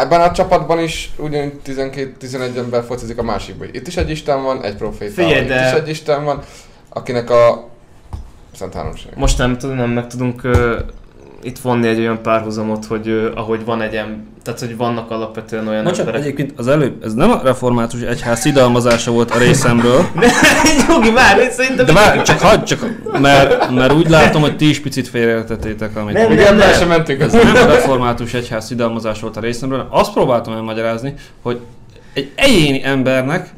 [0.00, 3.68] ebben a csapatban is ugyanúgy 12-11 ember focizik a másikban.
[3.72, 5.42] Itt is egy Isten van, egy proféta Figyelj, van.
[5.42, 6.42] Itt de- is egy Isten van,
[6.88, 7.68] akinek a
[8.54, 9.12] Szent Háromság.
[9.16, 10.78] Most nem tudom, nem meg tudunk uh,
[11.42, 15.68] itt vonni egy olyan párhuzamot, hogy uh, ahogy van egy em- tehát hogy vannak alapvetően
[15.68, 16.20] olyan Bocsánat, emberek.
[16.20, 20.06] egyébként az előbb, ez nem a református egyház szidalmazása volt a részemről,
[20.88, 21.86] Jogi, várj, szerintem...
[21.86, 22.86] de várj, csak hagyd, csak,
[23.20, 26.72] mert, mert úgy látom, hogy ti is picit félreértettétek, amit Nem, nem, nem.
[26.72, 31.14] sem mentünk Ez nem a református egyház szidalmazás volt a részemről, hanem azt próbáltam elmagyarázni,
[31.42, 31.60] hogy
[32.12, 33.48] egy egyéni embernek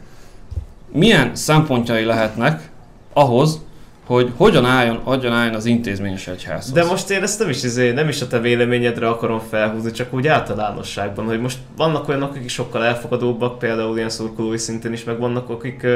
[0.92, 2.70] milyen szempontjai lehetnek
[3.12, 3.60] ahhoz,
[4.06, 6.72] hogy hogyan álljon, hogyan álljon az intézményes egyházhoz.
[6.72, 10.14] De most én ezt nem is, izé, nem is a te véleményedre akarom felhúzni, csak
[10.14, 15.18] úgy általánosságban, hogy most vannak olyanok, akik sokkal elfogadóbbak, például ilyen szurkolói szinten is, meg
[15.18, 15.86] vannak akik...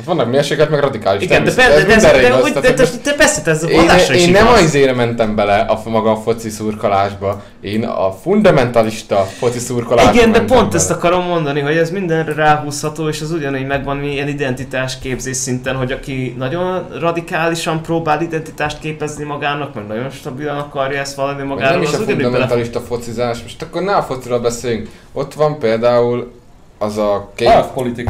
[0.00, 1.22] Hát vannak mérsékelt, meg radikális.
[1.22, 3.62] igen, de, persze, de, mindenre de, de, Tehát, de, hogy de, de persze, te ez
[3.62, 7.84] a Én, is én nem az izére mentem bele a maga a foci szurkolásba, én
[7.84, 10.74] a fundamentalista foci szurkolásba Igen, de pont bele.
[10.74, 15.76] ezt akarom mondani, hogy ez mindenre ráhúzható, és az ugyanígy megvan ilyen identitás képzés szinten,
[15.76, 21.72] hogy aki nagyon radikálisan próbál identitást képezni magának, meg nagyon stabilan akarja ezt valami magáról,
[21.72, 22.22] nem is a az bele...
[22.22, 24.88] fundamentalista focizás, most akkor ne a fociról beszéljünk.
[25.12, 26.38] Ott van például
[26.78, 27.48] az a két,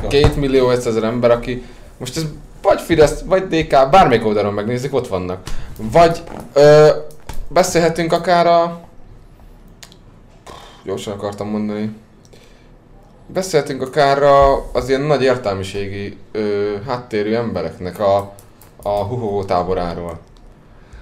[0.09, 1.63] két millió ezer ember, aki
[2.01, 2.25] most ez
[2.63, 5.43] vagy Fidesz, vagy DK, bármelyik oldalon megnézzük, ott vannak.
[5.77, 6.23] Vagy
[6.53, 6.89] ö,
[7.49, 8.81] beszélhetünk akár a...
[10.85, 11.97] Gyorsan akartam mondani.
[13.27, 18.33] Beszélhetünk akár a, az ilyen nagy értelmiségi ö, háttérű embereknek a,
[18.83, 20.19] a huhovó táboráról.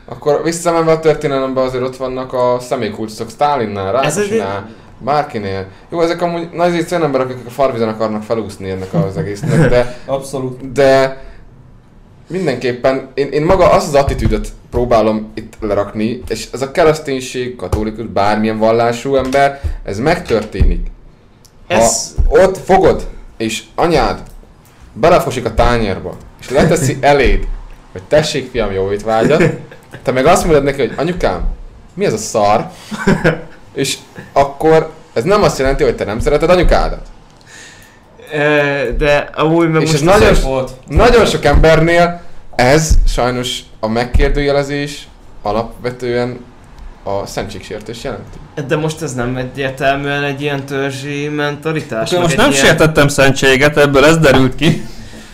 [0.05, 5.67] Akkor visszamenve a történelembe azért ott vannak a személykulcsok Stalinnál, Rákosinál, bárkinél.
[5.91, 9.97] Jó, ezek amúgy nagy olyan emberek, akik a farvizen akarnak felúszni ennek az egésznek, de
[10.05, 10.73] Abszolút.
[10.73, 11.23] de
[12.27, 18.07] mindenképpen én, én maga azt az attitűdöt próbálom itt lerakni, és ez a kereszténység, katolikus,
[18.07, 20.87] bármilyen vallású ember, ez megtörténik.
[21.69, 24.23] Ha Ez- ott fogod, és anyád
[24.93, 27.47] belefosik a tányérba, és leteszi eléd,
[27.93, 29.43] hogy tessék fiam, jó étvágyat,
[30.03, 31.45] te meg azt mondod neki, hogy anyukám,
[31.95, 32.67] mi ez a szar?
[33.79, 33.97] És
[34.33, 37.07] akkor ez nem azt jelenti, hogy te nem szereted anyukádat.
[38.33, 38.39] Ö,
[38.99, 40.71] De amúgy meg És most ez nagyon, volt.
[40.87, 42.21] nagyon sok embernél
[42.55, 45.09] ez sajnos a megkérdőjelezés
[45.43, 46.45] alapvetően
[47.03, 48.39] a szentségsértés jelenti.
[48.67, 52.11] De most ez nem egyértelműen egy ilyen törzsi mentalitás.
[52.11, 52.65] Akkor most nem ilyen...
[52.65, 54.87] sértettem szentséget, ebből ez derült ki.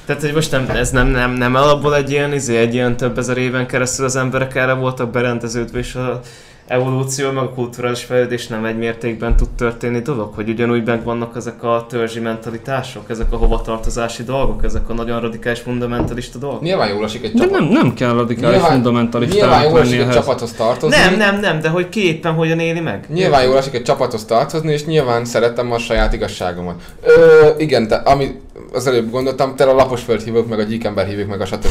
[0.06, 3.18] Tehát, hogy most nem, ez nem, nem, nem alapból egy ilyen, izé, egy ilyen több
[3.18, 6.20] ezer éven keresztül az emberek erre voltak berendeződve, és a
[6.66, 11.62] evolúció, meg a kulturális fejlődés nem egy mértékben tud történni dolog, hogy ugyanúgy megvannak ezek
[11.62, 16.62] a törzsi mentalitások, ezek a hovatartozási dolgok, ezek a nagyon radikális fundamentalista dolgok.
[16.62, 17.58] Nyilván jól esik egy De csapat.
[17.58, 20.96] nem, nem kell radikális nyilván fundamentalistának jól lenni esik egy csapathoz tartozni.
[20.96, 23.06] Nem, nem, nem, de hogy ki éppen hogyan éli meg.
[23.08, 26.82] Nyilván jól esik egy csapathoz tartozni, és nyilván szeretem a saját igazságomat.
[27.02, 28.40] Ö, igen, te, ami
[28.72, 31.66] az előbb gondoltam, te a lapos föld meg a gyíkember hívók, meg a stb.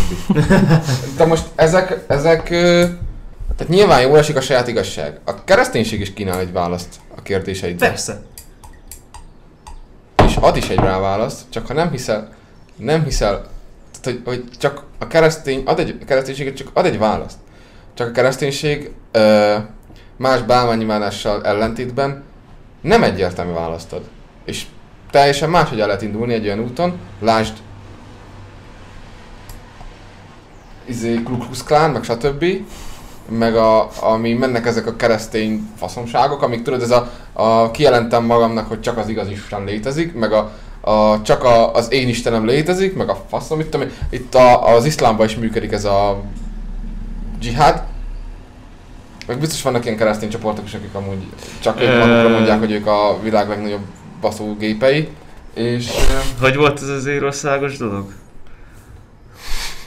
[1.17, 2.83] De most ezek, ezek, ö,
[3.57, 5.19] Tehát nyilván jól esik a saját igazság.
[5.23, 7.87] A kereszténység is kínál egy választ a kérdéseidre.
[7.87, 8.21] Persze.
[10.25, 12.33] És ad is egy rá választ, csak ha nem hiszel,
[12.75, 13.47] nem hiszel,
[14.01, 17.37] tehát, hogy, hogy csak a keresztény, ad egy, a kereszténység csak ad egy választ.
[17.93, 19.55] Csak a kereszténység ö,
[20.17, 22.23] más bálványimálással ellentétben
[22.81, 24.09] nem egyértelmű választ ad.
[24.45, 24.65] És
[25.11, 27.53] teljesen máshogy el lehet indulni egy olyan úton, lásd
[30.85, 32.45] izé, Ku Klux Klan, meg stb.
[33.29, 38.67] Meg a, ami mennek ezek a keresztény faszomságok, amik tudod, ez a, a kijelentem magamnak,
[38.67, 40.51] hogy csak az igaz Isten létezik, meg a,
[40.81, 43.91] a csak a, az én Istenem létezik, meg a faszom, tudom, én.
[44.09, 46.21] itt a, az iszlámban is működik ez a
[47.39, 47.83] dzsihád,
[49.27, 51.27] meg biztos vannak ilyen keresztény csoportok is, akik amúgy
[51.59, 53.85] csak ők magukra mondják, hogy ők a világ legnagyobb
[54.21, 55.07] baszó gépei.
[55.53, 55.89] És...
[56.39, 58.13] Hogy volt ez az írországos dolog?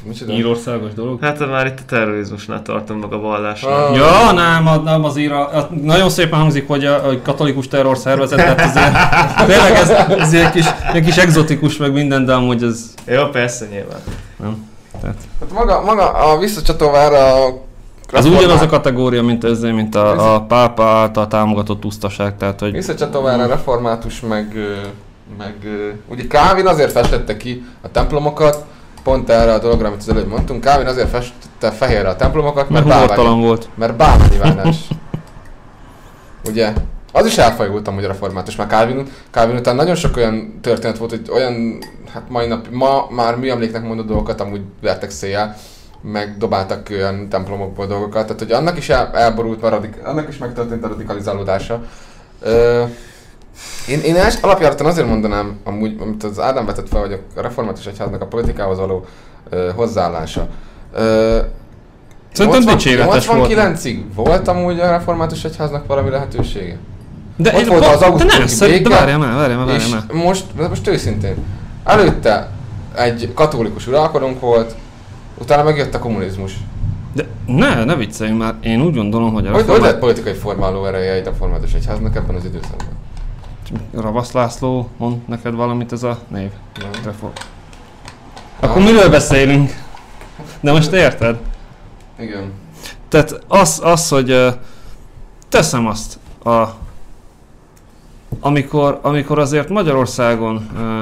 [0.05, 0.33] Micsoda?
[0.33, 1.21] Írországos dolog.
[1.23, 3.85] Hát már itt a terrorizmusnál tartom meg a vallásnál.
[3.87, 3.97] Ah.
[3.97, 5.47] Ja, nem, az- nem az íra.
[5.47, 8.93] az Nagyon szépen hangzik, hogy a, a katolikus terror szervezet, tehát azért,
[9.53, 13.67] tényleg ez, ez egy kis, egy kis exotikus meg minden, de amúgy ez Jó, persze
[13.71, 14.01] nyilván.
[14.37, 14.69] nem.
[15.01, 17.65] Tehát, Hát maga, maga a visszacsatolára a
[18.13, 22.73] az ugyanaz a kategória, mint ez, mint a, a pápa által támogatott usztaság, tehát hogy
[22.73, 24.57] Visszacsatolára a református, meg,
[25.39, 25.55] meg
[26.09, 28.65] ugye Kávin azért festette ki a templomokat,
[29.07, 32.85] pont erre a dologra, amit az előbb mondtunk, Kávin azért festette fehérre a templomokat, mert
[32.85, 33.69] mert, bálvány, volt.
[33.75, 34.77] mert bálványivánás.
[36.49, 36.73] ugye?
[37.13, 41.11] Az is elfajult amúgy a református, mert Calvin, Calvin után nagyon sok olyan történet volt,
[41.11, 41.79] hogy olyan,
[42.13, 45.57] hát mai nap, ma már műemléknek mondott dolgokat amúgy vertek széjjel,
[46.01, 50.39] meg dobáltak olyan templomokból dolgokat, tehát hogy annak is el, elborult, a radik, annak is
[50.39, 51.83] megtörtént a radikalizálódása.
[52.41, 52.85] Ö,
[53.89, 57.87] én, én els, alapjáraton azért mondanám, amúgy, amit az Ádám vetett fel, hogy a református
[57.87, 59.05] egyháznak a politikához való
[59.51, 60.49] ö, hozzáállása.
[60.95, 61.39] Ö,
[62.33, 63.53] Szerintem 80 dicséretes volt.
[63.53, 66.77] 89-ig volt amúgy a református egyháznak valami lehetősége?
[67.37, 70.23] De, Ott volt az de augusztusi nem, szerint- de várjál már, várjál már, várjál már.
[70.25, 71.35] most, de most őszintén,
[71.85, 72.49] előtte
[72.97, 74.75] egy katolikus uralkodónk volt,
[75.39, 76.53] utána megjött a kommunizmus.
[77.13, 80.87] De ne, ne vicceljünk már, én úgy gondolom, hogy a Hogy, hogy lett politikai formáló
[80.87, 82.87] ereje egy református egyháznak ebben az időszakban?
[83.93, 86.51] Ravasz László mond neked valamit ez a név?
[86.81, 86.91] Nem?
[87.05, 87.33] Reform.
[88.61, 89.71] Akkor miről beszélünk?
[90.61, 91.39] De most érted?
[92.19, 92.53] Igen.
[93.09, 94.55] Tehát az, az hogy
[95.49, 96.65] teszem azt, a,
[98.41, 101.01] amikor, amikor azért Magyarországon ö,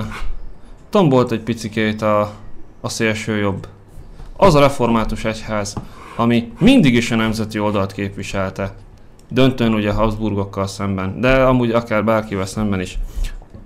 [0.90, 2.32] tombolt egy picikét a,
[2.80, 3.68] a szélső jobb,
[4.36, 5.74] az a református egyház,
[6.16, 8.74] ami mindig is a nemzeti oldalt képviselte,
[9.34, 12.98] döntően ugye Habsburgokkal szemben, de amúgy akár bárkivel szemben is,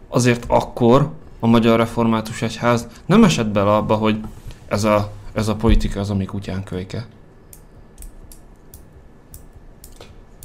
[0.09, 4.21] azért akkor a magyar református egyház nem esett bele abba, hogy
[4.69, 7.07] ez a, ez a politika az, ami kutyán kölyke.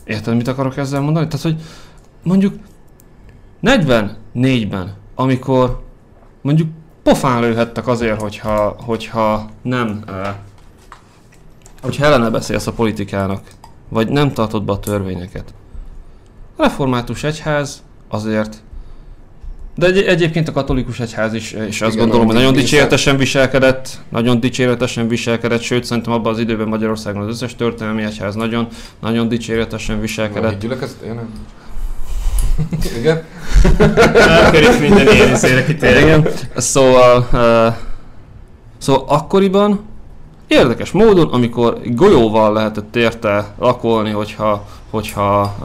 [0.03, 1.27] Érted, mit akarok ezzel mondani?
[1.27, 1.61] Tehát, hogy
[2.23, 2.53] mondjuk
[3.63, 5.83] 44-ben, amikor
[6.41, 6.69] mondjuk
[7.03, 10.27] pofán lőhettek azért, hogyha, hogyha nem, uh,
[11.81, 13.41] hogyha ellene beszélsz a politikának,
[13.93, 15.53] vagy nem tartod be a törvényeket.
[16.55, 18.61] A református egyház azért
[19.75, 23.99] de egy, egyébként a katolikus egyház is, és azt Igen, gondolom, hogy nagyon dicséretesen viselkedett,
[24.09, 28.67] nagyon dicséretesen viselkedett, sőt szerintem abban az időben Magyarországon az összes történelmi egyház nagyon,
[28.99, 30.59] nagyon dicséretesen viselkedett.
[30.59, 31.05] gyülekezet?
[31.05, 31.29] Nem.
[32.97, 33.23] Igen?
[34.45, 36.05] Akkor minden ilyen izére kitérünk.
[36.05, 36.27] Igen.
[36.55, 37.75] Szóval, uh,
[38.77, 39.79] szóval akkoriban
[40.47, 45.55] érdekes módon, amikor golyóval lehetett érte lakolni, hogyha, hogyha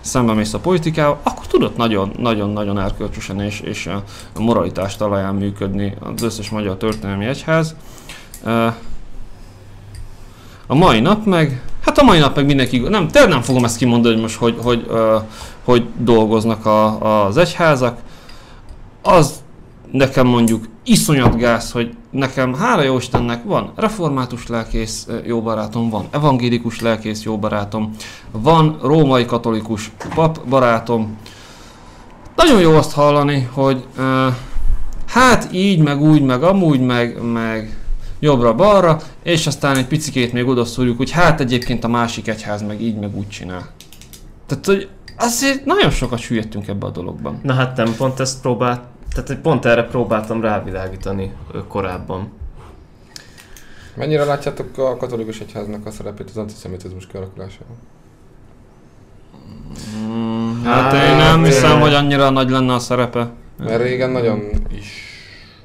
[0.00, 3.86] szembe mész a politikával, akkor tudott nagyon, nagyon, nagyon erkölcsösen és, és
[4.34, 7.74] a moralitás talaján működni az összes magyar történelmi egyház.
[10.66, 13.76] A mai nap meg, hát a mai nap meg mindenki, nem, tényleg nem fogom ezt
[13.76, 15.22] kimondani, hogy most hogy, hogy, uh,
[15.64, 17.98] hogy dolgoznak a, az egyházak.
[19.02, 19.42] Az
[19.92, 26.06] nekem mondjuk iszonyat gáz, hogy nekem hála jó Istennek van református lelkész jó barátom, van
[26.10, 27.94] evangélikus lelkész jó barátom,
[28.30, 31.18] van római katolikus pap barátom.
[32.36, 34.04] Nagyon jó azt hallani, hogy uh,
[35.06, 37.76] hát így, meg úgy, meg amúgy, meg, meg
[38.20, 42.82] jobbra-balra, és aztán egy picikét még oda szúrjuk, hogy hát egyébként a másik egyház meg
[42.82, 43.68] így, meg úgy csinál.
[44.46, 44.88] Tehát, hogy
[45.18, 47.40] azért nagyon sokat süllyedtünk ebbe a dologban.
[47.42, 48.80] Na hát nem, pont ezt próbált,
[49.12, 51.32] tehát hogy pont erre próbáltam rávilágítani
[51.68, 52.32] korábban.
[53.94, 57.76] Mennyire látjátok a katolikus egyháznak a szerepét az antiszemitizmus kialakulásában?
[60.06, 63.28] Mm, hát Hát, én nem hiszem, hogy annyira nagy lenne a szerepe.
[63.58, 64.42] Mert régen nagyon
[64.76, 65.02] is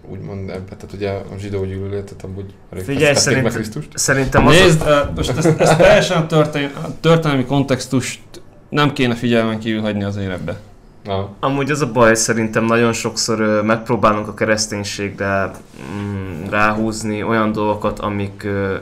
[0.09, 2.53] úgymond ebbe, tehát ugye a zsidó gyűlöletet amúgy
[2.83, 3.97] Figyelj, fesztették meg szerint- Krisztust.
[3.97, 8.21] Szerintem az Nézd, ö, most ezt, ezt teljesen a történ- a történelmi kontextust
[8.69, 10.59] nem kéne figyelmen kívül hagyni az életbe.
[11.03, 15.51] Na, Amúgy az a baj, szerintem nagyon sokszor ö, megpróbálunk a kereszténységre
[15.95, 18.75] mm, ráhúzni olyan dolgokat, amik, ö,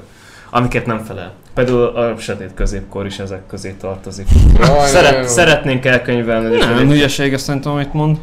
[0.50, 1.34] amiket nem felel.
[1.54, 4.28] Például a sötét középkor is ezek közé tartozik.
[4.60, 5.28] Jaj, Szeret, jaj, jaj.
[5.28, 8.18] szeretnénk elkönyvelni, Nem, hülyeség, ezt szerintem, amit mond.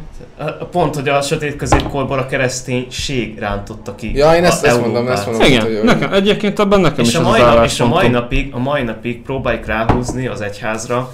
[0.71, 5.07] pont, hogy a sötét középkorban a kereszténység rántotta ki Ja, én ezt, a ezt mondom,
[5.07, 5.47] ezt mondom.
[5.47, 7.87] Igen, hogy- nekem, egyébként ebben nekem és is a, ez mai az nap, és a
[7.87, 11.09] mai napig, a mai napig próbáljuk ráhúzni az egyházra, a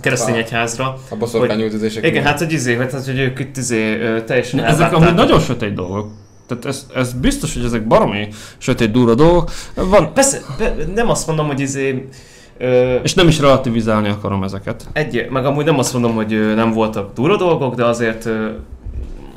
[0.00, 0.40] keresztény Ah.
[0.40, 0.96] egyházra.
[1.08, 2.06] A boszorkányüldözések.
[2.06, 5.40] Igen, hát hogy izé, hát, hogy ők itt izé, teljesen Ezek elvágták amúgy a- nagyon
[5.40, 6.10] sötét dolgok.
[6.46, 8.28] Tehát ez, ez biztos, hogy ezek baromi
[8.58, 9.50] sötét durva dolgok.
[9.74, 12.08] Van, Persze, be, nem azt mondom, hogy izé...
[12.58, 14.86] Ö, és nem is relativizálni akarom ezeket.
[14.92, 18.46] egy, meg amúgy nem azt mondom, hogy nem voltak durva dolgok, de azért ö,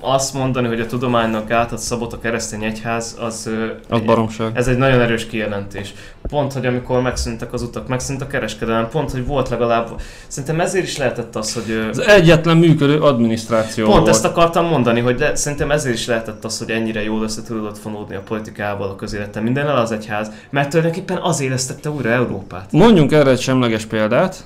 [0.02, 3.50] azt mondani, hogy a tudománynak gátat szabott a keresztény egyház, az,
[3.90, 4.52] Az egy- baromság.
[4.54, 5.94] ez egy nagyon erős kijelentés.
[6.30, 10.02] Pont, hogy amikor megszűntek az utak, megszűnt a kereskedelem, pont, hogy volt legalább...
[10.28, 11.88] Szerintem ezért is lehetett az, hogy...
[11.90, 14.10] Az egyetlen működő adminisztráció Pont volt.
[14.10, 17.78] ezt akartam mondani, hogy de, szerintem ezért is lehetett az, hogy ennyire jól össze tudott
[17.78, 22.72] fonódni a politikával, a közélettel, mindennel az egyház, mert tulajdonképpen az élesztette újra Európát.
[22.72, 24.46] Mondjunk erre egy semleges példát.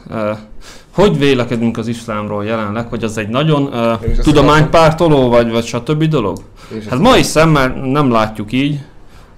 [0.93, 6.03] Hogy vélekedünk az iszlámról jelenleg, hogy az egy nagyon uh, is tudománypártoló, vagy, vagy stb.
[6.03, 6.37] dolog?
[6.89, 8.79] Hát mai szemmel nem látjuk így.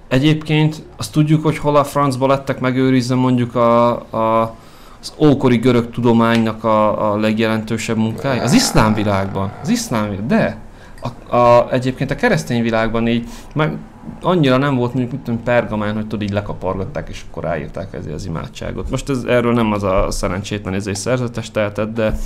[0.08, 4.54] Egyébként azt tudjuk, hogy hol a francba lettek megőrizve mondjuk a, a,
[5.00, 8.42] az ókori görög tudománynak a, a legjelentősebb munkája?
[8.42, 9.52] Az iszlám világban.
[9.62, 10.28] Az iszlám világban.
[10.28, 10.58] De
[11.00, 13.76] a, a, egyébként a keresztény világban így meg
[14.20, 18.26] annyira nem volt mondjuk, tudom, pergamán, hogy tudod így lekapargatták, és akkor ráírták ezért az
[18.26, 18.90] imádságot.
[18.90, 22.18] Most ez, erről nem az a szerencsétlen ez egy szerzetes tehetett, de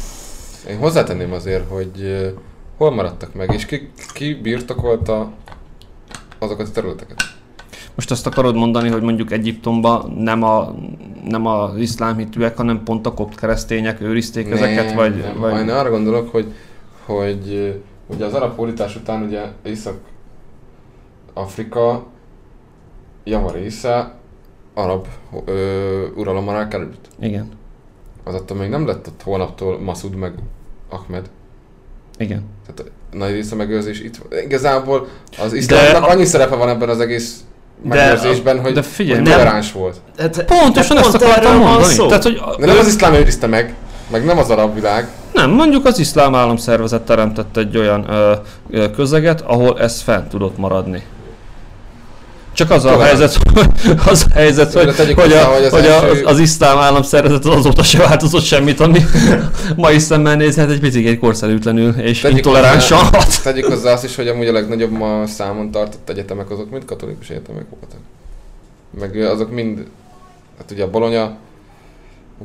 [0.69, 2.24] Én hozzátenném azért, hogy
[2.77, 5.31] hol maradtak meg, és ki, ki birtokolta
[6.39, 7.23] azokat a területeket.
[8.01, 10.74] Most azt akarod mondani, hogy mondjuk Egyiptomban nem a,
[11.24, 15.16] nem az iszlám hitűek, hanem pont a kopt keresztények őrizték ezeket, vagy...
[15.16, 15.39] nem.
[15.39, 15.60] vagy...
[15.60, 16.52] Én arra gondolok, hogy,
[17.05, 17.74] hogy
[18.06, 22.06] ugye az arab hódítás után ugye Észak-Afrika
[23.24, 24.14] java része
[24.74, 25.06] arab
[25.44, 27.09] ö, uralom alá került.
[27.20, 27.48] Igen,
[28.24, 30.35] Az attól még nem lett ott holnaptól Masud meg
[30.89, 31.31] Ahmed.
[32.18, 32.43] igen.
[32.66, 34.20] Tehát a nagy része megőrzés itt.
[34.44, 35.06] Igazából
[35.39, 37.44] az iszlámnak a- annyi szerepe van ebben az egész
[37.82, 39.97] De megőrzésben, hogy, de figyelj, hogy nem- toleráns volt.
[40.19, 41.85] Hát, Pontosan hát ezt pont akartam mondani.
[41.94, 42.07] szó.
[42.07, 43.74] Tehát, hogy De nem az iszlám őrizte meg,
[44.11, 45.09] meg nem az arab világ.
[45.32, 48.32] nem, mondjuk az iszlám államszervezet teremtett egy olyan ö,
[48.70, 51.02] ö, közeget, ahol ez fent tudott maradni.
[52.60, 53.06] Csak az a Tovább.
[53.06, 53.36] helyzet,
[54.10, 57.56] az a helyzet, hogy, hogy, a, hogy az hogy első- a, az iszlám államszervezet az
[57.56, 59.00] azóta se változott semmit, ami
[59.76, 63.42] mai szemmel nézhet egy picit korszerűtlenül és Tegyük intoleránsan hozzá- hat.
[63.42, 67.28] Tegyük hozzá azt is, hogy amúgy a legnagyobb ma számon tartott egyetemek azok mind katolikus
[67.28, 67.98] egyetemek voltak.
[69.00, 69.86] Meg azok mind,
[70.58, 71.36] hát ugye a Bologna,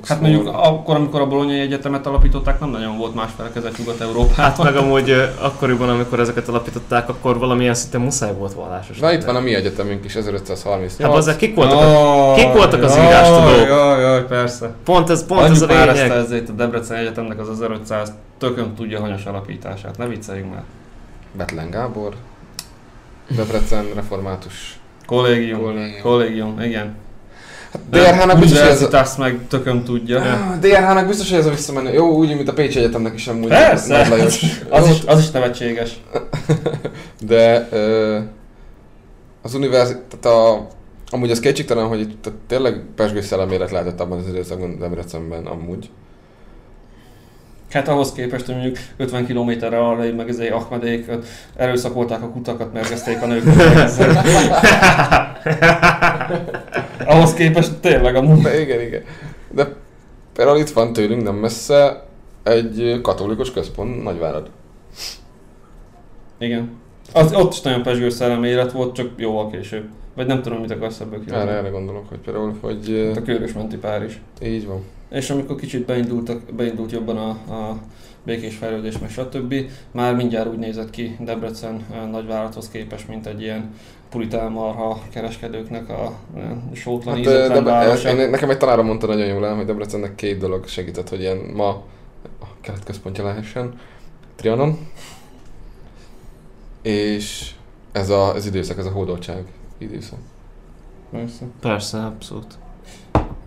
[0.04, 4.46] Hát mondjuk akkor, amikor a Bolonyai Egyetemet alapították, nem nagyon volt más felekezet Nyugat-Európában.
[4.46, 5.12] Hát meg amúgy
[5.42, 9.00] akkoriban, amikor ezeket alapították, akkor valamilyen szinte muszáj volt vallásos.
[9.00, 10.98] Na itt van a mi egyetemünk is, 1538.
[11.02, 13.68] Hát az kik voltak, a, kik voltak az jaj, írástudók?
[13.68, 14.74] Jaj, jaj, persze.
[14.84, 16.12] pont ez, pont Adjuk ez a lényeg.
[16.12, 19.98] ezért a Debrecen Egyetemnek az 1500 tököm tudja hanyas alapítását.
[19.98, 20.64] Ne vicceljünk már.
[21.32, 22.14] Betlen Gábor,
[23.36, 24.80] Debrecen református.
[25.06, 25.60] Kollégium.
[25.60, 26.02] Kollégium.
[26.02, 26.96] Kollégium, igen.
[27.90, 28.86] DRH-nak biztos, hogy ez a...
[28.86, 30.22] Universitas meg tököm tudja.
[30.22, 31.94] Ah, DRH-nak biztos, hogy ez a visszamenő.
[31.94, 33.48] Jó, úgy, mint a Pécsi Egyetemnek is amúgy.
[33.48, 34.00] Persze.
[34.70, 36.00] Az Jó, is, az is nevetséges.
[37.28, 38.20] De ö,
[39.42, 40.68] az univerzit, tehát a,
[41.10, 45.90] amúgy az kétségtelen, hogy itt tényleg pesgős szellemélet lehetett abban az időszakban Debrecenben amúgy.
[47.72, 51.12] Hát ahhoz képest, hogy mondjuk 50 kilométerre arra meg ezért Ahmedék
[51.56, 53.56] erőszakolták a kutakat, mergezték a nőket.
[57.06, 58.42] ahhoz képest tényleg amúgy.
[58.42, 59.04] De igen, igen.
[59.52, 59.74] De
[60.34, 62.06] például itt van tőlünk nem messze
[62.44, 64.50] egy katolikus központ, Nagyvárad.
[66.38, 66.70] Igen.
[67.14, 69.84] Az, ott is nagyon pesgős szellemi élet volt, csak jóval később.
[70.16, 71.50] Vagy nem tudom, mit akarsz ebből Erre, kivenni.
[71.52, 74.20] erre gondolok, hogy például, hogy Hát a Körösmenti pár is.
[74.42, 74.84] így van.
[75.12, 77.78] És amikor kicsit beindultak, beindult jobban a, a
[78.24, 79.56] békés fejlődés, meg stb.
[79.92, 83.74] Már mindjárt úgy nézett ki Debrecen nagyvállalathoz képest, mint egy ilyen
[84.16, 86.14] puritán marha kereskedőknek a
[86.74, 88.10] sótlan Hát, ízetlen de, városa.
[88.10, 91.38] én, nekem egy tanárom mondta nagyon jól el, hogy Debrecennek két dolog segített, hogy ilyen
[91.38, 91.68] ma
[92.40, 93.80] a kelet központja lehessen.
[94.36, 94.88] Trianon.
[96.82, 97.52] És
[97.92, 99.44] ez a, az időszak, ez a hódoltság
[99.78, 100.20] időszak.
[101.12, 101.46] Persze.
[101.60, 102.54] Persze, abszolút.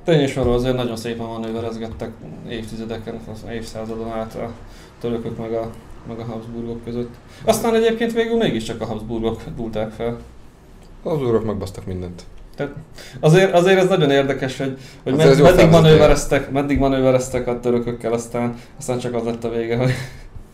[0.04, 2.10] Tény is való, azért nagyon szépen manőverezgettek
[2.48, 4.50] évtizedeken, az évszázadon át a
[5.00, 5.70] törökök meg a,
[6.08, 7.14] meg a Habsburgok között.
[7.44, 10.18] Aztán egyébként végül mégiscsak a Habsburgok dúlták fel.
[11.02, 12.22] Az úrok megbasztak mindent.
[13.20, 15.70] Azért, azért ez nagyon érdekes, hogy, hogy med, meddig, felvezető.
[15.70, 19.90] manővereztek, meddig manővereztek a törökökkel, aztán, aztán csak az lett a vége, hogy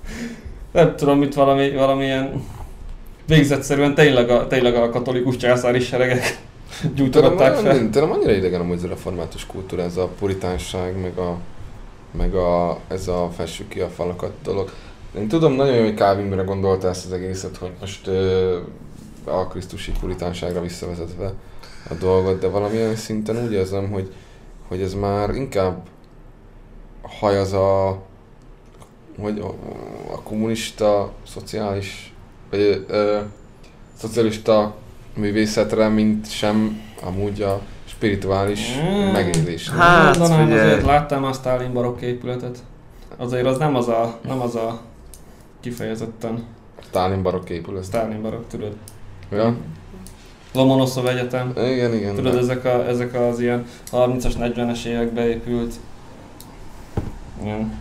[0.72, 2.44] nem tudom, mit valami, valamilyen
[3.26, 6.38] végzetszerűen tényleg a, tényleg a katolikus császári seregek
[6.96, 7.90] gyújtogatták fel.
[7.90, 11.38] Tőlem annyira idegen amúgy ez a református kultúra, ez a puritánság, meg a,
[12.10, 14.70] meg a, ez a fessük ki a falakat dolog.
[15.18, 18.58] Én tudom nagyon jó, hogy Calvinre gondolta ezt az egészet, hogy most ö,
[19.24, 21.32] a krisztusi puritánságra visszavezetve
[21.90, 24.12] a dolgot, de valamilyen szinten úgy érzem, hogy,
[24.68, 25.82] hogy ez már inkább
[27.02, 28.02] haj az a,
[29.20, 29.46] hogy a,
[30.12, 32.14] a kommunista, szociális,
[32.50, 33.20] vagy ö,
[33.98, 34.74] szocialista
[35.16, 39.12] művészetre, mint sem amúgy a spirituális Mm.
[39.12, 39.68] megélés.
[39.70, 40.70] Hát, Mondanám, figyelj.
[40.70, 42.58] azért láttam a Stalin barokk épületet.
[43.16, 44.80] Azért az nem az a, nem az a
[45.60, 46.44] kifejezetten
[46.82, 47.84] Stalin barokk épület.
[47.84, 48.76] Stalin barokk, tudod.
[49.32, 49.54] Ja?
[50.52, 51.52] Lomonoszov Egyetem.
[51.56, 52.14] Igen, igen.
[52.14, 55.74] Tudod, de- ezek, a, ezek az ilyen 30-as, 40-es évekbe épült
[57.44, 57.72] ilyen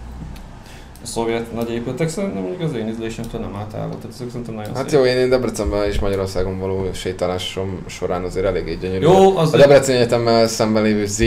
[1.01, 4.89] szovjet nagy épületek, szerintem mondjuk az én ízlésemtől nem el, tehát ezek szerintem nagyon Hát
[4.89, 4.99] szép.
[4.99, 9.05] jó, én, én Debrecenben és Magyarországon való sétálásom során azért eléggé gyönyörű.
[9.05, 11.23] Jó, az A Debrecen Egyetemmel szemben lévő Z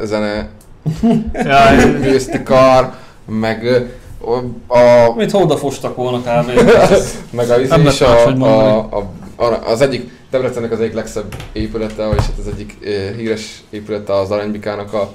[0.00, 0.48] zene
[1.32, 2.94] Jaj, művészeti kar,
[3.26, 3.86] meg
[4.68, 6.50] a, Mit hódafostak volna kb.
[7.30, 9.10] meg a, Nem is a, a, a, a,
[9.64, 12.76] az egyik Debrecennek az egyik legszebb épülete, és hát az egyik
[13.16, 15.12] híres épülete az Aranybikának a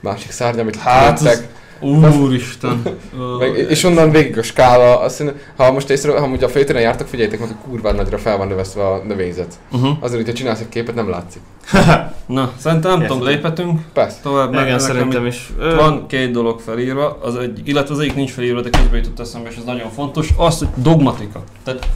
[0.00, 1.44] másik szárnya, amit Hát, az-.
[1.82, 2.82] Úristen.
[3.38, 6.82] Meg, és onnan végig a skála, azt hiszem, ha most észre, ha ugye a főtéren
[6.82, 9.54] jártak, figyeljétek meg, hogy kurva nagyra fel van növesztve a növényzet.
[9.72, 9.96] Uh-huh.
[10.00, 11.42] Azért, hogyha csinálsz egy képet, nem látszik.
[12.26, 14.18] Na, szerintem nem tudom, léphetünk Persze.
[14.22, 14.52] tovább.
[14.52, 15.52] igen, szerintem is.
[15.76, 19.48] Van két dolog felírva, az egy, illetve az egyik nincs felírva, de közben jutott eszembe,
[19.48, 21.42] és ez nagyon fontos, az, hogy dogmatika.
[21.64, 21.86] Tehát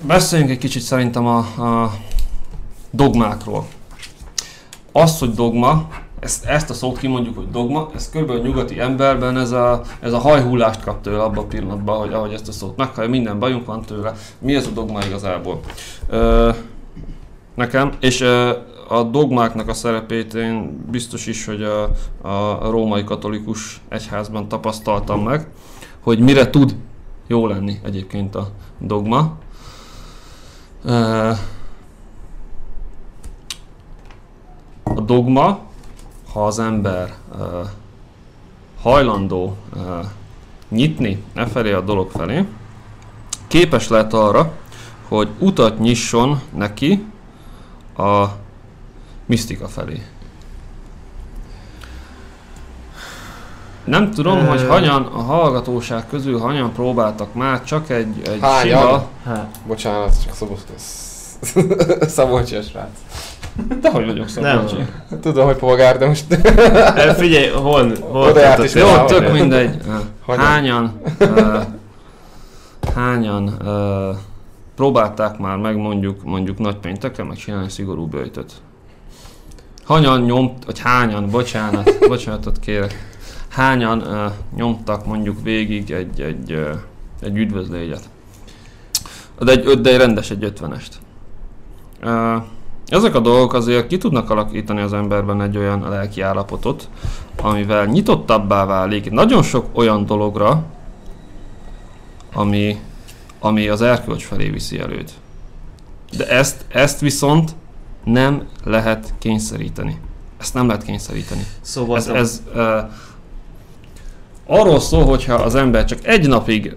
[0.00, 1.92] beszéljünk egy kicsit szerintem a, a
[2.90, 3.66] dogmákról.
[4.92, 5.88] Az, hogy dogma,
[6.20, 10.12] ezt, ezt a szót kimondjuk, hogy dogma, ez körülbelül a nyugati emberben ez a, ez
[10.12, 13.66] a hajhullást kap tőle abban a pillanatban, hogy ahogy ezt a szót meghallja, minden bajunk
[13.66, 14.12] van tőle.
[14.38, 15.60] Mi ez a dogma igazából?
[16.08, 16.50] Ö,
[17.54, 18.50] nekem, és ö,
[18.88, 21.82] a dogmáknak a szerepét én biztos is, hogy a,
[22.28, 25.48] a római katolikus egyházban tapasztaltam meg,
[26.00, 26.76] hogy mire tud
[27.26, 29.38] jó lenni egyébként a dogma.
[34.84, 35.58] A dogma,
[36.32, 37.14] ha az ember
[38.80, 39.56] hajlandó
[40.68, 42.44] nyitni e felé a dolog felé,
[43.46, 44.52] képes lehet arra,
[45.08, 47.04] hogy utat nyisson neki
[47.96, 48.26] a
[49.24, 50.02] misztika felé.
[53.86, 58.80] Nem tudom, hogy hanyan a hallgatóság közül hanyan próbáltak már csak egy, egy Hányan?
[58.80, 59.04] sima...
[59.24, 60.60] Hát, Bocsánat, csak Szabolcs.
[62.16, 62.88] Szabolcsi a srác.
[63.80, 64.66] De hogy vagyok Nem.
[64.66, 64.90] Szabolcsi?
[65.20, 66.24] Tudom, hogy polgár, de most
[66.96, 69.76] ö, figyelj, hol, hol Oda járt is Jó, tök mindegy.
[70.26, 71.00] Hányan,
[72.94, 73.56] hányan
[74.76, 78.52] próbálták már meg mondjuk, mondjuk nagypéntekre megcsinálni szigorú böjtöt?
[79.84, 83.15] Hanyan nyomt, vagy hányan, bocsánat, bocsánatot kérek.
[83.56, 86.74] Hányan uh, nyomtak mondjuk végig egy, egy, uh,
[87.20, 88.08] egy üdvözlégyet?
[89.38, 90.98] De egy, de egy rendes, egy ötvenest.
[92.02, 92.42] Uh,
[92.86, 96.88] ezek a dolgok azért ki tudnak alakítani az emberben egy olyan lelki állapotot,
[97.42, 100.64] amivel nyitottabbá válik nagyon sok olyan dologra,
[102.32, 102.80] ami,
[103.38, 105.12] ami az erkölcs felé viszi előt.
[106.16, 107.54] De ezt, ezt viszont
[108.04, 110.00] nem lehet kényszeríteni.
[110.38, 111.46] Ezt nem lehet kényszeríteni.
[111.60, 112.90] Szóval Ez, ez, ez uh,
[114.46, 116.74] arról szól, hogyha az ember csak egy napig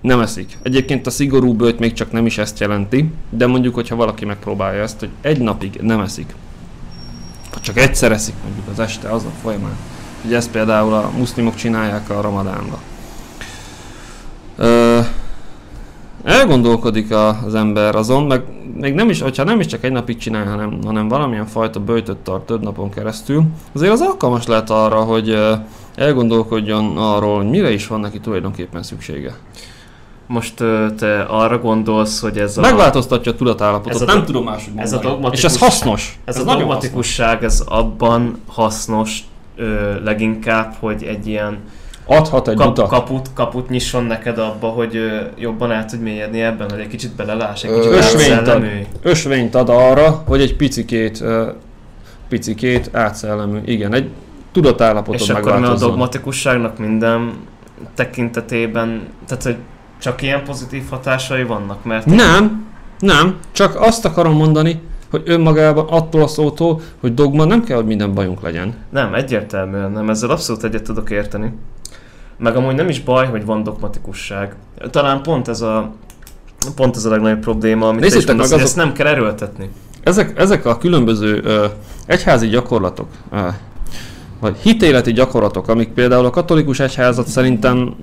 [0.00, 0.58] nem eszik.
[0.62, 4.82] Egyébként a szigorú bőt még csak nem is ezt jelenti, de mondjuk, hogyha valaki megpróbálja
[4.82, 6.34] ezt, hogy egy napig nem eszik,
[7.52, 9.76] vagy csak egyszer eszik mondjuk az este, az a folyamán.
[10.24, 12.78] Ugye ezt például a muszlimok csinálják a ramadánba.
[14.56, 15.00] Ö,
[16.24, 18.42] elgondolkodik a, az ember azon, meg
[18.80, 22.16] még nem is, hogyha nem is csak egy napig csinál, hanem, hanem valamilyen fajta böjtöt
[22.16, 23.42] tart több napon keresztül,
[23.72, 25.38] azért az alkalmas lehet arra, hogy
[25.94, 29.34] elgondolkodjon arról, hogy mire is van neki tulajdonképpen szüksége.
[30.26, 30.54] most
[30.96, 32.60] te arra gondolsz, hogy ez a...
[32.60, 35.04] Megváltoztatja a tudatállapotot, ez a nem tudom máshogy ez a mondani.
[35.04, 36.18] És dogmatikus- ez hasznos.
[36.24, 39.18] Ez, ez a dogmatikusság, ez abban hasznos
[39.56, 41.73] ö, leginkább, hogy egy ilyen hasznos.
[42.06, 42.88] Adhat egy kap, utat.
[42.88, 47.14] kaput, kaput nyisson neked abba, hogy ö, jobban el tudj mélyedni ebben, hogy egy kicsit
[47.14, 48.64] beleláss, egy Ö, kicsit ösvényt ad.
[49.02, 51.48] ösvényt ad arra, hogy egy picikét ö,
[52.28, 54.10] picikét átszellemű, igen, egy
[54.52, 57.32] tudatállapotot És akkor mi a dogmatikusságnak minden
[57.94, 59.56] tekintetében, tehát hogy
[60.00, 62.66] csak ilyen pozitív hatásai vannak, mert Nem,
[62.98, 67.86] nem, csak azt akarom mondani, hogy önmagában attól a szótól, hogy dogma nem kell, hogy
[67.86, 68.74] minden bajunk legyen.
[68.90, 71.52] nem, egyértelműen nem, ezzel abszolút egyet tudok érteni.
[72.38, 74.54] Meg amúgy nem is baj, hogy van dogmatikusság.
[74.90, 75.92] Talán pont ez a
[76.74, 79.70] pont ez a legnagyobb probléma, amit Nézzétek mondasz, meg azok- ezt nem kell erőltetni.
[80.02, 81.66] Ezek, ezek a különböző ö,
[82.06, 83.48] egyházi gyakorlatok, ö,
[84.40, 87.94] vagy hitéleti gyakorlatok, amik például a katolikus egyházat szerintem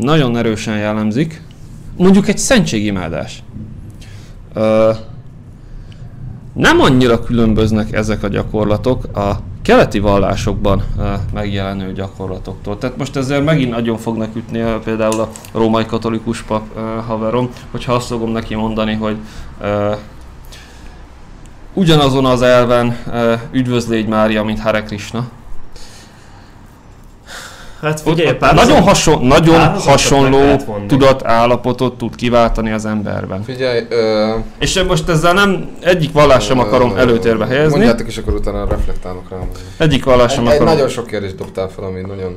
[0.00, 1.42] nagyon erősen jellemzik,
[1.96, 3.42] mondjuk egy szentségimádás.
[4.54, 4.90] Ö,
[6.52, 9.32] nem annyira különböznek ezek a gyakorlatok a
[9.64, 12.78] keleti vallásokban ö, megjelenő gyakorlatoktól.
[12.78, 17.50] Tehát most ezzel megint nagyon fognak ütni ö, például a római katolikus pap ö, haverom,
[17.70, 19.16] hogyha azt fogom neki mondani, hogy
[21.74, 22.96] ugyanazon az elven
[23.52, 25.28] üdvözlégy Mária, mint Hare Krishna.
[27.84, 30.56] Hát figyelj, Ott párhuzam- nagyon, hason, nagyon hasonló
[30.86, 33.42] tudatállapotot tud kiváltani az emberben.
[33.42, 38.06] Figyelj, ö, És én most ezzel nem egyik vallást sem akarom ö, előtérbe helyezni, Mondjátok,
[38.06, 39.36] és akkor utána reflektálok rá.
[39.78, 40.72] egyik vallást sem Egy, egy akarom.
[40.74, 42.36] nagyon sok kérdést dobtál fel, ami nagyon,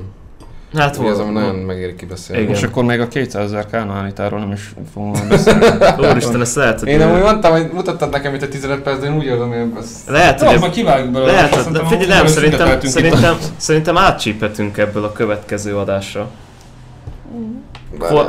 [0.76, 1.34] Hát volt.
[1.34, 2.42] nagyon megéri kibeszélni.
[2.42, 2.56] Igen.
[2.56, 5.66] És akkor még a 200 ezer kánaánítáról nem is fogom beszélni.
[5.98, 6.88] Úristen, ezt lehet, hogy...
[6.88, 9.80] Én amúgy mondtam, hogy mutattad nekem itt a 15 perc, de én úgy érzem, hogy
[9.80, 10.04] ez...
[10.08, 10.70] Lehet, hogy ez...
[10.70, 11.32] kivágjuk belőle.
[11.32, 11.60] Lehet, hogy...
[11.60, 16.30] szerintem Figyelj, nem, szerintem, szerintem, szerintem átcsíphetünk ebből a következő adásra.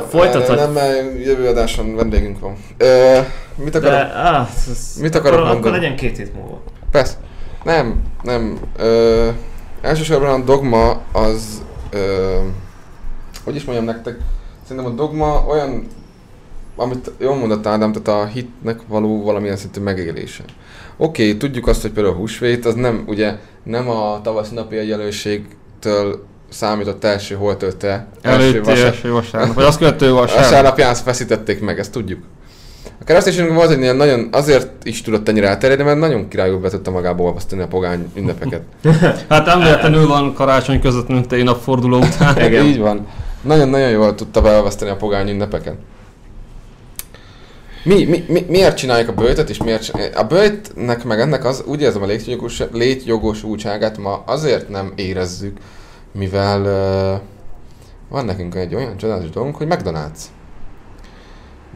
[0.09, 0.55] Folytatod?
[0.55, 2.55] Nem, mert jövő adáson vendégünk van.
[2.77, 3.17] Ö,
[3.55, 3.97] mit akarok?
[3.97, 5.67] De, á, ez, Mit akarok akkor, mondani?
[5.67, 6.61] Akkor legyen két hét múlva.
[6.91, 7.13] Persze.
[7.63, 8.59] Nem, nem.
[8.77, 9.27] Ö,
[9.81, 11.61] elsősorban a dogma az...
[11.91, 12.37] Ö,
[13.43, 14.17] hogy is mondjam nektek?
[14.67, 15.87] Szerintem a dogma olyan,
[16.75, 20.43] amit jól mondott Ádám, tehát a hitnek való valamilyen szintű megélése.
[20.97, 24.77] Oké, okay, tudjuk azt, hogy például a húsvét, az nem, ugye, nem a tavaszi napi
[24.77, 30.43] egyenlőségtől számított első holtölte, első Előtti vasárnap, első vasárnap, vagy azt követő vasárnap.
[30.43, 32.23] vasárnapján feszítették meg, ezt tudjuk.
[33.01, 36.69] A kereszténységünk volt egy ilyen nagyon, azért is tudott ennyire elterjedni, mert nagyon királyul be
[36.69, 38.61] tudta magába olvasztani a pogány ünnepeket.
[39.29, 42.37] Hát nem véletlenül van karácsony között nőttei napforduló után.
[42.47, 42.65] Igen.
[42.65, 43.07] Így van.
[43.41, 45.75] Nagyon-nagyon jól tudta beolvasztani a pogány ünnepeket.
[47.83, 50.17] Mi, mi, mi, miért csináljuk a bőjtöt, és miért csináljuk?
[50.17, 55.57] A bőjtnek meg ennek az, úgy érzem a létjogos, létjogosultságát ma azért nem érezzük,
[56.11, 57.21] mivel uh,
[58.09, 60.19] van nekünk egy olyan csodálatos dolgunk, hogy McDonald's.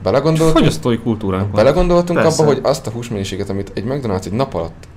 [0.04, 1.52] Belegondoltunk, Fogyasztói kultúránk van.
[1.52, 2.42] belegondoltunk Persze.
[2.44, 4.88] abba, hogy azt a húsmennyiséget, amit egy McDonald's egy nap alatt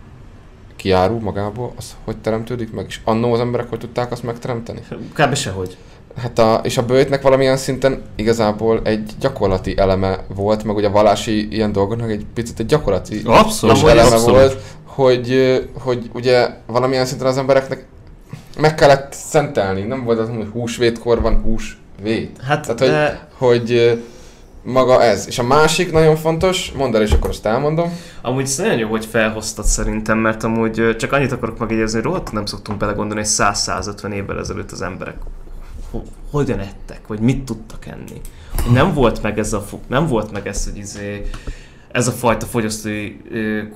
[0.76, 4.80] kiárul magából, az hogy teremtődik meg, és annó az emberek hogy tudták azt megteremteni?
[5.14, 5.34] Kb.
[5.34, 5.76] sehogy.
[6.22, 10.90] Hát a, és a bőjtnek valamilyen szinten igazából egy gyakorlati eleme volt, meg ugye a
[10.90, 14.24] vallási ilyen dolgoknak egy picit egy gyakorlati Abszolút, eleme abszolút.
[14.24, 17.86] volt, hogy, hogy ugye valamilyen szinten az embereknek
[18.60, 19.82] meg kellett szentelni.
[19.82, 22.38] Nem volt az, hogy húsvétkor van húsvét.
[22.46, 24.02] Hát, Tehát, hogy, de hogy
[24.66, 25.26] maga ez.
[25.26, 27.98] És a másik nagyon fontos, mondd el, és akkor azt elmondom.
[28.22, 32.46] amúgy ez nagyon jó, hogy felhoztad szerintem, mert amúgy csak annyit akarok megjegyezni, hogy nem
[32.46, 35.16] szoktunk belegondolni, hogy 100-150 évvel ezelőtt az emberek
[35.90, 38.20] ho- hogyan ettek, vagy mit tudtak enni.
[38.72, 41.30] Nem volt meg ez a, nem volt meg ez, hogy izé,
[41.92, 43.16] ez a fajta fogyasztói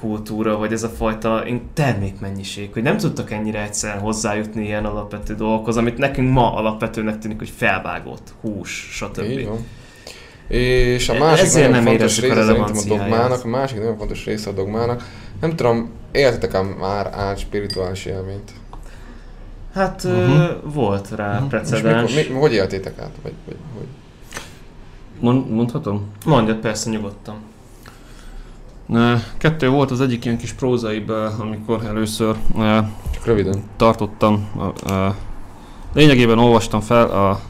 [0.01, 1.45] kultúra, vagy ez a fajta
[1.75, 7.39] termékmennyiség, hogy nem tudtak ennyire egyszerűen hozzájutni ilyen alapvető dolgokhoz, amit nekünk ma alapvetőnek tűnik,
[7.39, 9.23] hogy felvágott hús, stb.
[9.23, 9.67] Így van.
[10.51, 13.49] És a E- másik ezért nagyon nem fontos érezzük a része szerintem a dogmának, a
[13.49, 15.09] másik nagyon fontos része a dogmának,
[15.41, 18.51] nem tudom, éltetek-e már át spirituális élményt?
[19.75, 20.73] Hát uh-huh.
[20.75, 21.43] volt rá uh-huh.
[21.43, 22.15] És precedens.
[22.15, 23.11] mikor, mi, hogy éltétek át?
[23.23, 23.87] Vagy, vagy, hogy?
[25.21, 26.07] Mond, mondhatom?
[26.25, 27.35] Mondjad persze nyugodtan.
[29.39, 31.09] Kettő volt az egyik ilyen kis prózaibb,
[31.39, 32.37] amikor először
[33.11, 33.63] Csak röviden.
[33.77, 34.49] tartottam.
[34.87, 35.15] a-
[35.95, 37.41] Lényegében olvastam fel a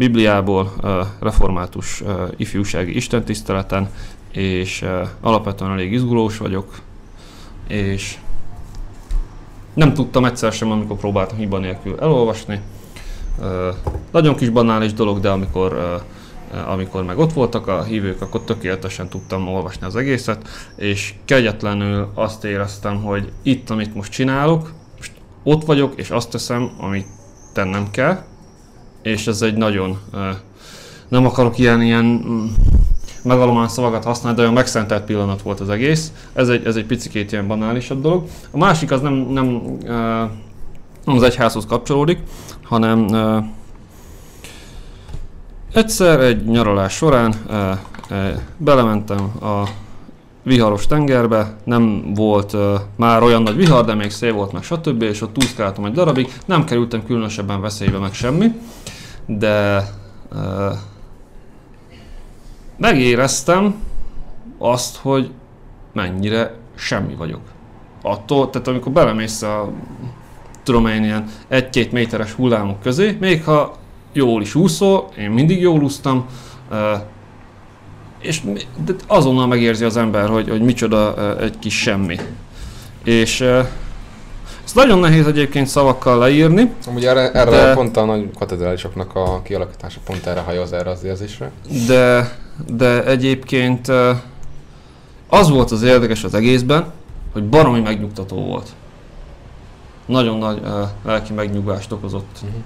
[0.00, 0.72] Bibliából
[1.20, 2.02] református
[2.36, 3.90] ifjúsági istentiszteleten,
[4.32, 4.84] és
[5.20, 6.80] alapvetően elég izgulós vagyok,
[7.68, 8.18] és
[9.74, 12.60] nem tudtam egyszer sem, amikor próbáltam hiba nélkül elolvasni.
[14.10, 16.00] Nagyon kis banális dolog, de amikor
[16.66, 22.44] amikor meg ott voltak a hívők, akkor tökéletesen tudtam olvasni az egészet, és kegyetlenül azt
[22.44, 25.12] éreztem, hogy itt, amit most csinálok, most
[25.42, 27.06] ott vagyok, és azt teszem, amit
[27.52, 28.22] tennem kell,
[29.02, 29.98] és ez egy nagyon,
[31.08, 32.46] nem akarok ilyen, ilyen mm,
[33.22, 36.12] megalomán szavakat használni, de olyan megszentelt pillanat volt az egész.
[36.32, 38.24] Ez egy, ez egy picikét ilyen banálisabb dolog.
[38.50, 39.62] A másik az nem, nem
[41.04, 42.18] nem az egyházhoz kapcsolódik,
[42.62, 43.06] hanem
[45.72, 47.34] egyszer egy nyaralás során
[48.56, 49.68] belementem a
[50.42, 52.60] viharos tengerbe, nem volt uh,
[52.96, 55.02] már olyan nagy vihar, de még szél volt meg stb.
[55.02, 58.50] és ott úszkáltam egy darabig, nem kerültem különösebben veszélybe meg semmi,
[59.38, 59.88] de
[60.32, 60.74] uh,
[62.76, 63.74] megéreztem
[64.58, 65.30] azt, hogy
[65.92, 67.40] mennyire semmi vagyok.
[68.02, 69.72] Attól, tehát amikor belemész a
[70.62, 73.76] tudom én ilyen egy-két méteres hullámok közé, még ha
[74.12, 76.26] jól is úszol, én mindig jól úsztam,
[76.70, 76.76] uh,
[78.20, 78.40] és
[78.84, 82.16] de azonnal megérzi az ember, hogy, hogy micsoda egy kis semmi.
[83.04, 83.44] És
[84.70, 86.72] ezt nagyon nehéz egyébként szavakkal leírni.
[86.86, 91.04] Amúgy erre, erre de, pont a nagy katedrálisoknak a kialakítása pont erre hajoz erre az
[91.04, 91.50] érzésre.
[91.86, 92.32] De,
[92.66, 93.88] de egyébként
[95.28, 96.92] az volt az érdekes az egészben,
[97.32, 98.68] hogy baromi megnyugtató volt.
[100.06, 100.60] Nagyon nagy
[101.04, 102.38] lelki megnyugvást okozott.
[102.42, 102.60] Uh-huh.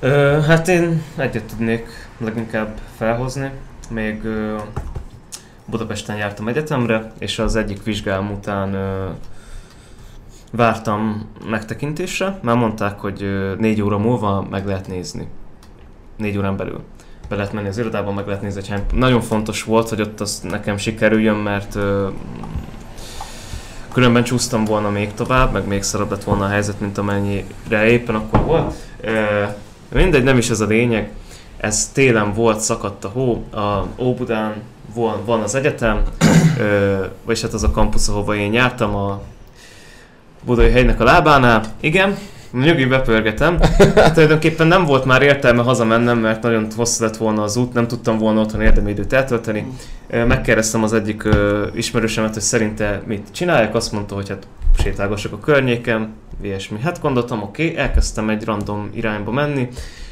[0.00, 3.50] Ö, hát én egyet tudnék leginkább felhozni
[3.90, 4.22] még
[5.64, 8.74] Budapesten jártam egyetemre, és az egyik vizsgám után
[10.50, 15.28] vártam megtekintésre, mert mondták, hogy négy óra múlva meg lehet nézni.
[16.16, 16.80] Négy órán belül.
[17.28, 20.40] Be lehet menni az irodában, meg lehet nézni, hogy nagyon fontos volt, hogy ott az
[20.40, 21.78] nekem sikerüljön, mert
[23.92, 28.14] különben csúsztam volna még tovább, meg még szarabb lett volna a helyzet, mint amennyire éppen
[28.14, 28.74] akkor volt.
[29.92, 31.10] mindegy, nem is ez a lényeg
[31.60, 34.62] ez télen volt, szakadt a hó, a Óbudán
[34.94, 36.02] van, van az egyetem,
[36.58, 39.20] ö, vagyis hát az a kampusz, ahova én jártam, a
[40.44, 41.64] Budai hegynek a lábánál.
[41.80, 42.16] Igen,
[42.52, 43.58] nyugi bepörgetem.
[44.14, 48.18] Tulajdonképpen nem volt már értelme hazamennem, mert nagyon hosszú lett volna az út, nem tudtam
[48.18, 49.66] volna otthon érdemi időt eltölteni.
[50.10, 51.28] Megkérdeztem az egyik
[51.74, 54.46] ismerősemet, hogy szerinte mit csináljak, azt mondta, hogy hát
[54.78, 56.80] sétálgassak a környéken, ilyesmi.
[56.80, 59.68] Hát gondoltam, oké, okay, elkezdtem egy random irányba menni,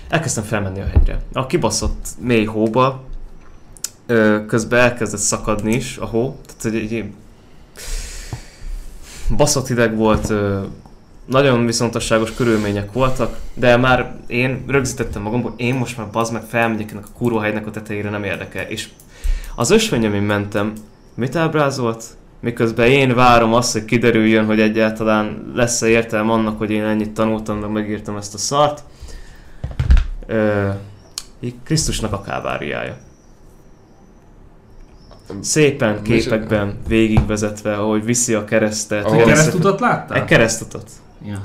[0.09, 1.18] elkezdtem felmenni a hegyre.
[1.32, 3.05] A kibaszott mély hóba,
[4.46, 7.05] közben elkezdett szakadni is a hó, tehát egy, egy
[9.36, 10.32] baszott hideg volt,
[11.24, 16.90] nagyon viszontosságos körülmények voltak, de már én rögzítettem magamból, én most már bazd meg felmegyek
[16.90, 18.64] ennek a kurva a tetejére, nem érdekel.
[18.64, 18.88] És
[19.55, 20.72] az ösvény, amin mentem,
[21.14, 22.05] mit ábrázolt?
[22.40, 27.59] Miközben én várom azt, hogy kiderüljön, hogy egyáltalán lesz-e értelme annak, hogy én ennyit tanultam,
[27.59, 28.82] meg megírtam ezt a szart
[30.26, 30.68] ö,
[31.64, 32.96] Krisztusnak a káváriája.
[35.40, 39.12] Szépen képekben végigvezetve, ahogy viszi a keresztet.
[39.12, 40.16] Egy keresztutat láttál?
[40.16, 40.90] Egy keresztutat.
[41.26, 41.40] Ja.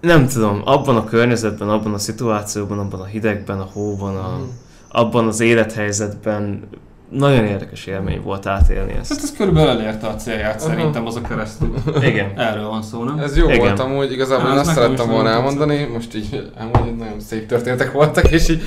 [0.00, 4.46] Nem tudom, abban a környezetben, abban a szituációban, abban a hidegben, a hóban, a, uh-huh.
[4.88, 6.68] abban az élethelyzetben
[7.10, 9.08] nagyon érdekes élmény volt átélni ezt.
[9.12, 11.74] Hát ez körülbelül elérte a célját szerintem az a keresztül.
[12.02, 12.32] Igen.
[12.36, 13.18] Erről van szó, nem?
[13.18, 13.58] Ez jó Igen.
[13.58, 18.30] volt amúgy, igazából én azt szerettem volna elmondani, most így amúgy nagyon szép történetek voltak,
[18.30, 18.62] és így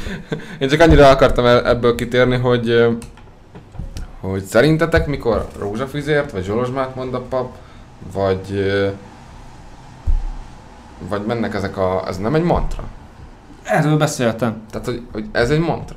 [0.60, 2.86] én csak annyira akartam ebből kitérni, hogy
[4.22, 7.56] hogy szerintetek mikor rózsafüzért, vagy zsolozsmát mond a pap,
[8.14, 8.64] vagy
[11.10, 12.04] vagy mennek ezek a...
[12.08, 12.84] ez nem egy mantra?
[13.64, 14.62] Erről beszéltem.
[14.72, 15.96] Tehát, hogy, hogy ez egy mantra?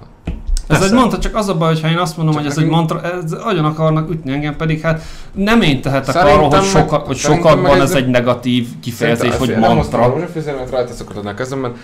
[0.68, 2.68] Ez egy mantra, csak az a baj, hogyha én azt mondom, csak hogy ez egy
[2.68, 5.02] mantra, ez agyon akarnak ütni engem, pedig hát
[5.32, 9.68] nem én tehetek szerintem arról, hogy, soka, hogy sokakban ez egy negatív kifejezés, hogy mantra.
[9.68, 10.92] Nem most a mert rajta
[11.24, 11.74] a kezem, mert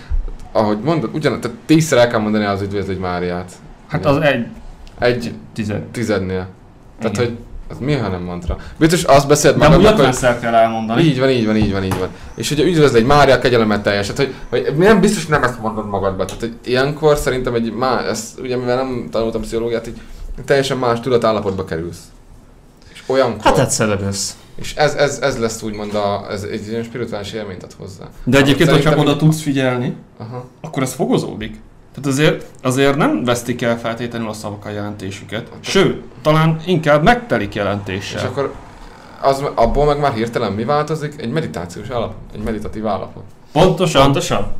[0.51, 3.51] ahogy mondod, ugyan, tehát tízszer el kell mondani az üdvözlő Máriát.
[3.87, 4.45] Hát az egy...
[5.01, 5.81] Egy tized.
[5.81, 6.47] tizednél.
[6.99, 7.25] Tehát, Igen.
[7.25, 7.37] hogy
[7.69, 8.57] az mi, ha nem mantra?
[8.77, 10.15] Biztos azt beszélt magadnak, hogy...
[10.15, 11.01] De kell elmondani.
[11.01, 12.09] Így van, így van, így van, így van.
[12.35, 14.07] És hogy üdvözl egy Mária kegyelemet teljes.
[14.07, 16.25] Hát, hogy, hogy nem biztos, nem ezt mondod magadba.
[16.25, 20.01] Tehát, hogy ilyenkor szerintem egy más, ezt ugye mivel nem tanultam pszichológiát, így
[20.45, 22.01] teljesen más tudatállapotba kerülsz.
[22.93, 23.41] És olyankor...
[23.43, 23.99] Hát egyszer
[24.55, 28.09] És ez, ez, ez lesz úgymond a, ez egy ilyen spirituális élményt ad hozzá.
[28.23, 30.45] De egyébként, hogyha oda tudsz figyelni, Aha.
[30.61, 31.59] akkor ez fogozódik.
[31.93, 35.47] Tehát azért, azért nem vesztik el feltétlenül a szavak a jelentésüket.
[35.59, 38.19] Sőt, talán inkább megtelik jelentéssel.
[38.19, 38.53] És akkor
[39.21, 41.13] az, abból meg már hirtelen mi változik?
[41.17, 43.23] Egy meditációs alap, egy meditatív állapot.
[43.51, 44.03] Pontosan.
[44.03, 44.51] Pontosan.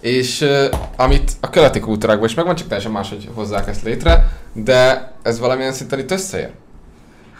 [0.00, 0.64] És uh,
[0.96, 5.72] amit a keleti kultúrákban is megvan, csak teljesen máshogy hozzák ezt létre, de ez valamilyen
[5.72, 6.50] szinten itt összeér.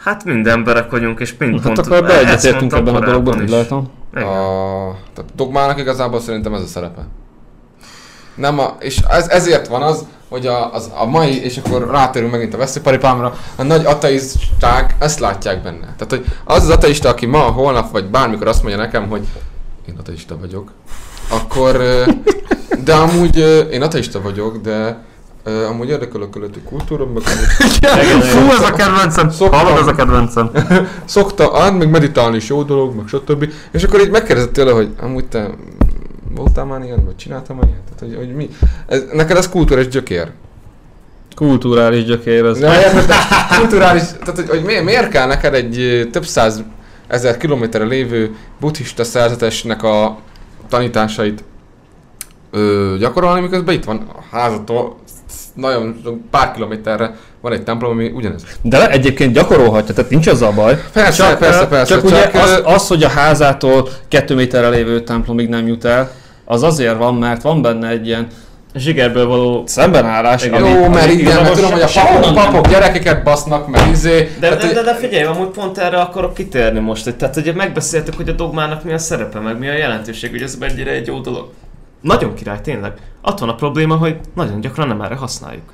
[0.03, 3.89] Hát mind emberek vagyunk, és mind hát pont akkor beegyetértünk ebben a dologban, úgy látom.
[4.13, 4.19] A,
[5.13, 7.07] tehát dogmának igazából szerintem ez a szerepe.
[8.35, 12.31] Nem a, és ez, ezért van az, hogy a, az, a mai, és akkor rátérünk
[12.31, 15.95] megint a veszőparipámra, a nagy ateisták ezt látják benne.
[15.97, 19.27] Tehát, hogy az az ateista, aki ma, holnap, vagy bármikor azt mondja nekem, hogy
[19.89, 20.71] én ateista vagyok,
[21.29, 21.81] akkor,
[22.83, 23.37] de amúgy
[23.71, 25.09] én ateista vagyok, de
[25.45, 29.31] Uh, amúgy érdekel a keleti kultúra, meg Fú, ez a kedvencem!
[29.51, 30.51] Hallod, ez a kedvencem!
[31.05, 33.51] Szokta, án, meg meditálni is jó dolog, meg stb.
[33.71, 35.49] És akkor így megkérdezett tőle, hogy amúgy te
[36.35, 37.79] voltál már ilyen, vagy csináltam már ilyen?
[37.83, 38.49] Tehát, hogy, hogy mi?
[38.87, 40.31] Ez, neked ez kultúrás gyökér.
[41.35, 42.59] Kulturális gyökér ez.
[42.59, 43.15] Ja, érted, de
[43.57, 46.63] kulturális, tehát hogy, hogy miért, miért kell neked egy több száz
[47.07, 50.17] ezer kilométerre lévő buddhista szerzetesnek a
[50.69, 51.43] tanításait
[52.51, 54.95] ö, gyakorolni, miközben itt van a házattól
[55.53, 56.01] nagyon
[56.31, 58.43] pár kilométerre van egy templom, ami ugyanez.
[58.61, 60.81] De egyébként gyakorolhatja, tehát nincs az a baj.
[60.93, 65.01] Persze, csak, persze, persze, Csak, ugye csak, az, az, hogy a házától kettő méterre lévő
[65.03, 66.11] templomig nem jut el,
[66.51, 68.27] az azért van, mert van benne egy ilyen
[68.75, 70.63] Zsigerből való szembenállás, Igen.
[70.63, 74.17] ami, Jó, mert igen, mert tudom, hogy a papok, papok gyerekeket basznak, meg izé.
[74.39, 77.35] De, tehát, de, hogy- de, de figyelj, amúgy pont erre akarok kitérni most, hogy tehát
[77.35, 80.91] ugye megbeszéltük, hogy a dogmának mi a szerepe, meg mi a jelentőség, hogy ez mennyire
[80.91, 81.49] egy jó dolog.
[82.01, 82.91] Nagyon király, tényleg.
[83.21, 85.73] Ott van a probléma, hogy nagyon gyakran nem erre használjuk.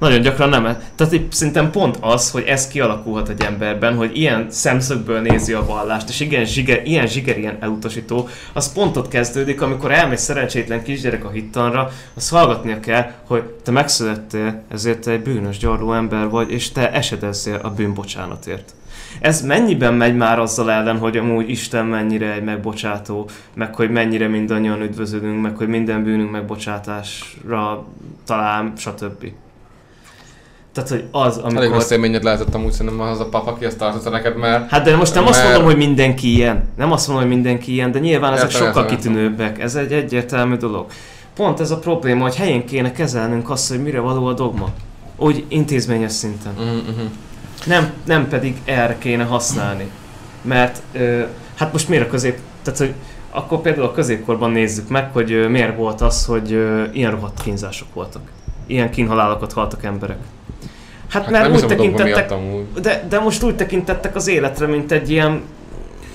[0.00, 0.62] Nagyon gyakran nem.
[0.94, 6.08] Tehát szerintem pont az, hogy ez kialakulhat egy emberben, hogy ilyen szemszögből nézi a vallást,
[6.08, 11.24] és igen, zsiger, ilyen zsiger, ilyen elutasító, az pont ott kezdődik, amikor elmész szerencsétlen kisgyerek
[11.24, 16.50] a hittanra, az hallgatnia kell, hogy te megszülettél, ezért te egy bűnös, gyarló ember vagy,
[16.50, 18.74] és te esedezzél a bűnbocsánatért.
[19.20, 24.28] Ez mennyiben megy már azzal ellen, hogy amúgy Isten mennyire egy megbocsátó, meg hogy mennyire
[24.28, 27.84] mindannyian üdvözölünk, meg hogy minden bűnünk megbocsátásra
[28.24, 29.32] talál, stb.
[30.72, 31.72] Tehát, hogy az, Elég amikor...
[31.76, 34.96] rossz élményed lehetett amúgy szerintem az a pap, aki ezt tartotta neked, mert Hát de
[34.96, 36.68] most nem azt Mert- mondom, hogy mindenki ilyen.
[36.76, 39.60] Nem azt mondom, hogy mindenki ilyen, de nyilván ezek Értem, sokkal kitűnőbbek.
[39.60, 40.86] Ez egy egyértelmű dolog.
[41.34, 44.68] Pont ez a probléma, hogy helyén kéne kezelnünk azt, hogy mire való a dogma.
[45.16, 46.52] Úgy intézményes szinten.
[46.56, 47.10] uh-huh.
[47.66, 49.90] Nem, nem pedig erre kéne használni.
[50.42, 51.20] Mert ö,
[51.54, 52.38] hát most miért a közép...
[52.62, 52.94] Tehát, hogy
[53.30, 57.42] akkor például a középkorban nézzük meg, hogy ö, miért volt az, hogy ö, ilyen rohadt
[57.42, 58.22] kínzások voltak.
[58.66, 60.18] Ilyen kínhalálokat haltak emberek.
[61.10, 62.32] Hát, Hát mert nem úgy tekintettek,
[62.80, 65.42] de, de most úgy tekintettek az életre, mint egy ilyen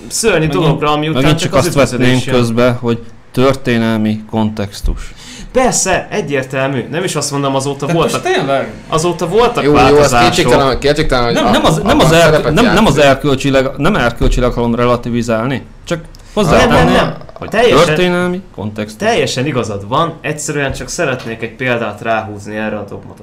[0.08, 3.02] szörnyű dologra, ami után csak csak az azt vetném közbe, hogy
[3.32, 5.14] történelmi kontextus.
[5.52, 6.86] Persze, egyértelmű.
[6.90, 8.72] Nem is azt mondom, azóta voltak, tényleg?
[8.88, 10.30] azóta voltak Jó, jó, változások.
[10.30, 13.96] kétségtelen, kétségtelen, hogy Nem, a- nem, az, nem, az, szerepet nem, nem az erkölcsileg, nem
[13.96, 17.16] erkölcsileg akarom relativizálni, csak nem, hozzátenni, nem, nem.
[17.34, 19.08] hogy Teljesen- történelmi kontextus.
[19.08, 23.14] Teljesen igazad van, egyszerűen csak szeretnék egy példát ráhúzni erre a dogma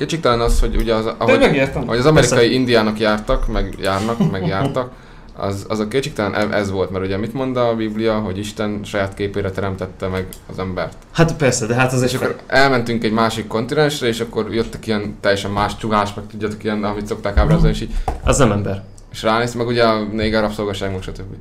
[0.00, 0.06] dologra.
[0.06, 1.42] Kétségtelen az, hogy ugye az, ahogy,
[1.74, 4.90] ahogy az amerikai indiánok jártak, meg járnak, meg jártak,
[5.36, 8.80] az, az a kétségtelen e- ez volt, mert ugye mit mond a Biblia, hogy Isten
[8.84, 10.96] saját képére teremtette meg az embert.
[11.12, 15.16] Hát persze, de hát az És akkor elmentünk egy másik kontinensre, és akkor jöttek ilyen
[15.20, 17.94] teljesen más csugás, meg tudjátok ilyen, amit szokták ábrázolni, és így,
[18.24, 18.82] Az nem ember.
[19.12, 21.34] és ránéz, meg ugye a néger rabszolgaság, meg stb.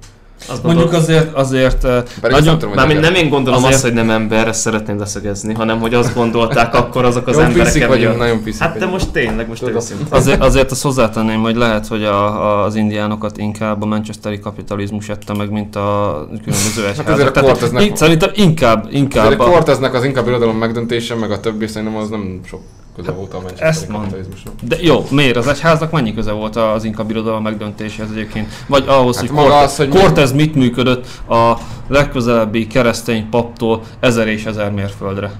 [0.47, 3.73] Azt Mondjuk gondolom, azért, azért Pedig Nagyon- azt nem tudom, nekem- nem én gondolom Azért-
[3.73, 7.41] azt, hogy nem ember, ezt szeretném leszögezni, hanem hogy azt gondolták akkor azok az Jó,
[7.41, 10.07] emberek vagyunk, nagyon piszik Hát te most tényleg, most őszintén.
[10.19, 15.09] azért, azért azt hozzátenném, hogy lehet, hogy a, a, az indiánokat inkább a manchesteri kapitalizmus
[15.09, 17.05] ette meg, mint a különböző egyházak.
[17.05, 20.57] Hát azért a Tehát Corteznek- Szerintem inkább, inkább Azért a a, Corteznek az inkább irodalom
[20.57, 22.61] megdöntése, meg a többi szerintem az nem sok
[22.99, 24.03] köze volt a ezt Manchesteri mond.
[24.03, 24.53] kapitalizmusnak.
[24.61, 25.35] De jó, miért?
[25.35, 28.47] Az egyháznak mennyi köze volt az inka birodalom megdöntéséhez egyébként?
[28.67, 31.57] Vagy ahhoz, Hát hogy Cortez, az, hogy Cortez mit működött a
[31.87, 35.31] legközelebbi keresztény paptól ezer és ezer mérföldre?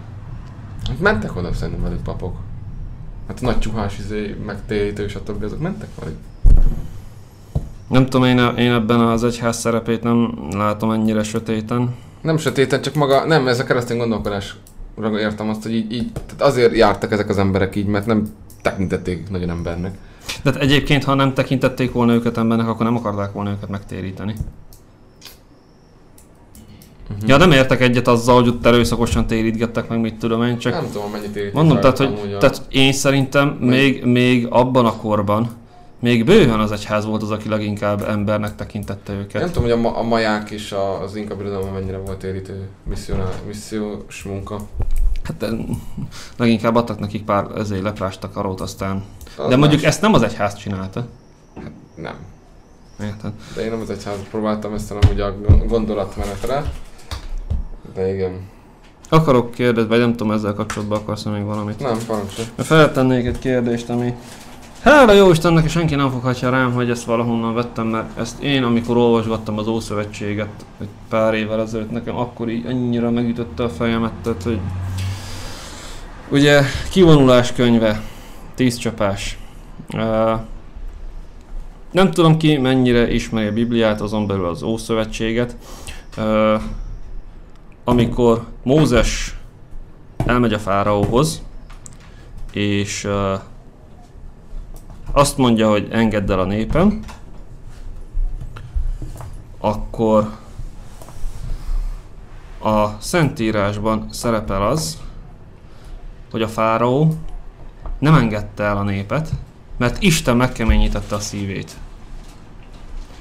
[0.88, 2.36] Hát mentek oda szerintem velük papok.
[3.28, 5.44] Hát a nagy csuhás izé, megtérítő, stb.
[5.44, 6.18] azok mentek velük.
[7.88, 11.96] Nem tudom, én, én ebben az egyház szerepét nem látom ennyire sötéten.
[12.22, 14.56] Nem sötéten, csak maga, nem, ez a keresztény gondolkodásra
[15.04, 18.28] értem azt, hogy így, így tehát azért jártak ezek az emberek így, mert nem
[18.62, 19.98] tekintették nagyon embernek.
[20.44, 24.36] De hát egyébként, ha nem tekintették volna őket embernek, akkor nem akarták volna őket megtéríteni.
[27.12, 27.28] Uh-huh.
[27.30, 30.86] Ja, nem értek egyet azzal, hogy ott erőszakosan térítgettek meg, mit tudom én, csak Nem
[30.92, 35.50] tudom, mennyit mondom, tehát, hogy, a- tehát én szerintem még, még abban a korban,
[36.00, 39.42] még bőven az egyház volt az, aki leginkább embernek tekintette őket.
[39.42, 42.68] Nem tudom, hogy a, ma- a maják és a, az inka birodalom mennyire volt érítő
[43.48, 44.60] missziós munka.
[45.24, 45.46] Hát
[46.38, 49.04] leginkább adtak nekik pár ezért leprás takarót, aztán...
[49.38, 49.90] Az De mondjuk más.
[49.90, 51.08] ezt nem az egyház csinálta.
[51.96, 52.16] Nem.
[53.02, 53.32] Érted?
[53.56, 56.72] De én nem az egyházat próbáltam ezt, hanem ugye a gon- gondolatmenetre.
[57.94, 58.32] De igen.
[59.10, 61.80] Akarok kérdezni, vagy nem tudom, ezzel kapcsolatban akarsz még valamit?
[61.80, 62.48] Nem, parancsolj.
[62.58, 64.14] Feltennék egy kérdést, ami...
[64.84, 68.64] Hála jó Istennek, és senki nem foghatja rám, hogy ezt valahonnan vettem, mert ezt én,
[68.64, 74.14] amikor olvasgattam az Ószövetséget egy pár évvel ezelőtt, nekem akkor így annyira megütötte a fejemet,
[74.22, 74.60] tehát, hogy...
[76.30, 76.62] Ugye,
[76.92, 78.02] kivonulás könyve,
[78.56, 79.38] tíz csapás.
[79.94, 80.40] Uh,
[81.92, 85.56] nem tudom ki mennyire ismeri a Bibliát, azon belül az Ószövetséget.
[86.18, 86.62] Uh,
[87.84, 89.38] amikor Mózes
[90.26, 91.42] elmegy a fáraóhoz,
[92.52, 93.40] és uh,
[95.12, 97.00] azt mondja, hogy engedd el a népem,
[99.58, 100.30] akkor
[102.62, 104.98] a Szentírásban szerepel az,
[106.32, 107.14] hogy a fáraó
[108.00, 109.30] nem engedte el a népet,
[109.78, 111.72] mert Isten megkeményítette a szívét.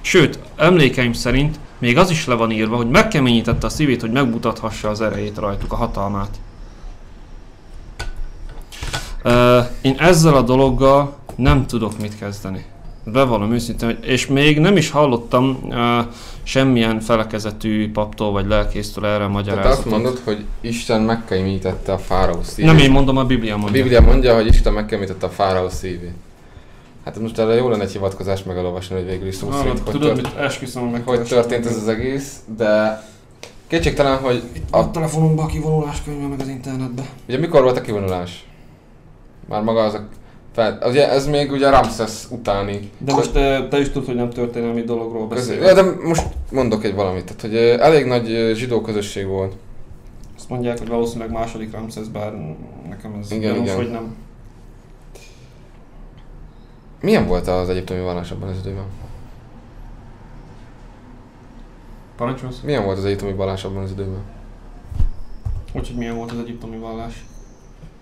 [0.00, 4.88] Sőt, emlékeim szerint még az is le van írva, hogy megkeményítette a szívét, hogy megmutathassa
[4.88, 6.38] az erejét rajtuk, a hatalmát.
[9.80, 12.64] Én ezzel a dologgal nem tudok mit kezdeni.
[13.04, 15.76] Bevallom őszintén, és még nem is hallottam uh,
[16.42, 19.72] semmilyen felekezetű paptól vagy lelkésztől erre a magyarázatot.
[19.72, 22.64] Tehát azt mondod, hogy Isten megkeményítette a fáraó szívét.
[22.72, 23.80] Nem én mondom, a Biblia mondja.
[23.80, 26.14] A Biblia mondja, hogy Isten megkeményítette a fáraó szívét.
[27.04, 29.92] Hát most erre jó lenne egy hivatkozást megalolvasni, hogy végül is szó Ah, szerint, hogy,
[29.92, 33.02] tudod, tört, mit esküszöm, meg hogy történt ez az egész, de
[33.66, 37.02] kétségtelen, hogy A a, telefonomban a kivonulás könyve meg az internetbe.
[37.28, 38.46] ugye mikor volt a kivonulás?
[39.48, 40.08] Már maga az a
[40.58, 42.90] fel, ugye ez még ugye Ramses utáni.
[42.98, 45.66] De most te, te is tudod, hogy nem történelmi dologról beszélünk.
[45.66, 49.54] ja, de most mondok egy valamit, tehát hogy elég nagy zsidó közösség volt.
[50.36, 52.32] Azt mondják, hogy valószínűleg második Ramses, bár
[52.88, 53.76] nekem ez Igen, gyanús, igen.
[53.76, 54.16] hogy nem.
[57.00, 58.84] Milyen volt az egyiptomi vallás abban az időben?
[62.16, 62.60] Parancsolsz?
[62.64, 64.20] Milyen volt az egyiptomi vallás abban az időben?
[65.72, 67.24] Úgyhogy milyen volt az egyiptomi vallás?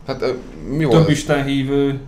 [0.06, 0.24] Hát
[0.68, 1.08] mi Több volt?
[1.08, 2.00] Isten hívő,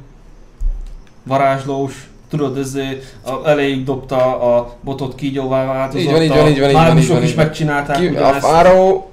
[1.29, 2.75] varázslós, tudod, ez
[3.23, 6.99] a, elejéig dobta a botot kígyóvá változott, Így van, így van, így van, így van,
[6.99, 9.11] így van, is megcsinálták Ki, a fáraó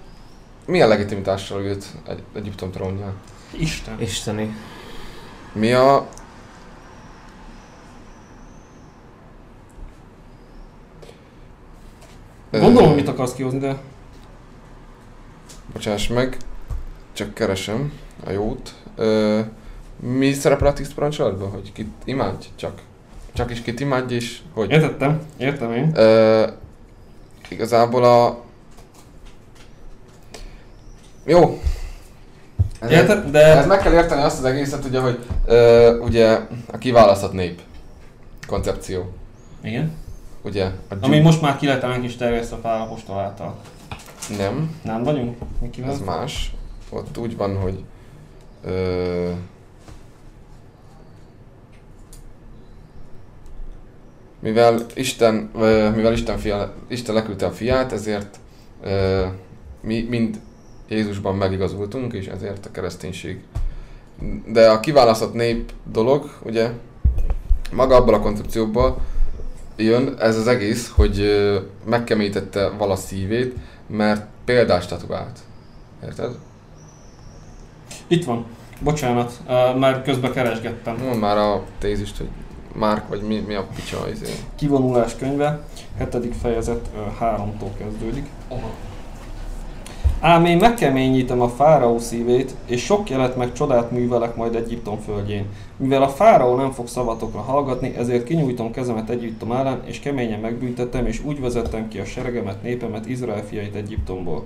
[0.66, 3.14] milyen legitimitással ült egy, Egyiptom trónján?
[3.58, 4.02] Isten.
[4.02, 4.56] Isteni.
[5.52, 6.08] Mi a...
[12.52, 13.78] Gondolom, mit akarsz kihozni, de
[15.74, 16.38] Bocsáss meg,
[17.14, 17.94] csak keresem
[18.26, 18.74] a jót.
[18.96, 19.40] Ö,
[20.00, 21.50] mi szerepel a tiszt parancsolatban?
[21.50, 22.46] Hogy kit imádj?
[22.56, 22.82] Csak.
[23.34, 24.72] Csak is kit imádj és hogy?
[24.72, 25.92] értettem, értem én.
[25.96, 26.48] Ö,
[27.50, 28.40] igazából a...
[31.26, 31.62] Jó.
[32.80, 33.30] Ez, Érted?
[33.32, 36.40] De ez meg kell érteni azt az egészet, ugye, hogy ö, ugye
[36.72, 37.62] a kiválasztott nép
[38.48, 39.14] koncepció.
[39.64, 39.94] igen.
[40.42, 40.66] Ugye?
[40.66, 43.56] A Ami most már kiletenek is terjesztve Pál apostol által.
[44.38, 45.38] Nem, Nem vagyunk?
[45.72, 46.54] Ki ez más.
[46.90, 47.84] Ott úgy van, hogy
[48.64, 49.30] ö,
[54.46, 55.34] mivel Isten,
[55.96, 58.40] mivel Isten, fia, Isten leküldte a fiát, ezért
[59.82, 60.40] mi mind
[60.90, 63.40] Jézusban megigazultunk, és ezért a kereszténység.
[64.48, 66.70] De a kiválasztott nép dolog, ugye,
[67.72, 68.98] maga abból a koncepcióból
[69.76, 71.24] jön ez az egész, hogy
[71.86, 73.56] megkeményítette vala szívét,
[73.88, 75.40] mert példást tatuált.
[76.04, 76.32] Érted?
[78.08, 78.46] Itt van.
[78.82, 80.96] Bocsánat, uh, már közben keresgettem.
[80.96, 82.30] Mondd már a tézist, hogy
[82.77, 84.34] Márk, vagy mi, mi a picsa izé.
[84.56, 85.64] Kivonulás könyve,
[85.97, 86.35] 7.
[86.41, 86.89] fejezet
[87.19, 88.26] 3-tól kezdődik.
[90.19, 95.45] Ám én megkeményítem a fáraó szívét, és sok jelet meg csodát művelek majd Egyiptom földjén.
[95.77, 101.06] Mivel a fáraó nem fog szavatokra hallgatni, ezért kinyújtom kezemet Egyiptom ellen, és keményen megbüntetem,
[101.06, 104.45] és úgy vezettem ki a seregemet, népemet, Izrael fiait Egyiptomból.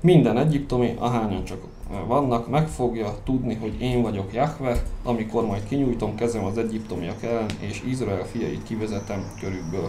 [0.00, 1.58] Minden egyiptomi, ahányan csak
[2.06, 7.46] vannak, meg fogja tudni, hogy én vagyok Jahve, amikor majd kinyújtom kezem az egyiptomiak ellen,
[7.60, 9.88] és Izrael fiait kivezetem körükből.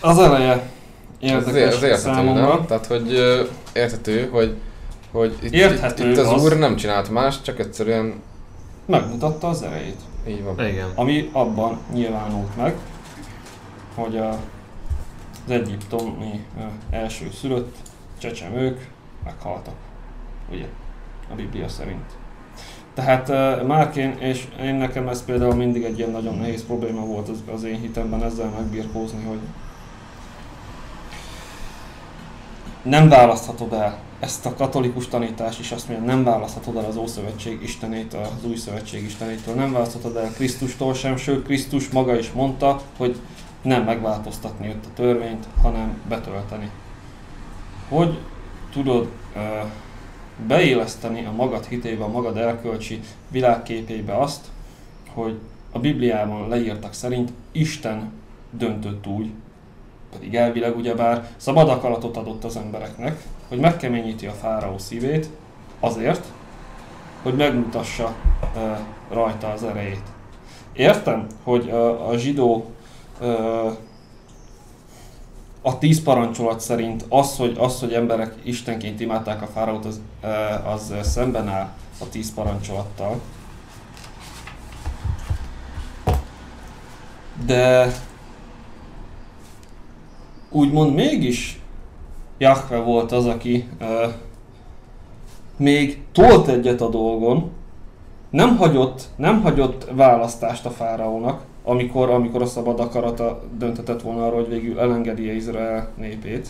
[0.00, 2.48] Az eleje Ez, érdekes ez érthető, számomra.
[2.48, 2.66] nem?
[2.66, 3.12] Tehát, hogy
[3.72, 4.56] érthető, hogy,
[5.12, 6.42] hogy itt, Érthető itt, az, az.
[6.42, 8.14] úr nem csinált más, csak egyszerűen
[8.86, 10.00] Megmutatta az erejét.
[10.28, 10.66] így van.
[10.66, 10.88] Igen.
[10.94, 12.74] Ami abban nyilvánult meg,
[13.94, 14.28] hogy a,
[15.46, 16.44] az egyiptomi
[16.90, 17.76] első szülött
[18.24, 18.88] csecsemők
[19.24, 19.74] meghaltak.
[20.50, 20.66] Ugye?
[21.30, 22.04] A Biblia szerint.
[22.94, 27.28] Tehát uh, Márkén, és én nekem ez például mindig egy ilyen nagyon nehéz probléma volt
[27.28, 29.38] az, az én hitemben ezzel megbirkózni, hogy
[32.82, 37.62] nem választhatod el ezt a katolikus tanítás is azt mondja, nem választhatod el az Ószövetség
[37.62, 42.80] Istenét az Új Szövetség Istenétől, nem választhatod el Krisztustól sem, sőt Krisztus maga is mondta,
[42.96, 43.16] hogy
[43.62, 46.70] nem megváltoztatni őt a törvényt, hanem betölteni.
[47.94, 48.18] Hogy
[48.72, 49.42] tudod uh,
[50.46, 54.46] beéleszteni a magad hitébe, a magad elkölcsi világképébe azt,
[55.12, 55.38] hogy
[55.72, 58.12] a Bibliában leírtak szerint Isten
[58.50, 59.30] döntött úgy,
[60.12, 65.28] pedig elvileg ugyebár szabad akaratot adott az embereknek, hogy megkeményíti a fáraó szívét
[65.80, 66.24] azért,
[67.22, 68.14] hogy megmutassa
[68.54, 68.78] uh,
[69.10, 70.02] rajta az erejét.
[70.72, 72.70] Értem, hogy uh, a zsidó
[75.66, 80.00] a tíz parancsolat szerint az, hogy, az, hogy emberek istenként imádták a fáraót, az,
[80.64, 83.20] az szemben áll a tíz parancsolattal.
[87.46, 87.92] De
[90.50, 91.60] úgymond mégis
[92.38, 94.12] Jahve volt az, aki uh,
[95.56, 97.50] még tolt egyet a dolgon,
[98.30, 104.40] nem hagyott, nem hagyott választást a fáraónak, amikor, amikor a szabad akarata döntetett volna arról,
[104.40, 106.48] hogy végül elengedi Izrael népét,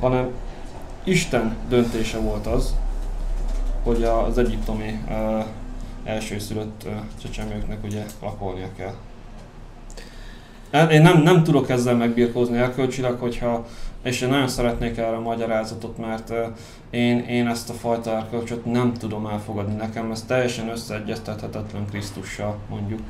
[0.00, 0.30] hanem
[1.04, 2.74] Isten döntése volt az,
[3.82, 5.44] hogy az egyiptomi uh,
[6.04, 8.94] elsőszülött uh, csecsemőknek ugye lakolnia kell.
[10.90, 13.66] Én nem, nem tudok ezzel megbirkózni erkölcsileg, hogyha,
[14.02, 16.32] és én nagyon szeretnék erre a magyarázatot, mert
[16.90, 19.74] én, én ezt a fajta erkölcsöt nem tudom elfogadni.
[19.74, 23.00] Nekem ez teljesen összeegyeztethetetlen Krisztussal, mondjuk.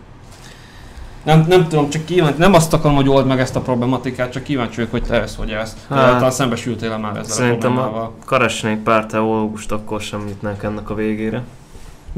[1.23, 4.43] Nem, nem tudom, csak kíváncsi, nem azt akarom, hogy old meg ezt a problematikát, csak
[4.43, 5.78] kíváncsi vagyok, hogy te ezt hogy ezt.
[5.89, 10.90] Hát, talán szembesültél már ezzel Szerintem a a Karesnék pár teológust akkor sem jutnánk ennek
[10.90, 11.43] a végére.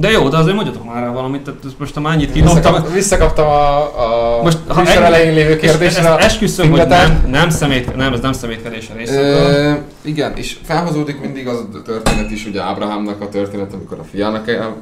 [0.01, 3.47] De jó, de azért mondjatok már rá valamit, tehát most már annyit kidobtam, Visszakap, visszakaptam
[3.47, 6.09] a, a Most, ha műsor elején lévő és kérdésre.
[6.09, 9.79] ezt esküszöm, hogy nem, nem, szemét, nem, ez nem szemétkedés a részemről.
[10.03, 14.45] Igen, és felhozódik mindig az a történet is, ugye Ábrahámnak a történet, amikor a fiának
[14.45, 14.73] kell,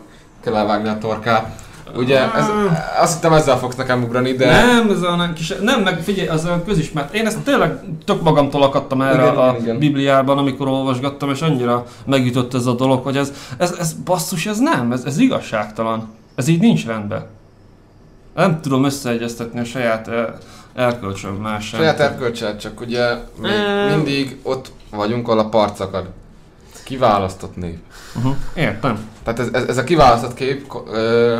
[0.45, 1.67] kell elvágni a torkát.
[1.97, 2.47] Ugye, ez,
[3.01, 4.47] azt hittem ezzel fogsz nekem ugrani, de...
[4.47, 7.15] Nem, ez a nem, kis, nem, meg figyelj, az a közismert.
[7.15, 9.79] Én ezt tényleg tök magamtól akadtam erre Igen, a igen, igen.
[9.79, 14.59] Bibliában, amikor olvasgattam, és annyira megütött ez a dolog, hogy ez, ez, ez basszus, ez
[14.59, 16.09] nem, ez, ez igazságtalan.
[16.35, 17.27] Ez így nincs rendben.
[18.35, 20.11] Nem tudom összeegyeztetni a saját
[20.75, 21.81] erkölcsömmel sem.
[21.81, 23.01] Saját erkölcselt, csak ugye
[23.43, 23.97] Ö.
[23.97, 26.09] mindig ott vagyunk, ahol a part szakad.
[26.89, 27.77] Kiválasztott nép.
[28.17, 28.35] Uh-huh.
[28.55, 28.99] Értem.
[29.25, 30.67] Tehát ez, ez, ez a kiválasztott kép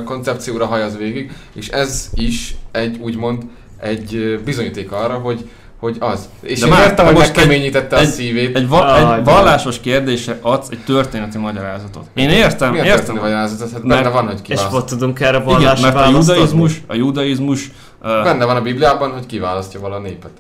[0.05, 3.43] koncepcióra hajaz végig, és ez is egy úgymond
[3.81, 5.49] egy bizonyíték arra, hogy,
[5.79, 6.29] hogy az.
[6.41, 8.57] És De én értem, te hogy most megkeményítette a egy- szívét.
[8.57, 12.05] Egy, va- Ah, egy vallásos kérdésre adsz egy történeti magyarázatot.
[12.15, 12.99] Én értem, Miért értem.
[13.05, 13.73] történni magyarázatot?
[13.73, 14.71] Hát Mert- benne van, hogy És kiválaszt.
[14.73, 17.71] volt tudunk erre Igen, vallási mert a judaizmus, a judaizmus
[18.03, 20.31] uh, Benne van a Bibliában, hogy kiválasztja vala a népet.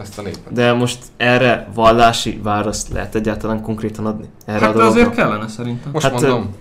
[0.00, 0.52] Ezt a népet.
[0.52, 4.28] De most erre vallási választ lehet egyáltalán konkrétan adni?
[4.44, 4.92] Erre a hát dologra?
[4.92, 5.92] azért kellene szerintem.
[5.92, 6.54] Most Hát, mondom.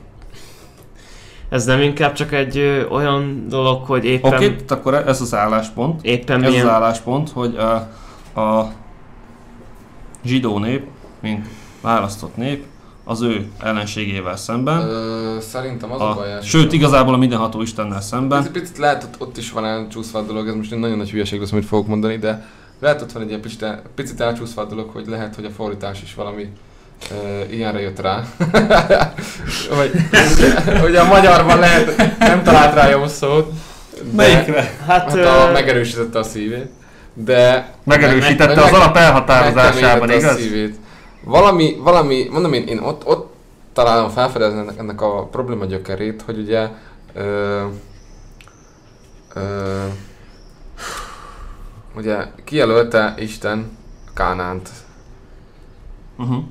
[1.49, 5.33] Ez nem inkább csak egy ö, olyan dolog, hogy éppen, Oké, okay, akkor ez az
[5.33, 6.03] álláspont.
[6.03, 6.67] éppen Ez milyen...
[6.67, 7.73] az álláspont, hogy a,
[8.41, 8.71] a
[10.25, 10.85] zsidó nép,
[11.19, 11.47] mint
[11.81, 12.63] választott nép,
[13.03, 18.01] az ő ellenségével szemben, Ö, szerintem az a, a, baj sőt igazából a mindenható Istennel
[18.01, 18.39] szemben.
[18.39, 21.09] Picit, picit lehet, ott, ott is van elcsúszva a dolog, ez most egy nagyon nagy
[21.09, 22.45] hülyeség lesz, amit fogok mondani, de
[22.79, 26.01] lehet ott van egy ilyen picit, picit elcsúszva a dolog, hogy lehet, hogy a fordítás
[26.01, 26.49] is valami
[27.11, 28.23] uh, ilyenre jött rá.
[29.77, 29.91] hogy,
[30.81, 33.51] hogy a magyarban lehet, nem talált rá jó szót.
[33.93, 34.61] de- Melyikre?
[34.85, 36.69] Hát, Hát ö, a, megerősítette a szívét.
[37.13, 37.73] De...
[37.83, 40.41] Megerősítette meg- az meg- alap elhatározásában, megkeményítette a igaz?
[40.41, 40.75] szívét.
[41.23, 43.33] Valami, valami, mondom én, én ott, ott
[43.73, 46.67] találom felfedezni ennek, ennek a probléma gyökerét, hogy ugye
[47.13, 47.61] ö,
[49.33, 49.41] ö,
[51.97, 53.77] ugye kijelölte Isten
[54.13, 54.69] Kánánt.
[56.17, 56.43] Uh-huh.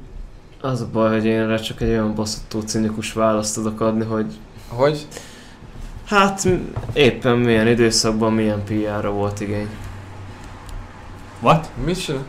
[0.61, 4.39] az a baj, hogy én erre csak egy olyan baszotó cinikus választ tudok adni, hogy
[4.69, 5.07] Hogy?
[6.05, 6.49] hát
[6.93, 9.69] éppen milyen időszakban milyen PR-ra volt igény.
[11.41, 11.71] What?
[11.85, 12.25] Mit csinál?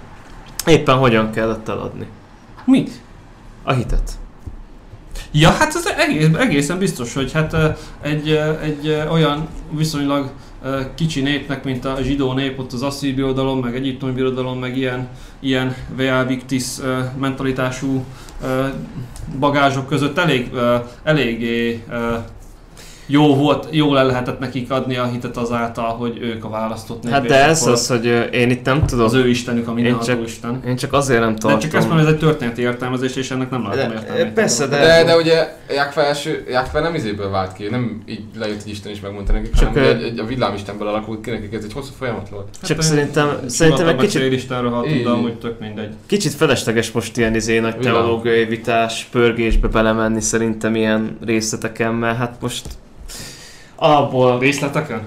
[0.65, 2.07] Éppen hogyan kellett eladni.
[2.65, 3.02] Mit?
[3.64, 4.11] A hitet.
[5.31, 8.30] Ja, hát ez egész, egészen biztos, hogy hát egy,
[8.61, 10.31] egy olyan viszonylag
[10.96, 15.08] kicsi népnek, mint a zsidó nép, ott az asszír birodalom, meg egyiptomi birodalom, meg ilyen,
[15.40, 16.66] ilyen Vea Victis
[17.20, 18.04] mentalitású
[19.40, 20.52] bagázsok között elég,
[21.04, 21.84] eléggé
[23.10, 27.14] jó volt, jól el lehetett nekik adni a hitet azáltal, hogy ők a választott nép.
[27.14, 29.06] Hát de ez akkor az, hogy én itt nem tudom.
[29.06, 30.62] az ő istenük, a mindenható csak- isten.
[30.68, 31.60] Én csak azért nem De tartom.
[31.60, 34.34] csak ezt mondom, ez egy történeti értelmezés, és ennek nem látom De- értelmét.
[34.34, 38.62] persze, de- De, de ugye Jákve első, Jákve nem izéből vált ki, nem így lejött,
[38.64, 41.64] hogy Isten is megmondta nekik, Csak, hanem egy, egy, a villámistenből alakult ki nekik, ez
[41.64, 42.48] egy hosszú folyamat volt.
[42.64, 45.06] Csak Hát, szerintem, ö, szerintem egy kicsit, hallottam, de Így.
[45.06, 45.90] amúgy tök mindegy.
[46.06, 52.36] kicsit felesleges most ilyen izé nagy teológiai vitás, pörgésbe belemenni szerintem ilyen részleteken, mert hát
[52.42, 52.66] most
[53.78, 55.02] alapból Részleteken?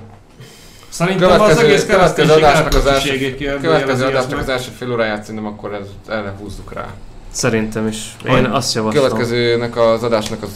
[0.88, 5.46] Szerintem az Következő, egész következő adásnak az első, következő adásnak az első fél óráját szerintem
[5.46, 6.86] akkor ez, erre húzzuk rá.
[7.30, 8.16] szerintem is.
[8.26, 8.44] Én Hogy?
[8.44, 9.04] azt javaslom.
[9.04, 10.50] Következőnek az adásnak az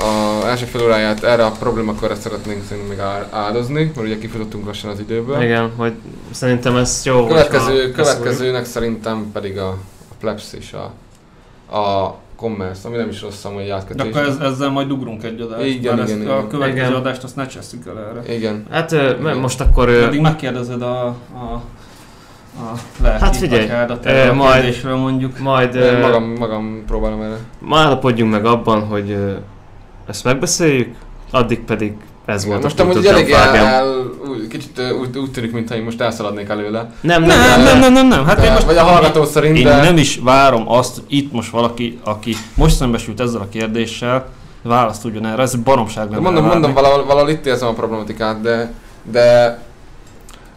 [0.00, 2.98] a első fél óráját erre a problémakörre szeretnénk szerintem még
[3.30, 5.42] áldozni, mert ugye kifutottunk lassan az időből.
[5.42, 5.92] Igen, hogy
[6.30, 7.26] szerintem ez jó.
[7.26, 9.68] Következő, következőnek szerintem pedig a,
[10.08, 10.92] a plebs és a,
[11.76, 14.06] a commerce, ami nem is rossz amúgy De átkötés.
[14.06, 16.44] akkor ez, ezzel majd ugrunk egy adást, Igen, mert igen, ezt igen.
[16.44, 16.92] a következő Igen.
[17.00, 18.34] adást azt ne csesszük el erre.
[18.34, 18.64] Igen.
[18.70, 18.90] Hát
[19.22, 19.86] mert most akkor...
[20.04, 21.62] Pedig megkérdezed a, a,
[22.58, 23.70] a lelki Hát figyelj,
[24.28, 25.38] a majd- mondjuk.
[25.38, 27.36] Majd ö, magam, magam próbálom erre.
[27.60, 29.32] ma állapodjunk meg abban, hogy ö,
[30.06, 30.94] ezt megbeszéljük,
[31.30, 31.92] addig pedig
[32.26, 34.10] ez volt Most a amúgy elég el, el,
[34.48, 36.90] kicsit úgy, úgy tűnik, mintha én most elszaladnék előle.
[37.00, 38.24] Nem, nem, Nem, nem, nem, nem, nem.
[38.26, 39.82] Hát de, én most vagy a hallgató szerint, Én de...
[39.82, 44.26] nem is várom azt, hogy itt most valaki, aki most szembesült ezzel a kérdéssel,
[44.62, 45.42] választ tudjon erre.
[45.42, 46.22] Ez baromság lenne.
[46.22, 48.72] mondom, mondom valahol, valahol itt érzem a problematikát, de,
[49.10, 49.58] de,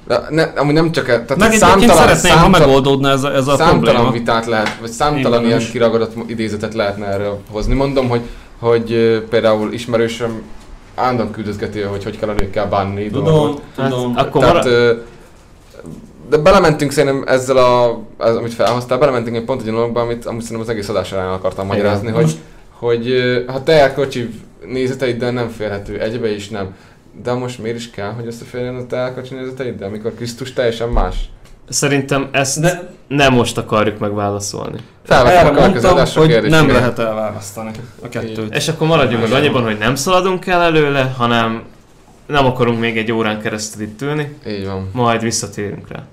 [0.08, 3.34] de ne, amúgy nem csak, e- tehát Meg számtalan, szeretném, ha számtalan, megoldódna ez a,
[3.34, 4.12] ez a számtalan probléma.
[4.12, 5.70] vitát lehet, vagy számtalan Én ilyen is.
[5.70, 7.74] kiragadott idézetet lehetne erről hozni.
[7.74, 8.22] Mondom, hogy,
[8.60, 8.94] hogy
[9.30, 10.42] például ismerősöm
[10.96, 13.10] állandóan küldözgeti, hogy hogy kell a nőkkel bánni.
[13.10, 14.16] Tudom, tudom.
[14.16, 14.66] Hát, akkor Tehát,
[16.30, 20.42] de belementünk szerintem ezzel a, ez, amit felhoztál, belementünk egy pont egy dologba, amit amúgy
[20.42, 21.78] szerintem az egész adás során akartam Igen.
[21.78, 22.38] magyarázni, hogy, Most-
[22.70, 23.14] hogy
[23.48, 24.30] ha te erkölcsi
[24.66, 26.76] nézeteiddel nem férhető egybe is nem.
[27.24, 31.30] De most miért is kell, hogy összeférjen a te erkölcsi nézeteiddel, amikor Krisztus teljesen más?
[31.72, 34.78] Szerintem ezt De nem most akarjuk megválaszolni.
[35.06, 36.54] Felvettem a következő mondtam, hogy kérdést.
[36.54, 36.76] nem igen.
[36.76, 37.72] lehet elválasztani
[38.04, 38.56] a kettőt.
[38.56, 41.64] És akkor maradjunk meg annyiban, hogy nem szaladunk el előle, hanem
[42.26, 46.04] nem akarunk még egy órán keresztül itt ülni, Így van, majd visszatérünk rá.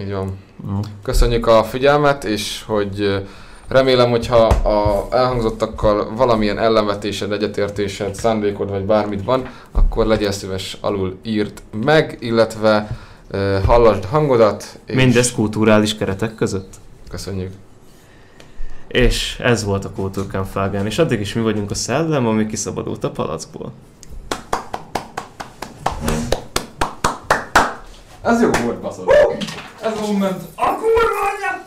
[0.00, 0.38] így van.
[0.70, 0.78] Mm.
[1.02, 3.22] Köszönjük a figyelmet, és hogy
[3.68, 11.18] remélem, hogyha a elhangzottakkal valamilyen ellenvetésed, egyetértésed, szándékod vagy bármit van, akkor legyél szíves alul
[11.22, 12.88] írt meg, illetve
[13.66, 14.78] hallasd hangodat.
[14.84, 16.74] És Mindezt kulturális keretek között.
[17.10, 17.52] Köszönjük.
[18.88, 23.10] És ez volt a Kultúrkampfágán, és addig is mi vagyunk a szellem, ami kiszabadult a
[23.10, 23.72] palackból.
[28.22, 29.08] Ez jó volt, baszod.
[29.82, 30.42] Ez a moment.
[30.56, 31.60] A kurva anyát